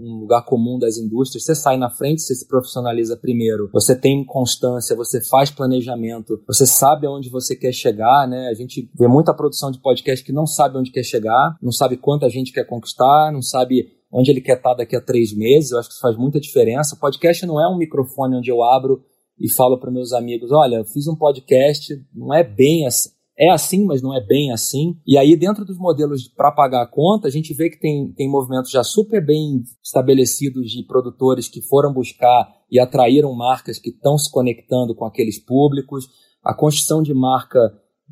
um, 0.00 0.18
lugar 0.20 0.44
comum 0.44 0.78
das 0.78 0.96
indústrias. 0.96 1.44
Você 1.44 1.54
sai 1.54 1.76
na 1.76 1.90
frente, 1.90 2.22
você 2.22 2.34
se 2.34 2.46
profissionaliza 2.46 3.16
primeiro, 3.16 3.68
você 3.72 3.98
tem 3.98 4.24
constância, 4.24 4.96
você 4.96 5.20
faz 5.20 5.50
planejamento, 5.50 6.40
você 6.46 6.66
sabe 6.66 7.06
aonde 7.06 7.28
você 7.28 7.56
quer 7.56 7.72
chegar, 7.72 8.28
né? 8.28 8.48
A 8.48 8.54
gente 8.54 8.88
vê 8.98 9.08
muita 9.08 9.34
produção 9.34 9.70
de 9.70 9.80
podcast 9.80 10.24
que 10.24 10.32
não 10.32 10.46
sabe 10.46 10.78
onde 10.78 10.92
quer 10.92 11.04
chegar, 11.04 11.56
não 11.60 11.72
sabe 11.72 11.96
quanta 11.96 12.28
gente 12.28 12.52
quer 12.52 12.64
conquistar, 12.64 13.32
não 13.32 13.42
sabe 13.42 13.86
onde 14.12 14.30
ele 14.30 14.40
quer 14.40 14.58
estar 14.58 14.74
daqui 14.74 14.94
a 14.94 15.00
três 15.00 15.34
meses. 15.34 15.72
Eu 15.72 15.78
acho 15.78 15.88
que 15.88 15.94
isso 15.94 16.02
faz 16.02 16.16
muita 16.16 16.38
diferença. 16.38 16.94
O 16.94 16.98
podcast 16.98 17.44
não 17.46 17.60
é 17.60 17.68
um 17.68 17.78
microfone 17.78 18.36
onde 18.36 18.50
eu 18.50 18.62
abro 18.62 19.02
e 19.38 19.52
falo 19.52 19.78
para 19.78 19.90
meus 19.90 20.12
amigos: 20.12 20.52
olha, 20.52 20.76
eu 20.76 20.84
fiz 20.84 21.08
um 21.08 21.16
podcast, 21.16 21.94
não 22.14 22.32
é 22.32 22.44
bem 22.44 22.86
assim. 22.86 23.10
É 23.42 23.50
assim, 23.50 23.84
mas 23.84 24.00
não 24.00 24.16
é 24.16 24.24
bem 24.24 24.52
assim. 24.52 24.96
E 25.04 25.18
aí, 25.18 25.34
dentro 25.34 25.64
dos 25.64 25.76
modelos 25.76 26.28
para 26.28 26.52
pagar 26.52 26.82
a 26.82 26.86
conta, 26.86 27.26
a 27.26 27.30
gente 27.30 27.52
vê 27.52 27.68
que 27.68 27.80
tem, 27.80 28.12
tem 28.12 28.30
movimentos 28.30 28.70
já 28.70 28.84
super 28.84 29.24
bem 29.24 29.64
estabelecidos 29.82 30.70
de 30.70 30.84
produtores 30.84 31.48
que 31.48 31.60
foram 31.60 31.92
buscar 31.92 32.48
e 32.70 32.78
atraíram 32.78 33.34
marcas 33.34 33.80
que 33.80 33.90
estão 33.90 34.16
se 34.16 34.30
conectando 34.30 34.94
com 34.94 35.04
aqueles 35.04 35.44
públicos. 35.44 36.08
A 36.44 36.54
construção 36.54 37.02
de 37.02 37.12
marca 37.12 37.58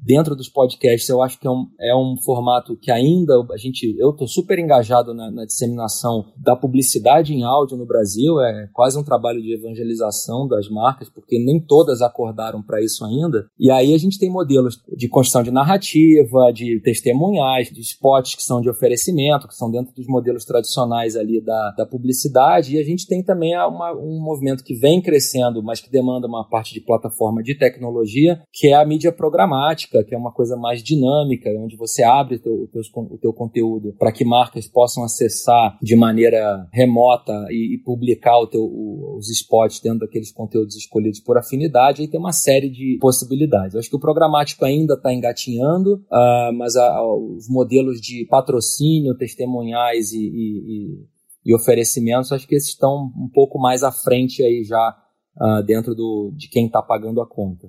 dentro 0.03 0.35
dos 0.35 0.49
podcasts, 0.49 1.09
eu 1.09 1.23
acho 1.23 1.39
que 1.39 1.47
é 1.47 1.51
um, 1.51 1.67
é 1.79 1.95
um 1.95 2.17
formato 2.25 2.77
que 2.77 2.91
ainda 2.91 3.35
a 3.53 3.57
gente, 3.57 3.95
eu 3.99 4.11
estou 4.11 4.27
super 4.27 4.59
engajado 4.59 5.15
na, 5.15 5.31
na, 5.31 5.45
disseminação 5.45 6.25
da 6.37 6.57
publicidade 6.57 7.35
em 7.35 7.45
áudio 7.45 7.77
no 7.77 7.87
Brasil, 7.87 8.41
é 8.41 8.69
quase 8.73 8.99
um 8.99 9.05
trabalho 9.05 9.43
de 9.43 9.55
evangelização 9.55 10.49
das 10.49 10.69
marcas, 10.69 11.09
porque 11.09 11.39
nem 11.39 11.61
todas 11.61 12.01
acordaram 12.01 12.63
para 12.63 12.83
isso 12.83 13.05
ainda. 13.05 13.47
E 13.59 13.71
aí 13.71 13.95
a 13.95 13.99
gente 13.99 14.19
tem 14.19 14.31
modelos 14.31 14.81
de 14.97 15.09
construção 15.09 15.43
de 15.43 15.51
narrativa, 15.51 16.51
de 16.53 16.81
testemunhais, 16.81 17.71
de 17.71 17.81
spots 17.81 18.35
que 18.35 18.43
são 18.43 18.61
de 18.61 18.71
oferecimento, 18.71 19.49
que 19.49 19.55
são 19.55 19.71
dentro 19.71 19.95
dos 19.95 20.07
modelos 20.07 20.45
tradicionais 20.45 21.17
ali 21.17 21.43
da, 21.45 21.75
da 21.77 21.87
publicidade, 21.87 22.75
e 22.77 22.79
a 22.79 22.85
gente 22.85 23.07
tem 23.07 23.23
também 23.23 23.57
uma, 23.57 23.93
um 23.93 24.21
movimento 24.23 24.65
que 24.65 24.75
vem 24.75 25.03
crescendo, 25.03 25.63
mas 25.63 25.81
que 25.81 25.91
demanda 25.91 26.27
uma 26.27 26.49
parte 26.49 26.73
de 26.73 26.81
plataforma 26.81 27.43
de 27.43 27.55
tecnologia, 27.55 28.41
que 28.53 28.69
é 28.69 28.75
a 28.75 28.85
mídia 28.85 29.13
programática 29.13 29.90
que 30.07 30.15
é 30.15 30.19
uma 30.19 30.33
coisa 30.33 30.57
mais 30.57 30.83
dinâmica, 30.83 31.51
onde 31.59 31.77
você 31.77 32.03
abre 32.03 32.37
o 32.37 32.39
teu, 32.39 32.55
o 32.55 32.69
teu, 32.69 32.83
o 33.11 33.19
teu 33.19 33.33
conteúdo 33.33 33.95
para 33.99 34.13
que 34.13 34.25
marcas 34.25 34.69
possam 34.69 35.03
acessar 35.03 35.77
de 35.83 35.97
maneira 35.97 36.69
remota 36.73 37.33
e, 37.51 37.75
e 37.75 37.79
publicar 37.79 38.39
o 38.39 38.47
teu, 38.47 38.63
o, 38.63 39.17
os 39.19 39.29
spots 39.31 39.81
dentro 39.81 40.01
daqueles 40.01 40.33
conteúdos 40.33 40.77
escolhidos 40.77 41.21
por 41.21 41.37
afinidade, 41.37 42.03
aí 42.03 42.09
tem 42.09 42.21
uma 42.21 42.33
série 42.33 42.71
de 42.71 42.99
possibilidades. 43.01 43.75
Eu 43.75 43.81
acho 43.81 43.91
que 43.91 43.97
o 43.97 44.01
programático 44.01 44.65
ainda 44.65 44.95
está 44.95 45.13
engatinhando, 45.13 45.95
uh, 46.11 46.53
mas 46.57 46.77
a, 46.77 46.85
a, 46.85 47.17
os 47.17 47.49
modelos 47.49 48.01
de 48.01 48.27
patrocínio, 48.27 49.17
testemunhais 49.17 50.13
e, 50.13 50.25
e, 50.25 51.07
e, 51.47 51.55
oferecimentos, 51.55 52.33
acho 52.33 52.47
que 52.47 52.55
esses 52.55 52.71
estão 52.71 53.11
um 53.17 53.31
pouco 53.33 53.59
mais 53.59 53.83
à 53.83 53.91
frente 53.91 54.43
aí 54.43 54.63
já 54.63 54.97
uh, 55.37 55.63
dentro 55.65 55.95
do, 55.95 56.33
de 56.37 56.49
quem 56.49 56.67
está 56.67 56.81
pagando 56.81 57.21
a 57.21 57.29
conta. 57.29 57.69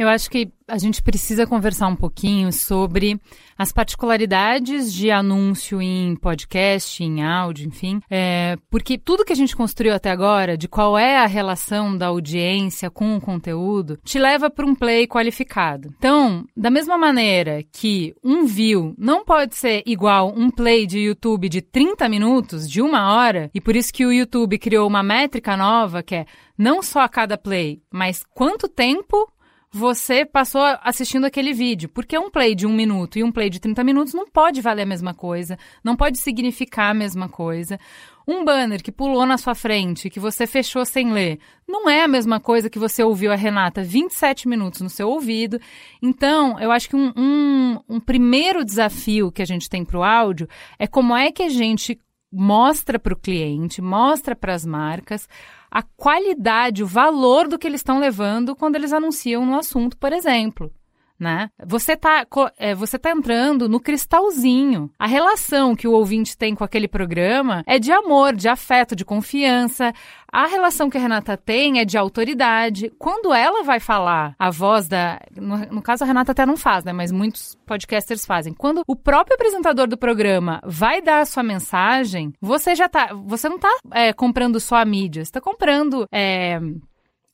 Eu 0.00 0.08
acho 0.08 0.30
que 0.30 0.50
a 0.66 0.78
gente 0.78 1.02
precisa 1.02 1.46
conversar 1.46 1.86
um 1.86 1.94
pouquinho 1.94 2.50
sobre 2.54 3.20
as 3.58 3.70
particularidades 3.70 4.94
de 4.94 5.10
anúncio 5.10 5.82
em 5.82 6.16
podcast, 6.16 7.04
em 7.04 7.22
áudio, 7.22 7.68
enfim, 7.68 8.00
é, 8.08 8.56
porque 8.70 8.96
tudo 8.96 9.26
que 9.26 9.32
a 9.34 9.36
gente 9.36 9.54
construiu 9.54 9.92
até 9.92 10.10
agora, 10.10 10.56
de 10.56 10.66
qual 10.68 10.96
é 10.96 11.18
a 11.18 11.26
relação 11.26 11.94
da 11.94 12.06
audiência 12.06 12.88
com 12.88 13.14
o 13.14 13.20
conteúdo, 13.20 13.98
te 14.02 14.18
leva 14.18 14.48
para 14.48 14.64
um 14.64 14.74
play 14.74 15.06
qualificado. 15.06 15.92
Então, 15.98 16.46
da 16.56 16.70
mesma 16.70 16.96
maneira 16.96 17.62
que 17.70 18.14
um 18.24 18.46
view 18.46 18.94
não 18.96 19.22
pode 19.22 19.54
ser 19.54 19.82
igual 19.84 20.32
um 20.34 20.50
play 20.50 20.86
de 20.86 20.98
YouTube 20.98 21.46
de 21.46 21.60
30 21.60 22.08
minutos, 22.08 22.66
de 22.66 22.80
uma 22.80 23.12
hora, 23.12 23.50
e 23.52 23.60
por 23.60 23.76
isso 23.76 23.92
que 23.92 24.06
o 24.06 24.12
YouTube 24.12 24.56
criou 24.56 24.88
uma 24.88 25.02
métrica 25.02 25.58
nova 25.58 26.02
que 26.02 26.14
é 26.14 26.26
não 26.56 26.82
só 26.82 27.00
a 27.00 27.08
cada 27.08 27.36
play, 27.36 27.82
mas 27.92 28.24
quanto 28.32 28.66
tempo 28.66 29.30
você 29.72 30.24
passou 30.24 30.62
assistindo 30.82 31.24
aquele 31.24 31.52
vídeo. 31.52 31.88
Porque 31.88 32.18
um 32.18 32.30
play 32.30 32.54
de 32.54 32.66
um 32.66 32.72
minuto 32.72 33.18
e 33.18 33.24
um 33.24 33.30
play 33.30 33.48
de 33.48 33.60
30 33.60 33.84
minutos 33.84 34.14
não 34.14 34.26
pode 34.26 34.60
valer 34.60 34.82
a 34.82 34.86
mesma 34.86 35.14
coisa, 35.14 35.58
não 35.82 35.96
pode 35.96 36.18
significar 36.18 36.90
a 36.90 36.94
mesma 36.94 37.28
coisa. 37.28 37.78
Um 38.26 38.44
banner 38.44 38.82
que 38.82 38.92
pulou 38.92 39.24
na 39.24 39.38
sua 39.38 39.54
frente, 39.54 40.10
que 40.10 40.20
você 40.20 40.46
fechou 40.46 40.84
sem 40.84 41.12
ler, 41.12 41.38
não 41.66 41.88
é 41.88 42.02
a 42.02 42.08
mesma 42.08 42.38
coisa 42.38 42.70
que 42.70 42.78
você 42.78 43.02
ouviu 43.02 43.32
a 43.32 43.36
Renata 43.36 43.82
27 43.82 44.48
minutos 44.48 44.80
no 44.80 44.90
seu 44.90 45.08
ouvido. 45.08 45.60
Então, 46.02 46.58
eu 46.58 46.70
acho 46.70 46.88
que 46.88 46.96
um, 46.96 47.12
um, 47.16 47.80
um 47.88 48.00
primeiro 48.00 48.64
desafio 48.64 49.32
que 49.32 49.42
a 49.42 49.46
gente 49.46 49.68
tem 49.68 49.84
para 49.84 49.98
o 49.98 50.04
áudio 50.04 50.48
é 50.78 50.86
como 50.86 51.16
é 51.16 51.32
que 51.32 51.42
a 51.42 51.48
gente 51.48 51.98
mostra 52.32 52.98
para 52.98 53.12
o 53.12 53.18
cliente, 53.18 53.82
mostra 53.82 54.36
para 54.36 54.54
as 54.54 54.64
marcas 54.64 55.28
a 55.70 55.82
qualidade, 55.82 56.82
o 56.82 56.86
valor 56.86 57.46
do 57.46 57.58
que 57.58 57.66
eles 57.66 57.80
estão 57.80 58.00
levando 58.00 58.56
quando 58.56 58.76
eles 58.76 58.92
anunciam 58.92 59.46
no 59.46 59.56
assunto, 59.56 59.96
por 59.96 60.12
exemplo. 60.12 60.72
Né? 61.20 61.50
Você 61.64 61.96
tá, 61.96 62.26
é, 62.58 62.74
você 62.74 62.98
tá 62.98 63.10
entrando 63.10 63.68
no 63.68 63.78
cristalzinho. 63.78 64.90
A 64.98 65.06
relação 65.06 65.76
que 65.76 65.86
o 65.86 65.92
ouvinte 65.92 66.36
tem 66.36 66.54
com 66.54 66.64
aquele 66.64 66.88
programa 66.88 67.62
é 67.66 67.78
de 67.78 67.92
amor, 67.92 68.34
de 68.34 68.48
afeto, 68.48 68.96
de 68.96 69.04
confiança. 69.04 69.92
A 70.32 70.46
relação 70.46 70.88
que 70.88 70.96
a 70.96 71.00
Renata 71.00 71.36
tem 71.36 71.80
é 71.80 71.84
de 71.84 71.98
autoridade. 71.98 72.90
Quando 72.98 73.34
ela 73.34 73.62
vai 73.62 73.80
falar, 73.80 74.34
a 74.38 74.50
voz 74.50 74.88
da. 74.88 75.20
No, 75.36 75.58
no, 75.58 75.82
caso, 75.82 76.04
a 76.04 76.06
Renata 76.06 76.32
até 76.32 76.46
não 76.46 76.56
faz, 76.56 76.84
né? 76.84 76.92
Mas 76.92 77.12
muitos 77.12 77.56
podcasters 77.66 78.24
fazem. 78.24 78.54
Quando 78.54 78.82
o 78.86 78.96
próprio 78.96 79.34
apresentador 79.34 79.86
do 79.88 79.98
programa 79.98 80.60
vai 80.64 81.02
dar 81.02 81.20
a 81.20 81.26
sua 81.26 81.42
mensagem, 81.42 82.32
você 82.40 82.74
já 82.74 82.88
tá. 82.88 83.10
Você 83.26 83.48
não 83.48 83.58
tá 83.58 83.76
é, 83.92 84.12
comprando 84.12 84.58
só 84.60 84.76
a 84.76 84.84
mídia, 84.84 85.24
você 85.24 85.32
tá 85.32 85.40
comprando. 85.40 86.06
É, 86.12 86.60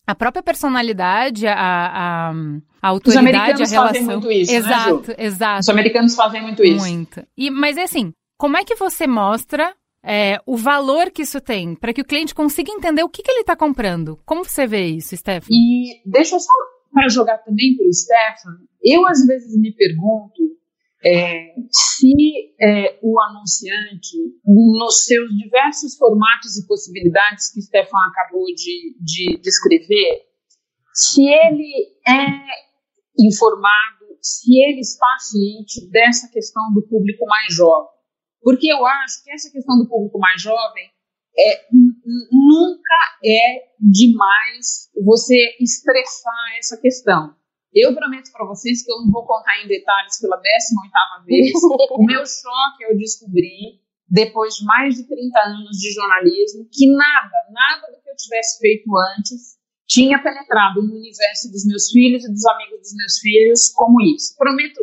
a 0.06 0.14
própria 0.14 0.42
personalidade, 0.42 1.46
a, 1.46 1.54
a, 1.54 2.30
a 2.80 2.88
autoridade, 2.88 3.08
Os 3.08 3.16
americanos 3.16 3.72
a 3.72 3.74
relação. 3.74 3.86
fazem 3.86 4.04
muito 4.04 4.30
isso, 4.30 4.52
exato, 4.52 5.08
né, 5.08 5.16
exato. 5.18 5.60
Os 5.60 5.68
americanos 5.68 6.14
fazem 6.14 6.42
muito 6.42 6.64
isso. 6.64 6.86
Muito. 6.86 7.26
E, 7.36 7.50
mas 7.50 7.76
é 7.76 7.82
assim, 7.82 8.12
como 8.38 8.56
é 8.56 8.64
que 8.64 8.76
você 8.76 9.06
mostra 9.06 9.74
é, 10.04 10.38
o 10.46 10.56
valor 10.56 11.10
que 11.10 11.22
isso 11.22 11.40
tem 11.40 11.74
para 11.74 11.92
que 11.92 12.00
o 12.00 12.04
cliente 12.04 12.34
consiga 12.34 12.70
entender 12.70 13.02
o 13.02 13.08
que, 13.08 13.22
que 13.22 13.30
ele 13.30 13.40
está 13.40 13.56
comprando? 13.56 14.18
Como 14.24 14.44
você 14.44 14.66
vê 14.66 14.86
isso, 14.86 15.16
Stefan? 15.16 15.48
E 15.50 16.00
deixa 16.06 16.36
eu 16.36 16.40
só 16.40 16.52
para 16.92 17.08
jogar 17.08 17.38
também 17.38 17.76
para 17.76 17.86
o 17.86 17.92
Stefan, 17.92 18.56
eu 18.82 19.06
às 19.06 19.26
vezes 19.26 19.58
me 19.60 19.72
pergunto 19.72 20.56
é, 21.06 21.54
se 21.70 22.54
é, 22.60 22.98
o 23.00 23.20
anunciante, 23.20 24.16
nos 24.44 25.04
seus 25.04 25.30
diversos 25.36 25.96
formatos 25.96 26.58
e 26.58 26.66
possibilidades 26.66 27.52
que 27.52 27.60
o 27.60 27.62
Stefan 27.62 28.08
acabou 28.08 28.44
de, 28.46 28.96
de 29.00 29.40
descrever, 29.40 30.26
se 30.92 31.22
ele 31.22 31.94
é 32.08 33.24
informado, 33.24 34.18
se 34.20 34.60
ele 34.60 34.80
está 34.80 35.16
ciente 35.20 35.88
dessa 35.90 36.28
questão 36.28 36.72
do 36.74 36.82
público 36.82 37.24
mais 37.24 37.54
jovem. 37.54 37.94
Porque 38.42 38.66
eu 38.66 38.84
acho 38.84 39.22
que 39.22 39.30
essa 39.30 39.50
questão 39.50 39.78
do 39.78 39.88
público 39.88 40.18
mais 40.18 40.42
jovem 40.42 40.90
é, 41.38 41.66
nunca 42.32 43.18
é 43.24 43.68
demais 43.78 44.90
você 45.04 45.56
estressar 45.60 46.58
essa 46.58 46.80
questão. 46.80 47.36
Eu 47.74 47.94
prometo 47.94 48.32
para 48.32 48.46
vocês 48.46 48.82
que 48.82 48.90
eu 48.90 48.98
não 48.98 49.10
vou 49.10 49.26
contar 49.26 49.62
em 49.62 49.68
detalhes 49.68 50.20
pela 50.20 50.36
18ª 50.36 51.24
vez 51.26 51.52
o 51.90 52.04
meu 52.04 52.24
choque 52.24 52.84
eu 52.88 52.96
descobri 52.96 53.80
depois 54.08 54.54
de 54.54 54.64
mais 54.64 54.94
de 54.94 55.06
30 55.06 55.40
anos 55.40 55.76
de 55.78 55.92
jornalismo 55.92 56.68
que 56.72 56.86
nada, 56.94 57.36
nada 57.50 57.92
do 57.92 58.02
que 58.02 58.08
eu 58.08 58.16
tivesse 58.16 58.58
feito 58.60 58.88
antes 59.18 59.56
tinha 59.86 60.20
penetrado 60.20 60.82
no 60.82 60.94
universo 60.96 61.50
dos 61.50 61.64
meus 61.64 61.90
filhos 61.90 62.24
e 62.24 62.30
dos 62.30 62.44
amigos 62.46 62.80
dos 62.80 62.94
meus 62.94 63.18
filhos 63.18 63.72
como 63.74 64.00
isso. 64.00 64.34
Prometo 64.36 64.80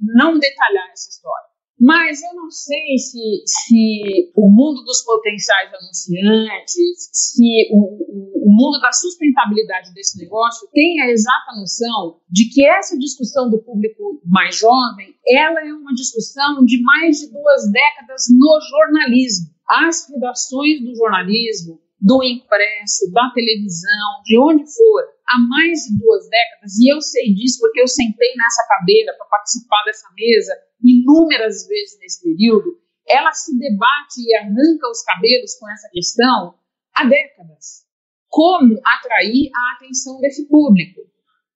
não 0.00 0.38
detalhar 0.38 0.88
essa 0.92 1.10
história. 1.10 1.47
Mas 1.80 2.20
eu 2.22 2.34
não 2.34 2.50
sei 2.50 2.98
se, 2.98 3.42
se 3.46 4.32
o 4.34 4.50
mundo 4.50 4.82
dos 4.82 5.04
potenciais 5.04 5.72
anunciantes, 5.74 7.08
se 7.12 7.68
o, 7.70 8.48
o, 8.48 8.52
mundo 8.52 8.80
da 8.80 8.90
sustentabilidade 8.90 9.94
desse 9.94 10.18
negócio 10.18 10.68
tem 10.72 11.00
a 11.00 11.08
exata 11.08 11.54
noção 11.56 12.18
de 12.28 12.50
que 12.50 12.66
essa 12.66 12.98
discussão 12.98 13.48
do 13.48 13.62
público 13.62 14.20
mais 14.26 14.58
jovem, 14.58 15.14
ela 15.28 15.60
é 15.60 15.72
uma 15.72 15.94
discussão 15.94 16.64
de 16.64 16.82
mais 16.82 17.20
de 17.20 17.30
duas 17.30 17.70
décadas 17.70 18.24
no 18.28 18.58
jornalismo. 18.70 19.46
As 19.68 20.08
redações 20.10 20.82
do 20.82 20.96
jornalismo, 20.96 21.78
do 22.00 22.24
impresso, 22.24 23.12
da 23.12 23.30
televisão, 23.30 24.22
de 24.24 24.36
onde 24.36 24.64
for, 24.66 25.02
há 25.28 25.38
mais 25.48 25.82
de 25.84 25.96
duas 25.96 26.28
décadas, 26.28 26.76
e 26.78 26.92
eu 26.92 27.00
sei 27.00 27.34
disso 27.34 27.60
porque 27.60 27.80
eu 27.80 27.86
sentei 27.86 28.34
nessa 28.36 28.66
cadeira 28.66 29.14
para 29.16 29.26
participar 29.26 29.84
dessa 29.84 30.08
mesa 30.16 30.67
inúmeras 30.96 31.66
vezes 31.66 31.98
nesse 32.00 32.22
período, 32.22 32.78
ela 33.06 33.32
se 33.32 33.58
debate 33.58 34.20
e 34.20 34.34
arranca 34.36 34.88
os 34.90 35.02
cabelos 35.02 35.54
com 35.58 35.68
essa 35.70 35.88
questão 35.90 36.54
há 36.94 37.04
décadas. 37.04 37.86
Como 38.28 38.78
atrair 38.84 39.50
a 39.54 39.76
atenção 39.76 40.20
desse 40.20 40.46
público? 40.46 41.00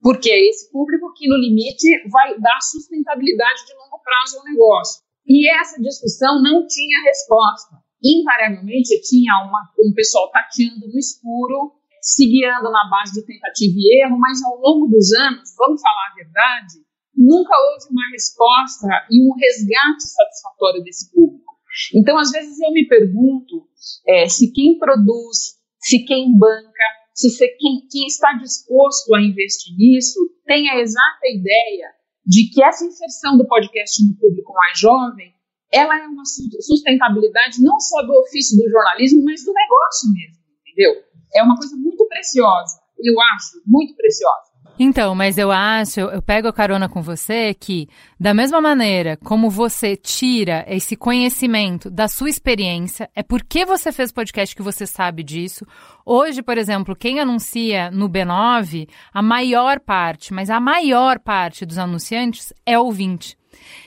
Porque 0.00 0.30
é 0.30 0.48
esse 0.48 0.70
público 0.72 1.12
que, 1.14 1.28
no 1.28 1.36
limite, 1.36 1.86
vai 2.08 2.38
dar 2.40 2.60
sustentabilidade 2.60 3.66
de 3.66 3.74
longo 3.74 4.02
prazo 4.02 4.38
ao 4.38 4.44
negócio. 4.44 5.02
E 5.26 5.48
essa 5.48 5.80
discussão 5.80 6.42
não 6.42 6.66
tinha 6.66 7.04
resposta. 7.04 7.76
Invariavelmente 8.02 9.00
tinha 9.02 9.44
uma, 9.46 9.62
um 9.78 9.92
pessoal 9.94 10.30
tateando 10.30 10.88
no 10.88 10.98
escuro, 10.98 11.72
se 12.00 12.26
guiando 12.26 12.68
na 12.70 12.90
base 12.90 13.12
de 13.12 13.24
tentativa 13.24 13.74
e 13.76 14.02
erro, 14.02 14.18
mas 14.18 14.42
ao 14.42 14.58
longo 14.58 14.88
dos 14.88 15.12
anos, 15.12 15.54
vamos 15.56 15.80
falar 15.80 16.10
a 16.10 16.14
verdade, 16.14 16.84
nunca 17.16 17.52
houve 17.54 17.86
uma 17.90 18.08
resposta 18.10 18.88
e 19.10 19.22
um 19.22 19.34
resgate 19.34 20.02
satisfatório 20.02 20.82
desse 20.82 21.10
público. 21.12 21.52
Então, 21.94 22.18
às 22.18 22.30
vezes 22.30 22.60
eu 22.60 22.70
me 22.72 22.86
pergunto 22.86 23.66
é, 24.06 24.28
se 24.28 24.52
quem 24.52 24.78
produz, 24.78 25.56
se 25.80 26.04
quem 26.04 26.36
banca, 26.36 26.84
se 27.14 27.30
quem, 27.56 27.86
quem 27.90 28.06
está 28.06 28.32
disposto 28.34 29.14
a 29.14 29.22
investir 29.22 29.76
nisso 29.76 30.18
tem 30.46 30.68
a 30.70 30.80
exata 30.80 31.26
ideia 31.28 31.88
de 32.24 32.48
que 32.50 32.62
essa 32.62 32.84
inserção 32.84 33.36
do 33.36 33.46
podcast 33.46 34.04
no 34.04 34.16
público 34.16 34.52
mais 34.52 34.78
jovem 34.78 35.32
ela 35.72 35.98
é 35.98 36.06
uma 36.06 36.22
sustentabilidade 36.24 37.62
não 37.62 37.80
só 37.80 38.02
do 38.02 38.12
ofício 38.20 38.58
do 38.58 38.68
jornalismo, 38.68 39.24
mas 39.24 39.42
do 39.42 39.52
negócio 39.54 40.12
mesmo, 40.12 40.36
entendeu? 40.60 41.02
É 41.34 41.42
uma 41.42 41.56
coisa 41.56 41.74
muito 41.76 42.06
preciosa, 42.06 42.78
eu 42.98 43.18
acho, 43.34 43.62
muito 43.66 43.96
preciosa. 43.96 44.51
Então, 44.78 45.14
mas 45.14 45.36
eu 45.36 45.52
acho, 45.52 46.00
eu 46.00 46.22
pego 46.22 46.48
a 46.48 46.52
carona 46.52 46.88
com 46.88 47.02
você 47.02 47.52
que, 47.54 47.88
da 48.18 48.32
mesma 48.32 48.60
maneira 48.60 49.18
como 49.18 49.50
você 49.50 49.96
tira 49.96 50.64
esse 50.66 50.96
conhecimento 50.96 51.90
da 51.90 52.08
sua 52.08 52.30
experiência, 52.30 53.08
é 53.14 53.22
porque 53.22 53.66
você 53.66 53.92
fez 53.92 54.10
podcast 54.10 54.56
que 54.56 54.62
você 54.62 54.86
sabe 54.86 55.22
disso. 55.22 55.66
Hoje, 56.06 56.42
por 56.42 56.56
exemplo, 56.56 56.96
quem 56.96 57.20
anuncia 57.20 57.90
no 57.90 58.08
B9, 58.08 58.88
a 59.12 59.22
maior 59.22 59.78
parte, 59.78 60.32
mas 60.32 60.48
a 60.48 60.58
maior 60.58 61.18
parte 61.18 61.66
dos 61.66 61.76
anunciantes 61.76 62.52
é 62.64 62.78
ouvinte. 62.78 63.36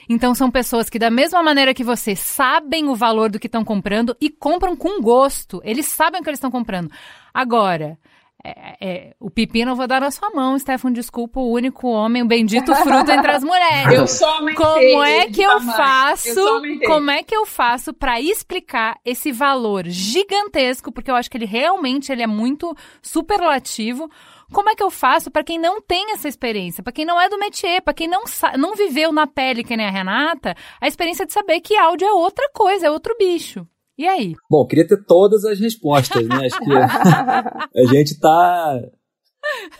Então 0.08 0.34
são 0.34 0.50
pessoas 0.50 0.88
que, 0.88 1.00
da 1.00 1.10
mesma 1.10 1.42
maneira 1.42 1.74
que 1.74 1.84
você, 1.84 2.14
sabem 2.14 2.88
o 2.88 2.94
valor 2.94 3.28
do 3.28 3.40
que 3.40 3.48
estão 3.48 3.64
comprando 3.64 4.16
e 4.20 4.30
compram 4.30 4.76
com 4.76 5.02
gosto. 5.02 5.60
Eles 5.64 5.86
sabem 5.86 6.20
o 6.20 6.24
que 6.24 6.30
eles 6.30 6.38
estão 6.38 6.50
comprando. 6.50 6.90
Agora, 7.34 7.98
é, 8.46 8.76
é, 8.80 9.14
o 9.18 9.28
pepino 9.28 9.72
eu 9.72 9.76
vou 9.76 9.88
dar 9.88 10.00
na 10.00 10.10
sua 10.10 10.30
mão, 10.30 10.56
Stefan. 10.58 10.92
Desculpa, 10.92 11.40
o 11.40 11.50
único 11.50 11.88
homem, 11.88 12.22
o 12.22 12.26
bendito 12.26 12.72
fruto 12.76 13.10
entre 13.10 13.30
as 13.30 13.42
mulheres. 13.42 13.98
Eu 13.98 14.06
só 14.06 14.36
aumentei 14.36 14.92
Como 14.92 15.02
é 15.02 15.26
que 15.26 15.42
eu 15.42 15.60
faço? 15.60 16.28
Eu 16.28 16.80
como 16.86 17.10
é 17.10 17.22
que 17.22 17.36
eu 17.36 17.44
faço 17.44 17.92
para 17.92 18.20
explicar 18.20 18.98
esse 19.04 19.32
valor 19.32 19.84
gigantesco? 19.88 20.92
Porque 20.92 21.10
eu 21.10 21.16
acho 21.16 21.28
que 21.28 21.36
ele 21.36 21.44
realmente 21.44 22.12
ele 22.12 22.22
é 22.22 22.26
muito 22.26 22.72
superlativo. 23.02 24.08
Como 24.52 24.70
é 24.70 24.76
que 24.76 24.82
eu 24.82 24.90
faço 24.90 25.28
para 25.28 25.42
quem 25.42 25.58
não 25.58 25.80
tem 25.80 26.12
essa 26.12 26.28
experiência, 26.28 26.82
para 26.82 26.92
quem 26.92 27.04
não 27.04 27.20
é 27.20 27.28
do 27.28 27.38
métier, 27.38 27.82
para 27.82 27.94
quem 27.94 28.06
não, 28.06 28.22
não 28.56 28.76
viveu 28.76 29.10
na 29.10 29.26
pele 29.26 29.64
que 29.64 29.76
nem 29.76 29.86
a 29.86 29.90
Renata, 29.90 30.54
a 30.80 30.86
experiência 30.86 31.26
de 31.26 31.32
saber 31.32 31.60
que 31.60 31.76
áudio 31.76 32.06
é 32.06 32.12
outra 32.12 32.48
coisa, 32.54 32.86
é 32.86 32.90
outro 32.90 33.16
bicho. 33.18 33.66
E 33.98 34.06
aí? 34.06 34.34
Bom, 34.50 34.66
queria 34.66 34.86
ter 34.86 35.04
todas 35.04 35.44
as 35.44 35.58
respostas, 35.58 36.26
né? 36.26 36.46
Acho 36.46 36.58
que 36.60 37.80
a 37.80 37.86
gente 37.86 38.18
tá. 38.20 38.80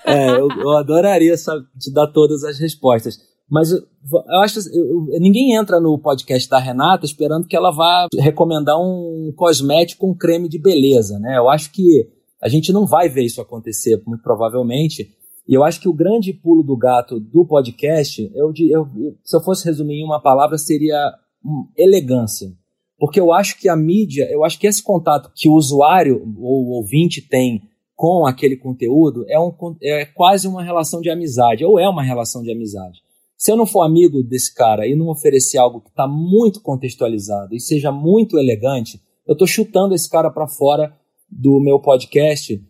É, 0.05 0.31
eu, 0.31 0.49
eu 0.49 0.71
adoraria 0.77 1.37
sabe, 1.37 1.67
te 1.79 1.93
dar 1.93 2.07
todas 2.07 2.45
as 2.45 2.59
respostas. 2.59 3.19
Mas 3.49 3.71
eu, 3.71 3.79
eu 3.79 4.41
acho 4.41 4.63
que 4.63 5.19
ninguém 5.21 5.55
entra 5.55 5.81
no 5.81 5.99
podcast 5.99 6.49
da 6.49 6.59
Renata 6.59 7.05
esperando 7.05 7.47
que 7.47 7.57
ela 7.57 7.71
vá 7.71 8.07
recomendar 8.19 8.77
um 8.79 9.33
cosmético 9.37 10.09
um 10.09 10.15
creme 10.15 10.49
de 10.49 10.59
beleza, 10.59 11.19
né? 11.19 11.37
Eu 11.37 11.49
acho 11.49 11.71
que 11.71 12.09
a 12.43 12.49
gente 12.49 12.73
não 12.73 12.87
vai 12.87 13.09
ver 13.09 13.25
isso 13.25 13.41
acontecer, 13.41 14.03
muito 14.07 14.23
provavelmente. 14.23 15.15
E 15.49 15.55
eu 15.55 15.63
acho 15.63 15.81
que 15.81 15.89
o 15.89 15.95
grande 15.95 16.33
pulo 16.33 16.63
do 16.63 16.77
gato 16.77 17.21
do 17.21 17.47
podcast, 17.47 18.31
eu, 18.35 18.53
eu, 18.69 18.89
se 19.25 19.37
eu 19.37 19.41
fosse 19.41 19.65
resumir 19.65 20.01
em 20.01 20.05
uma 20.05 20.21
palavra, 20.21 20.59
seria 20.59 21.13
hum, 21.45 21.69
elegância. 21.77 22.53
Porque 22.99 23.21
eu 23.21 23.33
acho 23.33 23.59
que 23.59 23.69
a 23.69 23.77
mídia, 23.77 24.29
eu 24.31 24.45
acho 24.45 24.59
que 24.59 24.67
esse 24.67 24.83
contato 24.83 25.31
que 25.35 25.49
o 25.49 25.55
usuário 25.55 26.23
ou 26.39 26.65
o 26.65 26.71
ouvinte 26.77 27.21
tem 27.21 27.63
com 27.95 28.27
aquele 28.27 28.57
conteúdo 28.57 29.25
é, 29.29 29.39
um, 29.39 29.53
é 29.83 30.05
quase 30.05 30.47
uma 30.47 30.63
relação 30.63 31.01
de 31.01 31.11
amizade, 31.11 31.65
ou 31.65 31.79
é 31.79 31.89
uma 31.89 32.03
relação 32.03 32.43
de 32.43 32.51
amizade. 32.51 33.01
Se 33.37 33.53
eu 33.53 33.57
não 33.57 33.67
for 33.67 33.83
amigo 33.83 34.23
desse 34.23 34.55
cara 34.55 34.87
e 34.87 34.95
não 34.95 35.09
oferecer 35.09 35.59
algo 35.59 35.81
que 35.81 35.91
está 35.91 36.07
muito 36.07 36.61
contextualizado 36.63 37.55
e 37.55 37.61
seja 37.61 37.93
muito 37.93 38.39
elegante, 38.39 39.01
eu 39.27 39.33
estou 39.33 39.47
chutando 39.47 39.95
esse 39.95 40.09
cara 40.09 40.31
para 40.31 40.47
fora 40.47 40.95
do 41.31 41.61
meu 41.61 41.79
podcast 41.81 42.63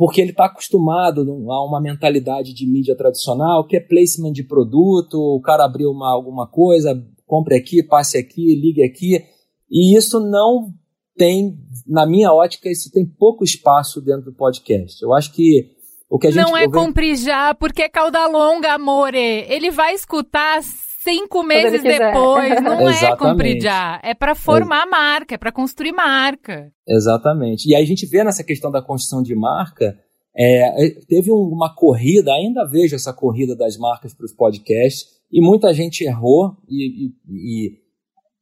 porque 0.00 0.18
ele 0.18 0.30
está 0.30 0.46
acostumado 0.46 1.20
a 1.50 1.62
uma 1.62 1.78
mentalidade 1.78 2.54
de 2.54 2.66
mídia 2.66 2.96
tradicional, 2.96 3.66
que 3.66 3.76
é 3.76 3.80
placement 3.80 4.32
de 4.32 4.42
produto, 4.42 5.14
o 5.14 5.42
cara 5.42 5.62
abriu 5.62 5.90
uma, 5.90 6.10
alguma 6.10 6.46
coisa, 6.46 7.06
compre 7.26 7.54
aqui, 7.54 7.82
passe 7.82 8.16
aqui, 8.16 8.54
ligue 8.54 8.82
aqui. 8.82 9.22
E 9.70 9.96
isso 9.96 10.18
não 10.18 10.72
tem, 11.16 11.56
na 11.86 12.06
minha 12.06 12.32
ótica, 12.32 12.68
isso 12.68 12.90
tem 12.90 13.06
pouco 13.06 13.44
espaço 13.44 14.00
dentro 14.00 14.24
do 14.24 14.32
podcast. 14.32 15.02
Eu 15.02 15.14
acho 15.14 15.32
que 15.32 15.70
O 16.08 16.18
que 16.18 16.28
a 16.28 16.30
gente, 16.30 16.42
não 16.42 16.56
é 16.56 16.68
cumprir 16.68 17.16
já, 17.16 17.54
porque 17.54 17.82
é 17.82 17.88
cauda 17.88 18.26
longa, 18.26 18.72
amore. 18.72 19.18
Ele 19.18 19.70
vai 19.70 19.94
escutar 19.94 20.62
cinco 21.02 21.42
meses 21.42 21.82
depois. 21.82 22.60
Não 22.62 22.88
é 22.88 23.16
cumprir 23.16 23.60
já. 23.60 24.00
É 24.02 24.14
para 24.14 24.34
formar 24.34 24.86
é. 24.86 24.90
marca, 24.90 25.34
é 25.34 25.38
para 25.38 25.52
construir 25.52 25.92
marca. 25.92 26.72
Exatamente. 26.86 27.68
E 27.68 27.74
aí 27.74 27.82
a 27.82 27.86
gente 27.86 28.06
vê 28.06 28.22
nessa 28.22 28.44
questão 28.44 28.70
da 28.70 28.82
construção 28.82 29.22
de 29.22 29.34
marca. 29.34 29.98
É, 30.36 30.86
é 30.86 30.90
teve 31.08 31.30
uma 31.32 31.74
corrida, 31.74 32.32
ainda 32.32 32.66
vejo 32.66 32.94
essa 32.94 33.12
corrida 33.12 33.56
das 33.56 33.76
marcas 33.76 34.14
para 34.14 34.24
os 34.24 34.32
podcasts, 34.32 35.06
e 35.32 35.40
muita 35.40 35.72
gente 35.72 36.04
errou, 36.04 36.56
e, 36.68 37.06
e, 37.06 37.12
e, 37.28 37.72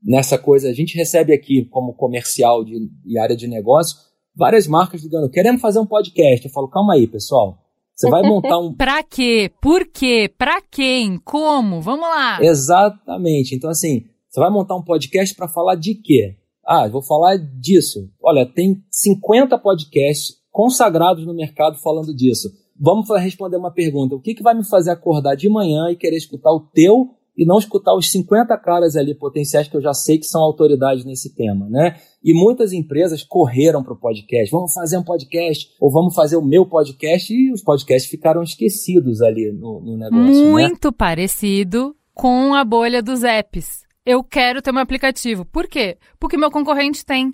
nessa 0.08 0.38
coisa, 0.38 0.70
a 0.70 0.72
gente 0.72 0.96
recebe 0.96 1.34
aqui 1.34 1.66
como 1.66 1.92
comercial 1.92 2.64
de, 2.64 2.88
de 3.04 3.18
área 3.18 3.36
de 3.36 3.46
negócio, 3.46 3.98
várias 4.34 4.66
marcas 4.66 5.02
ligando, 5.02 5.30
queremos 5.30 5.60
fazer 5.60 5.78
um 5.78 5.86
podcast. 5.86 6.46
Eu 6.46 6.52
falo, 6.52 6.68
calma 6.68 6.94
aí, 6.94 7.06
pessoal. 7.06 7.58
Você 7.94 8.08
vai 8.08 8.22
montar 8.22 8.58
um. 8.58 8.72
pra 8.74 9.02
quê? 9.02 9.50
Por 9.60 9.86
quê? 9.86 10.32
Pra 10.38 10.62
quem? 10.62 11.18
Como? 11.18 11.82
Vamos 11.82 12.08
lá. 12.08 12.38
Exatamente. 12.40 13.54
Então, 13.54 13.68
assim, 13.68 14.04
você 14.30 14.40
vai 14.40 14.50
montar 14.50 14.76
um 14.76 14.84
podcast 14.84 15.34
para 15.34 15.48
falar 15.48 15.74
de 15.74 15.94
quê? 15.94 16.36
Ah, 16.64 16.88
vou 16.88 17.02
falar 17.02 17.36
disso. 17.36 18.08
Olha, 18.22 18.46
tem 18.46 18.82
50 18.90 19.58
podcasts 19.58 20.36
consagrados 20.50 21.26
no 21.26 21.34
mercado 21.34 21.76
falando 21.78 22.14
disso. 22.14 22.48
Vamos 22.80 23.08
responder 23.20 23.56
uma 23.56 23.72
pergunta. 23.72 24.14
O 24.14 24.20
que, 24.20 24.34
que 24.34 24.42
vai 24.42 24.54
me 24.54 24.64
fazer 24.64 24.90
acordar 24.90 25.34
de 25.34 25.48
manhã 25.48 25.90
e 25.90 25.96
querer 25.96 26.16
escutar 26.16 26.52
o 26.52 26.60
teu 26.60 27.17
e 27.38 27.46
não 27.46 27.56
escutar 27.56 27.94
os 27.94 28.10
50 28.10 28.58
caras 28.58 28.96
ali 28.96 29.14
potenciais 29.14 29.68
que 29.68 29.76
eu 29.76 29.80
já 29.80 29.94
sei 29.94 30.18
que 30.18 30.26
são 30.26 30.42
autoridades 30.42 31.04
nesse 31.04 31.32
tema, 31.32 31.68
né? 31.70 31.96
E 32.22 32.34
muitas 32.34 32.72
empresas 32.72 33.22
correram 33.22 33.80
para 33.80 33.92
o 33.92 33.96
podcast. 33.96 34.50
Vamos 34.50 34.74
fazer 34.74 34.98
um 34.98 35.04
podcast 35.04 35.68
ou 35.80 35.88
vamos 35.88 36.16
fazer 36.16 36.36
o 36.36 36.44
meu 36.44 36.66
podcast 36.66 37.32
e 37.32 37.52
os 37.52 37.62
podcasts 37.62 38.10
ficaram 38.10 38.42
esquecidos 38.42 39.22
ali 39.22 39.52
no, 39.52 39.80
no 39.80 39.96
negócio. 39.96 40.44
Né? 40.44 40.50
Muito 40.50 40.88
né? 40.88 40.94
parecido 40.98 41.94
com 42.12 42.54
a 42.54 42.64
bolha 42.64 43.00
dos 43.00 43.22
apps. 43.22 43.84
Eu 44.04 44.24
quero 44.24 44.60
ter 44.60 44.74
um 44.74 44.78
aplicativo. 44.78 45.44
Por 45.44 45.68
quê? 45.68 45.96
Porque 46.18 46.36
meu 46.36 46.50
concorrente 46.50 47.06
tem. 47.06 47.32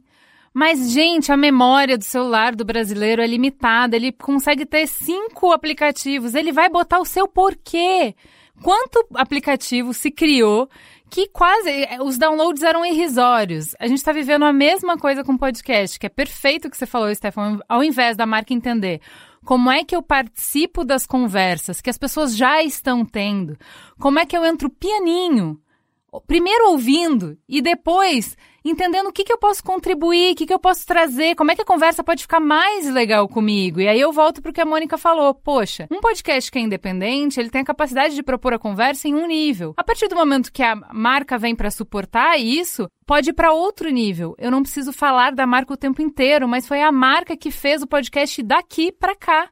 Mas, 0.53 0.93
gente, 0.93 1.33
a 1.33 1.37
memória 1.37 1.97
do 1.97 2.05
celular 2.05 2.55
do 2.55 2.65
brasileiro 2.65 3.23
é 3.23 3.27
limitada. 3.27 3.97
Ele 3.97 4.13
consegue 4.13 4.67
ter 4.67 4.87
cinco 4.87 5.51
aplicativos. 5.51 6.35
Ele 6.35 6.53
vai 6.53 6.69
botar 6.69 7.01
o 7.01 7.07
seu 7.07 7.27
porquê 7.27 8.15
quanto 8.63 9.07
aplicativo 9.15 9.93
se 9.93 10.11
criou 10.11 10.69
que 11.11 11.29
quase 11.29 11.71
eh, 11.71 12.03
os 12.03 12.19
downloads 12.19 12.63
eram 12.63 12.85
irrisórios. 12.85 13.75
A 13.79 13.87
gente 13.87 13.99
está 13.99 14.13
vivendo 14.13 14.45
a 14.45 14.53
mesma 14.53 14.97
coisa 14.97 15.23
com 15.23 15.37
podcast, 15.37 15.99
que 15.99 16.07
é 16.07 16.09
perfeito 16.09 16.67
o 16.67 16.71
que 16.71 16.77
você 16.77 16.87
falou, 16.87 17.15
Stefan, 17.15 17.61
ao 17.69 17.85
invés 17.85 18.17
da 18.17 18.27
marca 18.27 18.53
entender 18.53 19.01
como 19.45 19.71
é 19.71 19.85
que 19.85 19.95
eu 19.95 20.03
participo 20.03 20.85
das 20.85 21.07
conversas 21.07 21.81
que 21.81 21.91
as 21.91 21.99
pessoas 21.99 22.37
já 22.37 22.63
estão 22.63 23.05
tendo, 23.05 23.57
como 24.01 24.19
é 24.19 24.27
que 24.27 24.37
eu 24.37 24.45
entro 24.45 24.71
pianinho, 24.71 25.61
primeiro 26.27 26.71
ouvindo 26.71 27.39
e 27.49 27.61
depois 27.61 28.37
entendendo 28.65 29.09
o 29.09 29.13
que, 29.13 29.25
que 29.25 29.33
eu 29.33 29.39
posso 29.39 29.63
contribuir, 29.63 30.33
o 30.33 30.35
que, 30.35 30.47
que 30.47 30.55
eu 30.55 30.59
posso 30.59 30.87
trazer, 30.87 31.35
como 31.35 31.51
é 31.51 31.55
que 31.55 31.63
a 31.63 31.67
conversa 31.67 32.03
pode 32.03 32.23
ficar 32.23 32.41
mais 32.41 32.91
legal 32.91 33.29
comigo. 33.29 33.81
E 33.81 33.87
aí 33.87 34.01
eu 34.01 34.11
volto 34.11 34.41
para 34.41 34.51
o 34.51 34.53
que 34.53 34.61
a 34.61 34.65
Mônica 34.65 34.97
falou. 34.97 35.35
Poxa, 35.35 35.87
um 35.91 36.01
podcast 36.01 36.51
que 36.51 36.59
é 36.59 36.63
independente, 36.63 37.39
ele 37.39 37.51
tem 37.51 37.61
a 37.61 37.65
capacidade 37.65 38.15
de 38.15 38.23
propor 38.23 38.55
a 38.55 38.59
conversa 38.59 39.07
em 39.07 39.15
um 39.15 39.27
nível. 39.27 39.75
A 39.77 39.85
partir 39.85 40.09
do 40.09 40.17
momento 40.17 40.53
que 40.53 40.63
a 40.63 40.75
marca 40.93 41.37
vem 41.37 41.55
para 41.55 41.71
suportar 41.71 42.39
isso, 42.39 42.89
pode 43.07 43.31
ir 43.31 43.35
para 43.35 43.53
outro 43.53 43.91
nível. 43.91 44.35
Eu 44.39 44.51
não 44.51 44.63
preciso 44.63 44.93
falar 44.93 45.33
da 45.33 45.47
marca 45.47 45.75
o 45.75 45.77
tempo 45.77 46.01
inteiro, 46.01 46.49
mas 46.49 46.67
foi 46.67 46.81
a 46.81 46.91
marca 46.91 47.37
que 47.37 47.51
fez 47.51 47.83
o 47.83 47.87
podcast 47.87 48.43
daqui 48.43 48.91
para 48.91 49.15
cá. 49.15 49.51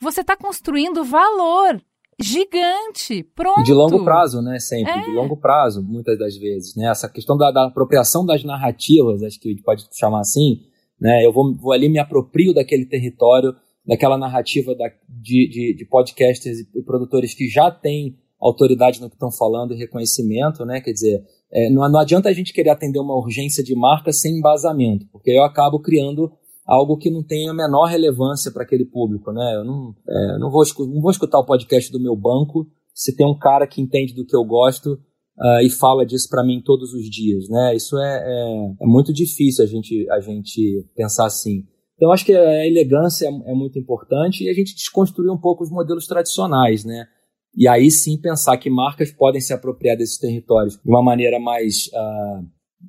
Você 0.00 0.20
está 0.20 0.36
construindo 0.36 1.04
valor 1.04 1.80
gigante, 2.22 3.22
pronto. 3.34 3.62
De 3.62 3.72
longo 3.72 4.04
prazo, 4.04 4.40
né? 4.40 4.58
Sempre, 4.58 4.92
é. 4.92 5.02
de 5.02 5.10
longo 5.12 5.36
prazo, 5.36 5.82
muitas 5.82 6.18
das 6.18 6.36
vezes, 6.36 6.74
né? 6.76 6.88
Essa 6.88 7.08
questão 7.08 7.36
da, 7.36 7.50
da, 7.50 7.66
apropriação 7.66 8.24
das 8.24 8.44
narrativas, 8.44 9.22
acho 9.22 9.40
que 9.40 9.48
a 9.48 9.52
gente 9.52 9.62
pode 9.62 9.86
chamar 9.92 10.20
assim, 10.20 10.62
né? 11.00 11.24
Eu 11.24 11.32
vou, 11.32 11.54
vou 11.54 11.72
ali, 11.72 11.88
me 11.88 11.98
aproprio 11.98 12.54
daquele 12.54 12.86
território, 12.86 13.54
daquela 13.86 14.16
narrativa 14.16 14.74
da, 14.74 14.88
de, 15.08 15.48
de, 15.48 15.74
de 15.76 15.84
podcasters 15.86 16.60
e 16.60 16.82
produtores 16.82 17.34
que 17.34 17.48
já 17.48 17.70
têm 17.70 18.16
autoridade 18.40 19.00
no 19.00 19.08
que 19.08 19.14
estão 19.14 19.30
falando 19.30 19.72
e 19.72 19.76
reconhecimento, 19.76 20.64
né? 20.64 20.80
Quer 20.80 20.92
dizer, 20.92 21.24
é, 21.52 21.70
não, 21.70 21.88
não 21.88 22.00
adianta 22.00 22.28
a 22.28 22.32
gente 22.32 22.52
querer 22.52 22.70
atender 22.70 22.98
uma 22.98 23.14
urgência 23.14 23.62
de 23.62 23.74
marca 23.74 24.12
sem 24.12 24.38
embasamento, 24.38 25.06
porque 25.12 25.30
eu 25.30 25.44
acabo 25.44 25.78
criando 25.78 26.32
algo 26.66 26.96
que 26.96 27.10
não 27.10 27.22
tem 27.22 27.48
a 27.48 27.54
menor 27.54 27.86
relevância 27.86 28.50
para 28.50 28.62
aquele 28.62 28.84
público, 28.84 29.32
né? 29.32 29.56
Eu 29.56 29.64
não, 29.64 29.94
é, 30.08 30.38
não, 30.38 30.50
vou, 30.50 30.62
não 30.86 31.00
vou 31.00 31.10
escutar 31.10 31.38
o 31.38 31.46
podcast 31.46 31.90
do 31.90 32.00
meu 32.00 32.16
banco 32.16 32.66
se 32.94 33.16
tem 33.16 33.26
um 33.26 33.38
cara 33.38 33.66
que 33.66 33.80
entende 33.80 34.14
do 34.14 34.24
que 34.24 34.36
eu 34.36 34.44
gosto 34.44 34.92
uh, 35.38 35.60
e 35.62 35.70
fala 35.70 36.04
disso 36.04 36.28
para 36.28 36.44
mim 36.44 36.62
todos 36.64 36.92
os 36.92 37.08
dias, 37.08 37.48
né? 37.48 37.74
Isso 37.74 37.98
é, 37.98 38.22
é, 38.24 38.74
é, 38.82 38.86
muito 38.86 39.12
difícil 39.12 39.64
a 39.64 39.66
gente, 39.66 40.08
a 40.10 40.20
gente 40.20 40.86
pensar 40.94 41.26
assim. 41.26 41.64
Então, 41.96 42.12
acho 42.12 42.24
que 42.24 42.34
a 42.34 42.66
elegância 42.66 43.26
é, 43.26 43.50
é 43.50 43.54
muito 43.54 43.78
importante 43.78 44.44
e 44.44 44.48
a 44.48 44.52
gente 44.52 44.74
desconstruir 44.74 45.30
um 45.30 45.38
pouco 45.38 45.62
os 45.62 45.70
modelos 45.70 46.06
tradicionais, 46.06 46.84
né? 46.84 47.06
E 47.54 47.68
aí 47.68 47.90
sim 47.90 48.18
pensar 48.18 48.56
que 48.56 48.70
marcas 48.70 49.12
podem 49.12 49.40
se 49.40 49.52
apropriar 49.52 49.96
desses 49.96 50.18
territórios 50.18 50.74
de 50.74 50.90
uma 50.90 51.02
maneira 51.02 51.38
mais 51.38 51.88
uh, 51.88 52.46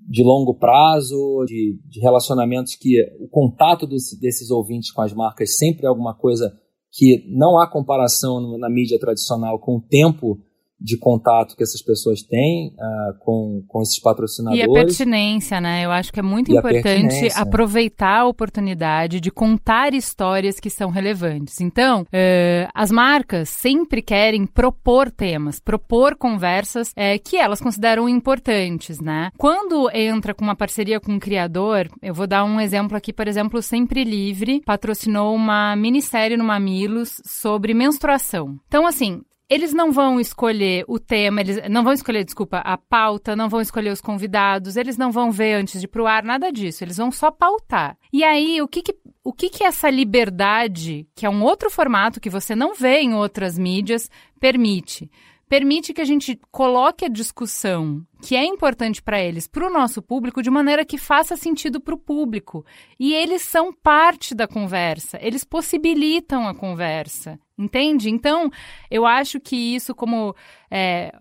de 0.07 0.23
longo 0.23 0.53
prazo, 0.53 1.43
de, 1.45 1.79
de 1.87 1.99
relacionamentos 1.99 2.75
que 2.75 3.01
o 3.19 3.27
contato 3.27 3.85
dos, 3.85 4.17
desses 4.19 4.49
ouvintes 4.51 4.91
com 4.91 5.01
as 5.01 5.13
marcas 5.13 5.57
sempre 5.57 5.85
é 5.85 5.89
alguma 5.89 6.13
coisa 6.13 6.53
que 6.91 7.25
não 7.27 7.59
há 7.59 7.67
comparação 7.67 8.57
na 8.57 8.69
mídia 8.69 8.99
tradicional 8.99 9.59
com 9.59 9.77
o 9.77 9.81
tempo 9.81 10.39
de 10.83 10.97
contato 10.97 11.55
que 11.55 11.63
essas 11.63 11.81
pessoas 11.81 12.21
têm 12.21 12.73
uh, 12.73 13.17
com, 13.19 13.63
com 13.69 13.81
esses 13.81 13.97
patrocinadores. 13.99 14.67
E 14.67 14.69
a 14.69 14.73
pertinência, 14.73 15.61
né? 15.61 15.85
Eu 15.85 15.91
acho 15.91 16.11
que 16.11 16.19
é 16.19 16.23
muito 16.23 16.51
e 16.51 16.57
importante 16.57 17.29
a 17.33 17.41
aproveitar 17.41 18.19
a 18.19 18.27
oportunidade 18.27 19.21
de 19.21 19.31
contar 19.31 19.93
histórias 19.93 20.59
que 20.59 20.69
são 20.69 20.89
relevantes. 20.89 21.61
Então, 21.61 22.01
uh, 22.01 22.69
as 22.73 22.91
marcas 22.91 23.47
sempre 23.47 24.01
querem 24.01 24.45
propor 24.45 25.09
temas, 25.09 25.57
propor 25.57 26.17
conversas 26.17 26.89
uh, 26.89 27.23
que 27.23 27.37
elas 27.37 27.61
consideram 27.61 28.09
importantes, 28.09 28.99
né? 28.99 29.31
Quando 29.37 29.89
entra 29.93 30.33
com 30.33 30.43
uma 30.43 30.55
parceria 30.55 30.99
com 30.99 31.13
um 31.13 31.19
criador, 31.19 31.89
eu 32.01 32.13
vou 32.13 32.27
dar 32.27 32.43
um 32.43 32.59
exemplo 32.59 32.97
aqui, 32.97 33.13
por 33.13 33.27
exemplo, 33.27 33.61
Sempre 33.61 34.03
Livre 34.03 34.61
patrocinou 34.65 35.33
uma 35.33 35.77
minissérie 35.77 36.35
no 36.35 36.43
Mamilos 36.43 37.21
sobre 37.25 37.73
menstruação. 37.73 38.57
Então, 38.67 38.85
assim, 38.85 39.21
eles 39.49 39.73
não 39.73 39.91
vão 39.91 40.19
escolher 40.19 40.85
o 40.87 40.99
tema, 40.99 41.41
eles 41.41 41.59
não 41.69 41.83
vão 41.83 41.93
escolher, 41.93 42.23
desculpa, 42.23 42.57
a 42.59 42.77
pauta, 42.77 43.35
não 43.35 43.49
vão 43.49 43.61
escolher 43.61 43.91
os 43.91 44.01
convidados, 44.01 44.77
eles 44.77 44.97
não 44.97 45.11
vão 45.11 45.31
ver 45.31 45.53
antes 45.55 45.79
de 45.79 45.85
ir 45.85 45.89
pro 45.89 46.07
ar, 46.07 46.23
nada 46.23 46.51
disso, 46.51 46.83
eles 46.83 46.97
vão 46.97 47.11
só 47.11 47.29
pautar. 47.29 47.97
E 48.11 48.23
aí, 48.23 48.61
o 48.61 48.67
que 48.67 48.81
que, 48.81 48.95
o 49.23 49.33
que 49.33 49.49
que 49.49 49.63
essa 49.63 49.89
liberdade, 49.89 51.07
que 51.15 51.25
é 51.25 51.29
um 51.29 51.43
outro 51.43 51.69
formato 51.69 52.19
que 52.19 52.29
você 52.29 52.55
não 52.55 52.73
vê 52.73 52.99
em 53.01 53.13
outras 53.13 53.57
mídias, 53.57 54.09
permite? 54.39 55.09
Permite 55.47 55.93
que 55.93 56.01
a 56.01 56.05
gente 56.05 56.39
coloque 56.51 57.05
a 57.05 57.09
discussão 57.09 58.05
que 58.21 58.35
é 58.35 58.45
importante 58.45 59.01
para 59.01 59.21
eles, 59.21 59.47
para 59.47 59.67
o 59.67 59.69
nosso 59.69 60.01
público, 60.01 60.41
de 60.41 60.49
maneira 60.49 60.85
que 60.85 60.97
faça 60.97 61.35
sentido 61.35 61.81
para 61.81 61.93
o 61.93 61.99
público. 61.99 62.65
E 62.97 63.13
eles 63.13 63.41
são 63.41 63.73
parte 63.73 64.33
da 64.33 64.47
conversa, 64.47 65.19
eles 65.21 65.43
possibilitam 65.43 66.47
a 66.47 66.55
conversa. 66.55 67.39
Entende? 67.55 68.09
Então, 68.09 68.49
eu 68.89 69.05
acho 69.05 69.39
que 69.39 69.55
isso, 69.55 69.93
como 69.93 70.35
é, 70.71 71.11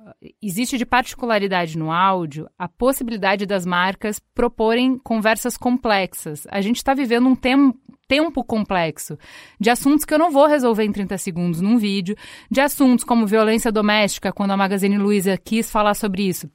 existe 0.40 0.78
de 0.78 0.86
particularidade 0.86 1.76
no 1.76 1.92
áudio, 1.92 2.48
a 2.58 2.66
possibilidade 2.66 3.44
das 3.44 3.66
marcas 3.66 4.18
proporem 4.34 4.98
conversas 4.98 5.58
complexas. 5.58 6.46
A 6.50 6.62
gente 6.62 6.76
está 6.76 6.94
vivendo 6.94 7.28
um 7.28 7.36
tempo 7.36 7.78
tempo 8.12 8.44
complexo, 8.44 9.18
de 9.58 9.70
assuntos 9.70 10.04
que 10.04 10.12
eu 10.12 10.18
não 10.18 10.30
vou 10.30 10.46
resolver 10.46 10.84
em 10.84 10.92
30 10.92 11.16
segundos 11.16 11.62
num 11.62 11.78
vídeo, 11.78 12.14
de 12.50 12.60
assuntos 12.60 13.06
como 13.06 13.26
violência 13.26 13.72
doméstica, 13.72 14.30
quando 14.30 14.50
a 14.50 14.56
Magazine 14.56 14.98
Luiza 14.98 15.38
quis 15.38 15.70
falar 15.70 15.94
sobre 15.94 16.28
isso. 16.28 16.46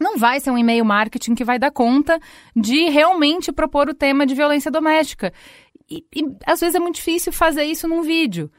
Não 0.00 0.16
vai 0.16 0.40
ser 0.40 0.50
um 0.50 0.56
e-mail 0.56 0.82
marketing 0.82 1.34
que 1.34 1.44
vai 1.44 1.58
dar 1.58 1.70
conta 1.70 2.18
de 2.56 2.88
realmente 2.88 3.52
propor 3.52 3.90
o 3.90 3.94
tema 3.94 4.24
de 4.24 4.34
violência 4.34 4.70
doméstica. 4.70 5.30
E, 5.90 6.02
e 6.16 6.24
às 6.46 6.60
vezes 6.60 6.74
é 6.74 6.80
muito 6.80 6.94
difícil 6.94 7.34
fazer 7.34 7.64
isso 7.64 7.86
num 7.86 8.00
vídeo. 8.00 8.50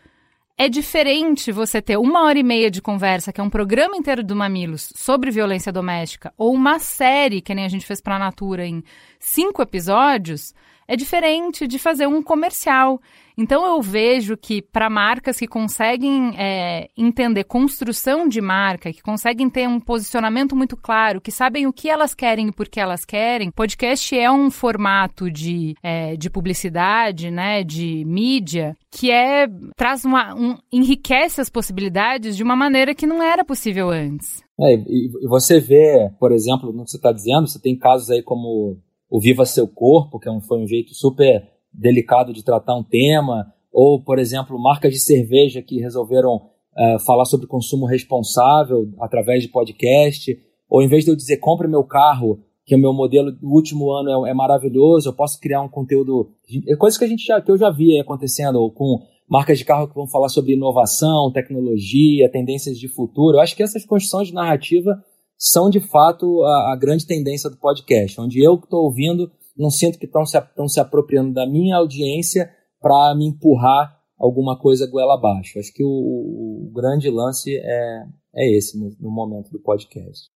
É 0.55 0.69
diferente 0.69 1.51
você 1.51 1.81
ter 1.81 1.97
uma 1.97 2.25
hora 2.25 2.37
e 2.37 2.43
meia 2.43 2.69
de 2.69 2.79
conversa, 2.79 3.33
que 3.33 3.41
é 3.41 3.43
um 3.43 3.49
programa 3.49 3.97
inteiro 3.97 4.23
do 4.23 4.35
Mamilos, 4.35 4.93
sobre 4.95 5.31
violência 5.31 5.71
doméstica, 5.71 6.31
ou 6.37 6.53
uma 6.53 6.77
série, 6.77 7.41
que 7.41 7.55
nem 7.55 7.65
a 7.65 7.69
gente 7.69 7.87
fez 7.87 7.99
para 7.99 8.17
a 8.17 8.19
Natura 8.19 8.67
em 8.67 8.83
cinco 9.19 9.63
episódios, 9.63 10.53
é 10.88 10.95
diferente 10.95 11.67
de 11.67 11.79
fazer 11.79 12.07
um 12.07 12.21
comercial. 12.21 12.99
Então 13.38 13.65
eu 13.65 13.81
vejo 13.81 14.38
que 14.38 14.61
para 14.61 14.89
marcas 14.89 15.38
que 15.38 15.47
conseguem 15.47 16.33
é, 16.38 16.89
entender 16.97 17.43
construção 17.43 18.27
de 18.27 18.39
marca, 18.39 18.93
que 18.93 19.01
conseguem 19.01 19.49
ter 19.49 19.67
um 19.67 19.79
posicionamento 19.79 20.55
muito 20.55 20.77
claro, 20.77 21.19
que 21.19 21.31
sabem 21.31 21.67
o 21.67 21.73
que 21.73 21.89
elas 21.89 22.13
querem 22.13 22.47
e 22.47 22.51
por 22.51 22.69
que 22.69 22.79
elas 22.79 23.03
querem, 23.03 23.51
podcast 23.51 24.17
é 24.17 24.31
um 24.31 24.49
formato 24.49 25.29
de, 25.29 25.75
é, 25.83 26.15
de 26.15 26.29
publicidade, 26.29 27.29
né, 27.29 27.63
de 27.63 28.05
mídia, 28.05 28.75
que 28.89 29.11
é 29.11 29.47
traz 29.75 30.05
uma 30.05 30.33
um, 30.33 30.57
enriquece 30.71 31.41
as 31.41 31.49
possibilidades 31.49 32.38
de 32.38 32.43
uma 32.43 32.55
maneira 32.55 32.95
que 32.95 33.05
não 33.05 33.21
era 33.21 33.43
possível 33.43 33.89
antes. 33.89 34.41
É, 34.57 34.75
e, 34.75 35.09
você 35.27 35.59
vê, 35.59 36.09
por 36.17 36.31
exemplo, 36.31 36.71
no 36.71 36.86
que 36.86 36.91
você 36.91 36.97
está 36.97 37.11
dizendo, 37.11 37.47
você 37.47 37.59
tem 37.59 37.77
casos 37.77 38.09
aí 38.09 38.23
como 38.23 38.77
o 39.16 39.20
Viva 39.20 39.45
Seu 39.45 39.66
Corpo, 39.66 40.20
que 40.20 40.28
é 40.28 40.41
foi 40.41 40.59
um 40.59 40.68
jeito 40.68 40.93
super 40.93 41.41
delicado 41.72 42.34
de 42.34 42.43
tratar 42.43 42.76
um 42.76 42.84
tema, 42.84 43.47
ou, 43.72 44.03
por 44.03 44.20
exemplo, 44.20 44.61
marcas 44.61 44.91
de 44.91 44.99
cerveja 44.99 45.61
que 45.61 45.80
resolveram 45.80 46.36
uh, 46.36 46.99
falar 47.05 47.24
sobre 47.24 47.47
consumo 47.47 47.86
responsável 47.86 48.91
através 48.99 49.41
de 49.41 49.47
podcast, 49.47 50.38
ou 50.70 50.82
em 50.82 50.89
vez 50.89 51.05
de 51.05 51.11
eu 51.11 51.16
dizer 51.16 51.38
compre 51.38 51.66
meu 51.66 51.86
carro, 51.86 52.41
que 52.66 52.76
o 52.76 52.78
meu 52.78 52.91
modelo 52.91 53.32
do 53.32 53.47
último 53.47 53.89
ano 53.89 54.26
é, 54.26 54.32
é 54.32 54.34
maravilhoso, 54.34 55.07
eu 55.07 55.13
posso 55.13 55.39
criar 55.39 55.61
um 55.61 55.70
conteúdo, 55.70 56.34
é 56.68 56.76
coisa 56.76 56.99
que 56.99 57.05
a 57.05 57.07
gente 57.07 57.24
já, 57.24 57.39
que 57.39 57.49
eu 57.49 57.57
já 57.57 57.70
vi 57.70 57.97
acontecendo 57.97 58.70
com 58.72 58.99
marcas 59.30 59.57
de 59.57 59.63
carro 59.63 59.88
que 59.88 59.95
vão 59.95 60.07
falar 60.07 60.28
sobre 60.28 60.55
inovação, 60.55 61.32
tecnologia, 61.32 62.30
tendências 62.30 62.78
de 62.78 62.89
futuro. 62.89 63.38
Eu 63.38 63.41
acho 63.41 63.55
que 63.55 63.63
essas 63.63 63.86
construções 63.86 64.28
de 64.28 64.34
narrativa 64.34 65.01
são 65.38 65.69
de 65.69 65.79
fato 65.79 66.43
a, 66.43 66.73
a 66.73 66.75
grande 66.75 67.05
tendência 67.05 67.49
do 67.49 67.57
podcast, 67.57 68.19
onde 68.19 68.43
eu 68.43 68.57
que 68.57 68.65
estou 68.65 68.83
ouvindo 68.83 69.31
não 69.57 69.69
sinto 69.69 69.97
que 69.97 70.05
estão 70.05 70.25
se, 70.25 70.38
se 70.67 70.79
apropriando 70.79 71.33
da 71.33 71.47
minha 71.47 71.77
audiência 71.77 72.49
para 72.81 73.15
me 73.15 73.27
empurrar 73.27 73.95
alguma 74.19 74.57
coisa 74.57 74.89
goela 74.89 75.15
abaixo. 75.15 75.59
Acho 75.59 75.73
que 75.73 75.83
o, 75.83 75.88
o 75.88 76.71
grande 76.73 77.09
lance 77.09 77.55
é, 77.55 78.03
é 78.36 78.57
esse 78.57 78.77
no, 78.77 78.95
no 78.99 79.09
momento 79.09 79.49
do 79.51 79.59
podcast. 79.59 80.29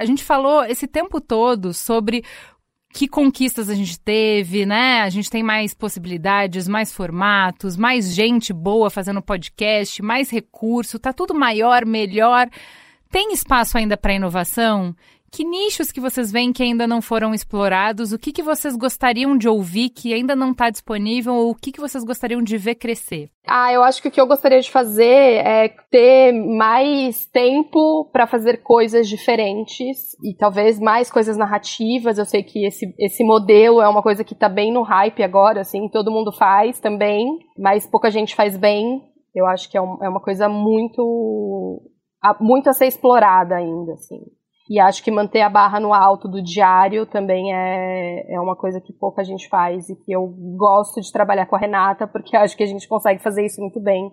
A 0.00 0.04
gente 0.04 0.24
falou 0.24 0.64
esse 0.64 0.86
tempo 0.86 1.20
todo 1.20 1.72
sobre 1.72 2.24
que 2.92 3.08
conquistas 3.08 3.70
a 3.70 3.74
gente 3.74 3.98
teve, 3.98 4.66
né? 4.66 5.00
A 5.00 5.08
gente 5.08 5.30
tem 5.30 5.42
mais 5.42 5.72
possibilidades, 5.72 6.68
mais 6.68 6.92
formatos, 6.92 7.76
mais 7.76 8.14
gente 8.14 8.52
boa 8.52 8.90
fazendo 8.90 9.22
podcast, 9.22 10.02
mais 10.02 10.28
recurso, 10.28 10.98
tá 10.98 11.12
tudo 11.12 11.34
maior, 11.34 11.86
melhor. 11.86 12.48
Tem 13.12 13.30
espaço 13.30 13.76
ainda 13.76 13.94
para 13.94 14.14
inovação? 14.14 14.94
Que 15.30 15.44
nichos 15.44 15.92
que 15.92 16.00
vocês 16.00 16.32
veem 16.32 16.50
que 16.50 16.62
ainda 16.62 16.86
não 16.86 17.02
foram 17.02 17.34
explorados? 17.34 18.10
O 18.10 18.18
que, 18.18 18.32
que 18.32 18.42
vocês 18.42 18.74
gostariam 18.74 19.36
de 19.36 19.46
ouvir 19.46 19.90
que 19.90 20.14
ainda 20.14 20.34
não 20.34 20.52
está 20.52 20.70
disponível? 20.70 21.34
Ou 21.34 21.50
o 21.50 21.54
que, 21.54 21.72
que 21.72 21.80
vocês 21.80 22.04
gostariam 22.04 22.42
de 22.42 22.56
ver 22.56 22.74
crescer? 22.76 23.28
Ah, 23.46 23.70
eu 23.70 23.82
acho 23.84 24.00
que 24.00 24.08
o 24.08 24.10
que 24.10 24.18
eu 24.18 24.26
gostaria 24.26 24.62
de 24.62 24.70
fazer 24.70 25.44
é 25.44 25.68
ter 25.90 26.32
mais 26.32 27.26
tempo 27.26 28.08
para 28.10 28.26
fazer 28.26 28.62
coisas 28.62 29.06
diferentes 29.06 30.14
e 30.24 30.34
talvez 30.34 30.80
mais 30.80 31.10
coisas 31.10 31.36
narrativas. 31.36 32.16
Eu 32.16 32.24
sei 32.24 32.42
que 32.42 32.64
esse, 32.64 32.94
esse 32.98 33.22
modelo 33.22 33.82
é 33.82 33.88
uma 33.88 34.02
coisa 34.02 34.24
que 34.24 34.32
está 34.32 34.48
bem 34.48 34.72
no 34.72 34.80
hype 34.80 35.22
agora, 35.22 35.60
assim, 35.60 35.86
todo 35.90 36.10
mundo 36.10 36.32
faz 36.32 36.80
também, 36.80 37.26
mas 37.58 37.86
pouca 37.86 38.10
gente 38.10 38.34
faz 38.34 38.56
bem. 38.56 39.02
Eu 39.34 39.46
acho 39.46 39.70
que 39.70 39.76
é, 39.76 39.82
um, 39.82 39.98
é 40.02 40.08
uma 40.08 40.20
coisa 40.20 40.48
muito 40.48 41.91
muito 42.40 42.68
a 42.68 42.72
ser 42.72 42.86
explorada 42.86 43.56
ainda, 43.56 43.94
assim. 43.94 44.20
E 44.70 44.78
acho 44.78 45.02
que 45.02 45.10
manter 45.10 45.40
a 45.40 45.50
barra 45.50 45.80
no 45.80 45.92
alto 45.92 46.28
do 46.28 46.42
diário 46.42 47.04
também 47.04 47.52
é, 47.52 48.34
é 48.34 48.40
uma 48.40 48.56
coisa 48.56 48.80
que 48.80 48.92
pouca 48.92 49.24
gente 49.24 49.48
faz 49.48 49.88
e 49.88 49.96
que 49.96 50.12
eu 50.12 50.26
gosto 50.56 51.00
de 51.00 51.12
trabalhar 51.12 51.46
com 51.46 51.56
a 51.56 51.58
Renata, 51.58 52.06
porque 52.06 52.36
acho 52.38 52.56
que 52.56 52.62
a 52.62 52.66
gente 52.66 52.88
consegue 52.88 53.22
fazer 53.22 53.44
isso 53.44 53.60
muito 53.60 53.80
bem, 53.80 54.10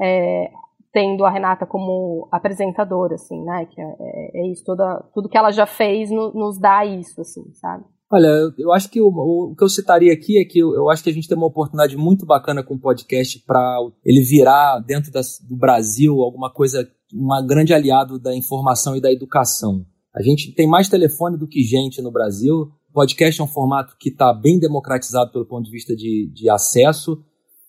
é, 0.00 0.50
tendo 0.92 1.24
a 1.24 1.30
Renata 1.30 1.66
como 1.66 2.28
apresentadora, 2.32 3.14
assim, 3.14 3.42
né? 3.44 3.66
Que 3.66 3.80
é, 3.80 3.84
é, 3.84 4.40
é 4.40 4.52
isso, 4.52 4.64
toda, 4.64 5.04
tudo 5.12 5.28
que 5.28 5.36
ela 5.36 5.50
já 5.50 5.66
fez 5.66 6.10
no, 6.10 6.32
nos 6.32 6.58
dá 6.58 6.84
isso, 6.84 7.20
assim, 7.20 7.52
sabe? 7.54 7.84
Olha, 8.12 8.26
eu 8.58 8.72
acho 8.72 8.90
que 8.90 9.00
o, 9.00 9.06
o, 9.06 9.54
que 9.56 9.62
eu 9.62 9.68
citaria 9.68 10.12
aqui 10.12 10.40
é 10.40 10.44
que 10.44 10.58
eu, 10.58 10.74
eu, 10.74 10.90
acho 10.90 11.02
que 11.02 11.10
a 11.10 11.12
gente 11.12 11.28
tem 11.28 11.36
uma 11.36 11.46
oportunidade 11.46 11.96
muito 11.96 12.26
bacana 12.26 12.60
com 12.60 12.74
o 12.74 12.80
podcast 12.80 13.38
para 13.46 13.78
ele 14.04 14.20
virar 14.22 14.80
dentro 14.80 15.12
das, 15.12 15.38
do 15.48 15.56
Brasil 15.56 16.20
alguma 16.20 16.52
coisa 16.52 16.90
um 17.14 17.46
grande 17.46 17.72
aliado 17.72 18.18
da 18.18 18.34
informação 18.34 18.96
e 18.96 19.00
da 19.00 19.12
educação. 19.12 19.84
A 20.14 20.22
gente 20.22 20.52
tem 20.52 20.66
mais 20.66 20.88
telefone 20.88 21.36
do 21.36 21.46
que 21.46 21.62
gente 21.62 22.02
no 22.02 22.10
Brasil. 22.10 22.70
O 22.90 22.92
podcast 22.92 23.40
é 23.40 23.44
um 23.44 23.48
formato 23.48 23.96
que 23.98 24.08
está 24.08 24.32
bem 24.32 24.58
democratizado 24.58 25.30
pelo 25.30 25.46
ponto 25.46 25.64
de 25.64 25.70
vista 25.70 25.94
de, 25.94 26.30
de 26.34 26.50
acesso. 26.50 27.22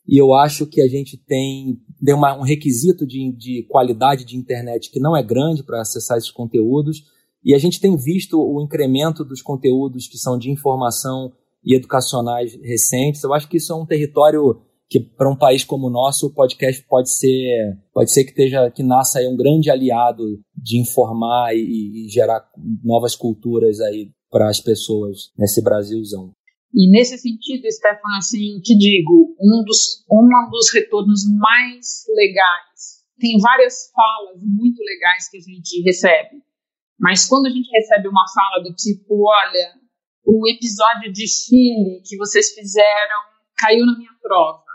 E 0.08 0.20
eu 0.20 0.34
acho 0.34 0.66
que 0.66 0.82
a 0.82 0.88
gente 0.88 1.16
tem, 1.18 1.80
tem 2.04 2.16
uma, 2.16 2.36
um 2.36 2.42
requisito 2.42 3.06
de, 3.06 3.32
de 3.38 3.66
qualidade 3.70 4.26
de 4.26 4.36
internet 4.36 4.90
que 4.90 5.00
não 5.00 5.16
é 5.16 5.22
grande 5.22 5.64
para 5.64 5.82
acessar 5.82 6.18
esses 6.18 6.32
conteúdos. 6.32 7.04
E 7.44 7.54
a 7.54 7.60
gente 7.60 7.80
tem 7.80 7.96
visto 7.96 8.40
o 8.40 8.62
incremento 8.62 9.24
dos 9.24 9.42
conteúdos 9.42 10.08
que 10.08 10.18
são 10.18 10.38
de 10.38 10.50
informação 10.50 11.32
e 11.64 11.76
educacionais 11.76 12.60
recentes. 12.62 13.24
Eu 13.24 13.34
acho 13.34 13.48
que 13.48 13.58
isso 13.58 13.72
é 13.72 13.76
um 13.76 13.86
território 13.86 14.62
que 14.92 15.00
para 15.00 15.32
um 15.32 15.38
país 15.38 15.64
como 15.64 15.88
o 15.88 15.90
nosso, 15.90 16.28
o 16.28 16.34
podcast 16.34 16.86
pode 16.86 17.10
ser, 17.10 17.80
pode 17.94 18.12
ser 18.12 18.26
que 18.26 18.32
esteja, 18.32 18.70
que 18.70 18.84
nasça 18.84 19.20
aí 19.20 19.26
um 19.26 19.38
grande 19.38 19.72
aliado 19.72 20.22
de 20.54 20.82
informar 20.82 21.56
e, 21.56 22.08
e 22.08 22.10
gerar 22.10 22.44
novas 22.84 23.16
culturas 23.16 23.80
aí 23.80 24.12
para 24.30 24.50
as 24.50 24.60
pessoas 24.60 25.32
nesse 25.38 25.64
Brasilzão. 25.64 26.34
E 26.74 26.92
nesse 26.92 27.18
sentido, 27.18 27.72
Stefan, 27.72 28.18
assim, 28.18 28.60
te 28.60 28.78
digo, 28.78 29.34
um 29.40 29.64
dos, 29.64 30.04
um 30.12 30.28
dos 30.52 30.74
retornos 30.74 31.22
mais 31.40 32.04
legais, 32.14 33.00
tem 33.18 33.40
várias 33.40 33.90
falas 33.96 34.44
muito 34.44 34.82
legais 34.84 35.30
que 35.30 35.38
a 35.38 35.42
gente 35.42 35.82
recebe, 35.84 36.44
mas 37.00 37.26
quando 37.26 37.46
a 37.46 37.50
gente 37.50 37.70
recebe 37.72 38.10
uma 38.10 38.26
fala 38.34 38.62
do 38.62 38.76
tipo, 38.76 39.24
olha, 39.26 39.74
o 40.26 40.50
episódio 40.50 41.14
de 41.14 41.26
Chile 41.30 42.02
que 42.06 42.18
vocês 42.18 42.54
fizeram 42.54 43.32
caiu 43.58 43.86
na 43.86 43.98
minha 43.98 44.12
prova, 44.22 44.71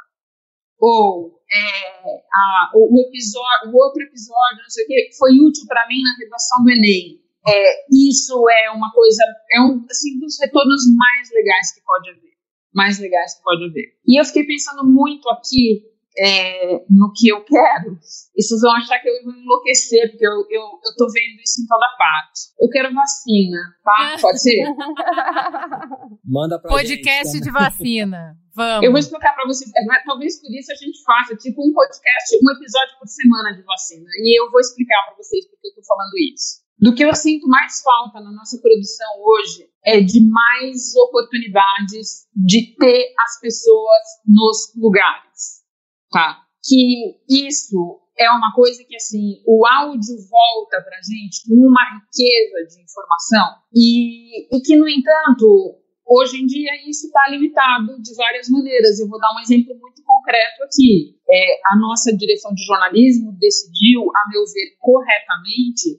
ou 0.78 1.36
é, 1.50 2.16
a, 2.32 2.70
o, 2.74 3.00
episódio, 3.00 3.72
o 3.72 3.76
outro 3.76 4.02
episódio, 4.02 4.62
não 4.62 4.70
sei 4.70 4.84
o 4.84 4.86
que, 4.86 5.10
foi 5.18 5.32
útil 5.40 5.64
para 5.66 5.86
mim 5.88 6.02
na 6.02 6.16
redação 6.18 6.64
do 6.64 6.70
Enem. 6.70 7.20
É, 7.48 7.86
isso 7.90 8.48
é 8.50 8.70
uma 8.70 8.92
coisa, 8.92 9.22
é 9.52 9.60
um 9.60 9.84
assim, 9.88 10.18
dos 10.18 10.36
retornos 10.40 10.82
mais 10.96 11.30
legais 11.32 11.72
que 11.72 11.80
pode 11.84 12.10
haver. 12.10 12.36
Mais 12.74 12.98
legais 12.98 13.36
que 13.36 13.42
pode 13.42 13.64
haver. 13.64 13.94
E 14.06 14.20
eu 14.20 14.24
fiquei 14.24 14.44
pensando 14.44 14.84
muito 14.84 15.28
aqui 15.30 15.82
é, 16.18 16.84
no 16.90 17.12
que 17.14 17.28
eu 17.28 17.44
quero, 17.44 17.98
e 18.34 18.42
vocês 18.42 18.60
vão 18.60 18.72
achar 18.72 18.98
que 18.98 19.08
eu 19.08 19.22
vou 19.24 19.34
enlouquecer, 19.34 20.10
porque 20.10 20.26
eu, 20.26 20.32
eu, 20.50 20.62
eu 20.84 20.96
tô 20.96 21.06
vendo 21.06 21.40
isso 21.44 21.62
em 21.62 21.66
toda 21.66 21.86
parte. 21.98 22.40
Eu 22.60 22.68
quero 22.70 22.94
vacina, 22.94 23.58
tá? 23.84 24.16
Pode 24.20 24.42
ser? 24.42 24.64
Manda 26.24 26.60
pra 26.60 26.70
Podcast 26.70 27.32
gente, 27.32 27.44
de 27.44 27.50
vacina. 27.50 28.36
Vamos. 28.56 28.84
Eu 28.84 28.90
vou 28.90 28.98
explicar 28.98 29.34
para 29.34 29.46
vocês. 29.46 29.70
É, 29.70 29.84
talvez 30.04 30.40
por 30.40 30.50
isso 30.50 30.72
a 30.72 30.74
gente 30.74 31.02
faça 31.04 31.36
tipo 31.36 31.60
um 31.60 31.72
podcast, 31.72 32.36
um 32.42 32.50
episódio 32.56 32.98
por 32.98 33.06
semana 33.06 33.54
de 33.54 33.62
vacina. 33.62 34.08
E 34.18 34.40
eu 34.40 34.50
vou 34.50 34.60
explicar 34.60 35.04
para 35.06 35.16
vocês 35.16 35.46
porque 35.46 35.68
eu 35.68 35.74
tô 35.74 35.84
falando 35.84 36.16
isso. 36.32 36.64
Do 36.78 36.94
que 36.94 37.04
eu 37.04 37.14
sinto 37.14 37.46
mais 37.48 37.80
falta 37.82 38.20
na 38.20 38.32
nossa 38.32 38.58
produção 38.60 39.08
hoje 39.20 39.68
é 39.84 40.00
de 40.00 40.20
mais 40.28 40.94
oportunidades 40.96 42.26
de 42.34 42.74
ter 42.76 43.14
as 43.18 43.40
pessoas 43.40 44.02
nos 44.26 44.72
lugares 44.76 45.66
tá? 46.10 46.38
Que 46.64 47.20
isso 47.28 48.00
é 48.18 48.30
uma 48.30 48.52
coisa 48.54 48.82
que, 48.84 48.96
assim, 48.96 49.42
o 49.46 49.66
áudio 49.66 50.16
volta 50.28 50.82
pra 50.82 50.96
gente 51.02 51.46
com 51.46 51.54
uma 51.54 51.82
riqueza 51.94 52.74
de 52.74 52.82
informação 52.82 53.60
e, 53.74 54.56
e 54.56 54.60
que, 54.62 54.76
no 54.76 54.88
entanto, 54.88 55.78
hoje 56.06 56.40
em 56.40 56.46
dia 56.46 56.70
isso 56.88 57.06
está 57.06 57.28
limitado 57.28 58.00
de 58.00 58.14
várias 58.14 58.48
maneiras. 58.48 58.98
Eu 58.98 59.08
vou 59.08 59.18
dar 59.18 59.34
um 59.34 59.40
exemplo 59.40 59.76
muito 59.78 60.02
concreto 60.04 60.62
aqui. 60.62 61.18
É, 61.28 61.60
a 61.72 61.78
nossa 61.78 62.16
direção 62.16 62.54
de 62.54 62.64
jornalismo 62.64 63.36
decidiu, 63.38 64.02
a 64.02 64.30
meu 64.30 64.44
ver, 64.46 64.76
corretamente, 64.78 65.98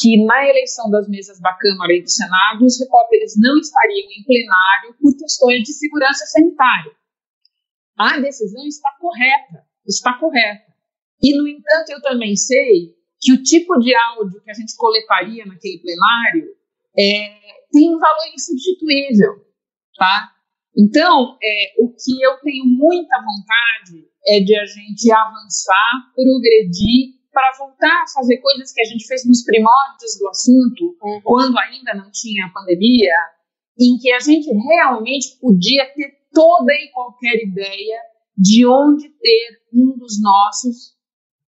que 0.00 0.24
na 0.26 0.48
eleição 0.48 0.90
das 0.90 1.08
mesas 1.08 1.40
da 1.40 1.52
Câmara 1.52 1.92
e 1.92 2.02
do 2.02 2.10
Senado, 2.10 2.64
os 2.64 2.80
repórteres 2.80 3.34
não 3.38 3.56
estariam 3.58 4.10
em 4.10 4.24
plenário 4.24 4.96
por 5.00 5.16
questões 5.16 5.62
de 5.62 5.72
segurança 5.72 6.26
sanitária 6.26 6.92
a 7.96 8.18
decisão 8.20 8.66
está 8.66 8.90
correta, 8.98 9.64
está 9.86 10.18
correta. 10.18 10.72
E, 11.22 11.36
no 11.36 11.46
entanto, 11.48 11.90
eu 11.90 12.02
também 12.02 12.36
sei 12.36 12.94
que 13.20 13.32
o 13.32 13.42
tipo 13.42 13.78
de 13.78 13.94
áudio 13.94 14.42
que 14.42 14.50
a 14.50 14.54
gente 14.54 14.76
coletaria 14.76 15.46
naquele 15.46 15.78
plenário 15.78 16.48
é, 16.98 17.63
tem 17.74 17.90
um 17.92 17.98
valor 17.98 18.26
insubstituível, 18.32 19.34
tá? 19.98 20.30
Então, 20.76 21.36
é, 21.42 21.74
o 21.78 21.90
que 21.90 22.22
eu 22.22 22.38
tenho 22.38 22.64
muita 22.64 23.16
vontade 23.18 24.08
é 24.26 24.40
de 24.40 24.54
a 24.56 24.64
gente 24.64 25.10
avançar, 25.10 26.12
progredir, 26.14 27.14
para 27.32 27.52
voltar 27.58 28.02
a 28.02 28.12
fazer 28.14 28.38
coisas 28.38 28.72
que 28.72 28.80
a 28.80 28.84
gente 28.84 29.06
fez 29.08 29.26
nos 29.26 29.42
primórdios 29.42 30.16
do 30.20 30.28
assunto, 30.28 30.96
uhum. 31.02 31.20
quando 31.24 31.58
ainda 31.58 31.94
não 31.94 32.08
tinha 32.12 32.52
pandemia, 32.54 33.12
em 33.78 33.98
que 33.98 34.12
a 34.12 34.20
gente 34.20 34.48
realmente 34.52 35.36
podia 35.40 35.84
ter 35.94 36.14
toda 36.32 36.72
e 36.72 36.90
qualquer 36.92 37.42
ideia 37.42 38.00
de 38.38 38.64
onde 38.64 39.08
ter 39.08 39.62
um 39.72 39.98
dos 39.98 40.22
nossos 40.22 40.94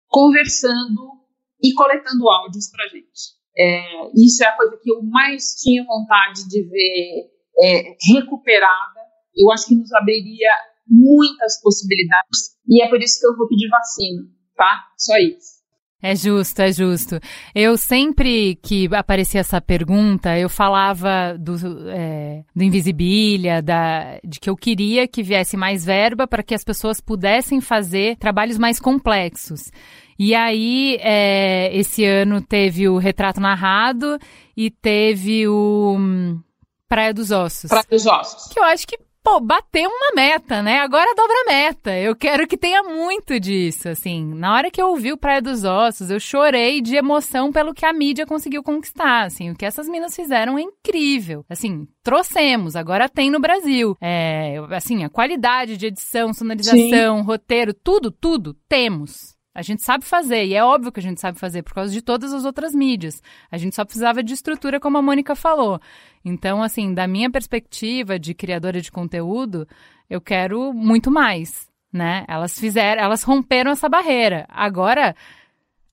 conversando 0.07 1.19
e 1.61 1.73
coletando 1.73 2.29
áudios 2.29 2.69
para 2.71 2.87
gente. 2.87 3.35
É, 3.57 3.81
isso 4.15 4.43
é 4.43 4.47
a 4.47 4.55
coisa 4.55 4.77
que 4.81 4.91
eu 4.91 5.01
mais 5.03 5.55
tinha 5.55 5.83
vontade 5.85 6.47
de 6.47 6.63
ver 6.63 7.29
é, 7.61 7.95
recuperada. 8.13 8.99
Eu 9.35 9.51
acho 9.51 9.67
que 9.67 9.75
nos 9.75 9.91
abriria 9.93 10.51
muitas 10.87 11.61
possibilidades 11.61 12.55
e 12.67 12.83
é 12.83 12.89
por 12.89 13.01
isso 13.01 13.19
que 13.19 13.27
eu 13.27 13.35
vou 13.35 13.47
pedir 13.47 13.69
vacina, 13.69 14.23
tá? 14.55 14.85
Só 14.97 15.17
isso. 15.17 15.55
É 16.01 16.15
justo, 16.15 16.59
é 16.59 16.71
justo. 16.71 17.19
Eu 17.53 17.75
sempre 17.77 18.55
que 18.61 18.87
aparecia 18.93 19.39
essa 19.39 19.59
pergunta, 19.59 20.37
eu 20.37 20.47
falava 20.47 21.35
do, 21.35 21.55
é, 21.89 22.43
do 22.55 22.63
Invisibilia, 22.63 23.59
da, 23.59 24.19
de 24.23 24.39
que 24.39 24.47
eu 24.47 24.55
queria 24.55 25.07
que 25.07 25.23
viesse 25.23 25.57
mais 25.57 25.83
verba 25.83 26.27
para 26.27 26.43
que 26.43 26.53
as 26.53 26.63
pessoas 26.63 27.01
pudessem 27.01 27.59
fazer 27.59 28.17
trabalhos 28.17 28.59
mais 28.59 28.79
complexos. 28.79 29.71
E 30.17 30.33
aí, 30.33 30.97
é, 31.01 31.75
esse 31.75 32.05
ano 32.05 32.41
teve 32.41 32.87
o 32.87 32.97
Retrato 32.97 33.41
Narrado 33.41 34.17
e 34.55 34.71
teve 34.71 35.47
o 35.47 35.95
hum, 35.97 36.39
Praia 36.87 37.13
dos 37.13 37.31
Ossos. 37.31 37.69
Praia 37.69 37.85
dos 37.89 38.05
Ossos. 38.05 38.51
Que 38.51 38.59
eu 38.59 38.63
acho 38.63 38.87
que 38.87 38.97
pô, 39.25 39.39
bateu 39.39 39.89
uma 39.89 40.13
meta, 40.15 40.61
né? 40.61 40.81
Agora 40.81 41.15
dobra 41.15 41.35
a 41.41 41.51
meta. 41.51 41.97
Eu 41.97 42.15
quero 42.15 42.47
que 42.47 42.55
tenha 42.55 42.83
muito 42.83 43.39
disso, 43.39 43.89
assim. 43.89 44.23
Na 44.35 44.53
hora 44.53 44.69
que 44.69 44.79
eu 44.79 44.89
ouvi 44.89 45.11
o 45.11 45.17
Praia 45.17 45.41
dos 45.41 45.63
Ossos, 45.63 46.11
eu 46.11 46.19
chorei 46.19 46.79
de 46.79 46.95
emoção 46.95 47.51
pelo 47.51 47.73
que 47.73 47.87
a 47.87 47.91
mídia 47.91 48.27
conseguiu 48.27 48.61
conquistar, 48.61 49.25
assim. 49.25 49.49
O 49.49 49.55
que 49.55 49.65
essas 49.65 49.89
minas 49.89 50.15
fizeram 50.15 50.59
é 50.59 50.61
incrível. 50.61 51.43
Assim, 51.49 51.87
trouxemos, 52.03 52.75
agora 52.75 53.09
tem 53.09 53.31
no 53.31 53.39
Brasil. 53.39 53.97
É, 53.99 54.57
assim, 54.69 55.03
a 55.03 55.09
qualidade 55.09 55.75
de 55.75 55.87
edição, 55.87 56.31
sonorização, 56.31 57.17
Sim. 57.17 57.23
roteiro, 57.23 57.73
tudo, 57.73 58.11
tudo, 58.11 58.55
temos. 58.69 59.34
A 59.55 59.61
gente 59.61 59.81
sabe 59.81 60.03
fazer, 60.03 60.43
e 60.43 60.53
é 60.53 60.61
óbvio 60.61 60.91
que 60.91 60.99
a 60.99 61.03
gente 61.03 61.21
sabe 61.21 61.39
fazer 61.39 61.63
por 61.63 61.73
causa 61.73 61.89
de 61.89 62.01
todas 62.01 62.33
as 62.33 62.43
outras 62.43 62.75
mídias. 62.75 63.23
A 63.49 63.57
gente 63.57 63.73
só 63.73 63.85
precisava 63.85 64.21
de 64.21 64.33
estrutura, 64.33 64.81
como 64.81 64.97
a 64.97 65.01
Mônica 65.01 65.33
falou. 65.33 65.79
Então, 66.25 66.61
assim, 66.61 66.93
da 66.93 67.07
minha 67.07 67.31
perspectiva 67.31 68.19
de 68.19 68.33
criadora 68.33 68.81
de 68.81 68.91
conteúdo, 68.91 69.65
eu 70.09 70.19
quero 70.19 70.73
muito 70.73 71.09
mais, 71.09 71.69
né? 71.91 72.25
Elas 72.27 72.59
fizeram, 72.59 73.01
elas 73.01 73.23
romperam 73.23 73.71
essa 73.71 73.87
barreira. 73.87 74.45
Agora, 74.49 75.15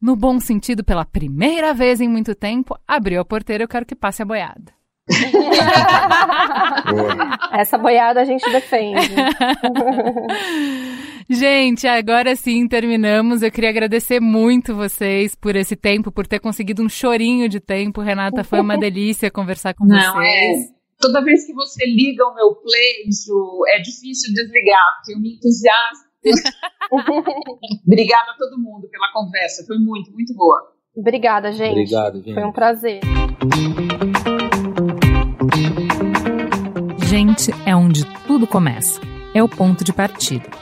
no 0.01 0.17
bom 0.17 0.41
sentido, 0.41 0.83
pela 0.83 1.05
primeira 1.05 1.73
vez 1.73 2.01
em 2.01 2.09
muito 2.09 2.35
tempo, 2.35 2.77
abriu 2.87 3.21
a 3.21 3.25
porteira, 3.25 3.63
eu 3.63 3.69
quero 3.69 3.87
que 3.87 3.95
passe 3.95 4.23
a 4.23 4.25
boiada. 4.25 4.73
Essa 7.53 7.79
boiada 7.79 8.23
a 8.23 8.25
gente 8.25 8.51
defende. 8.51 9.07
gente, 11.29 11.87
agora 11.87 12.35
sim 12.37 12.67
terminamos. 12.69 13.43
Eu 13.43 13.51
queria 13.51 13.71
agradecer 13.71 14.21
muito 14.21 14.75
vocês 14.75 15.35
por 15.35 15.57
esse 15.57 15.77
tempo, 15.77 16.11
por 16.13 16.27
ter 16.27 16.41
conseguido 16.41 16.83
um 16.83 16.89
chorinho 16.89 17.49
de 17.49 17.61
tempo. 17.61 18.01
Renata, 18.01 18.45
foi 18.45 18.61
uma 18.61 18.77
delícia 18.79 19.31
conversar 19.31 19.75
com 19.75 19.85
Não, 19.85 20.15
vocês. 20.15 20.71
É. 20.71 20.83
Toda 21.01 21.25
vez 21.25 21.45
que 21.45 21.53
você 21.53 21.85
liga 21.85 22.25
o 22.25 22.35
meu 22.35 22.55
play, 22.55 23.11
Ju, 23.11 23.63
é 23.69 23.81
difícil 23.81 24.33
desligar, 24.33 24.79
porque 24.99 25.15
eu 25.15 25.21
me 25.21 25.35
entusiasmo. 25.35 26.13
Obrigada 27.85 28.31
a 28.31 28.37
todo 28.39 28.61
mundo 28.61 28.89
pela 28.89 29.11
conversa, 29.13 29.65
foi 29.67 29.79
muito, 29.79 30.13
muito 30.13 30.33
boa. 30.35 30.73
Obrigada, 30.95 31.51
gente. 31.51 31.73
Obrigado, 31.73 32.23
gente. 32.23 32.35
Foi 32.35 32.45
um 32.45 32.53
prazer. 32.53 33.01
Gente 37.09 37.51
é 37.67 37.75
onde 37.75 38.05
tudo 38.27 38.47
começa. 38.47 39.01
É 39.35 39.43
o 39.43 39.49
ponto 39.49 39.83
de 39.83 39.93
partida. 39.93 40.62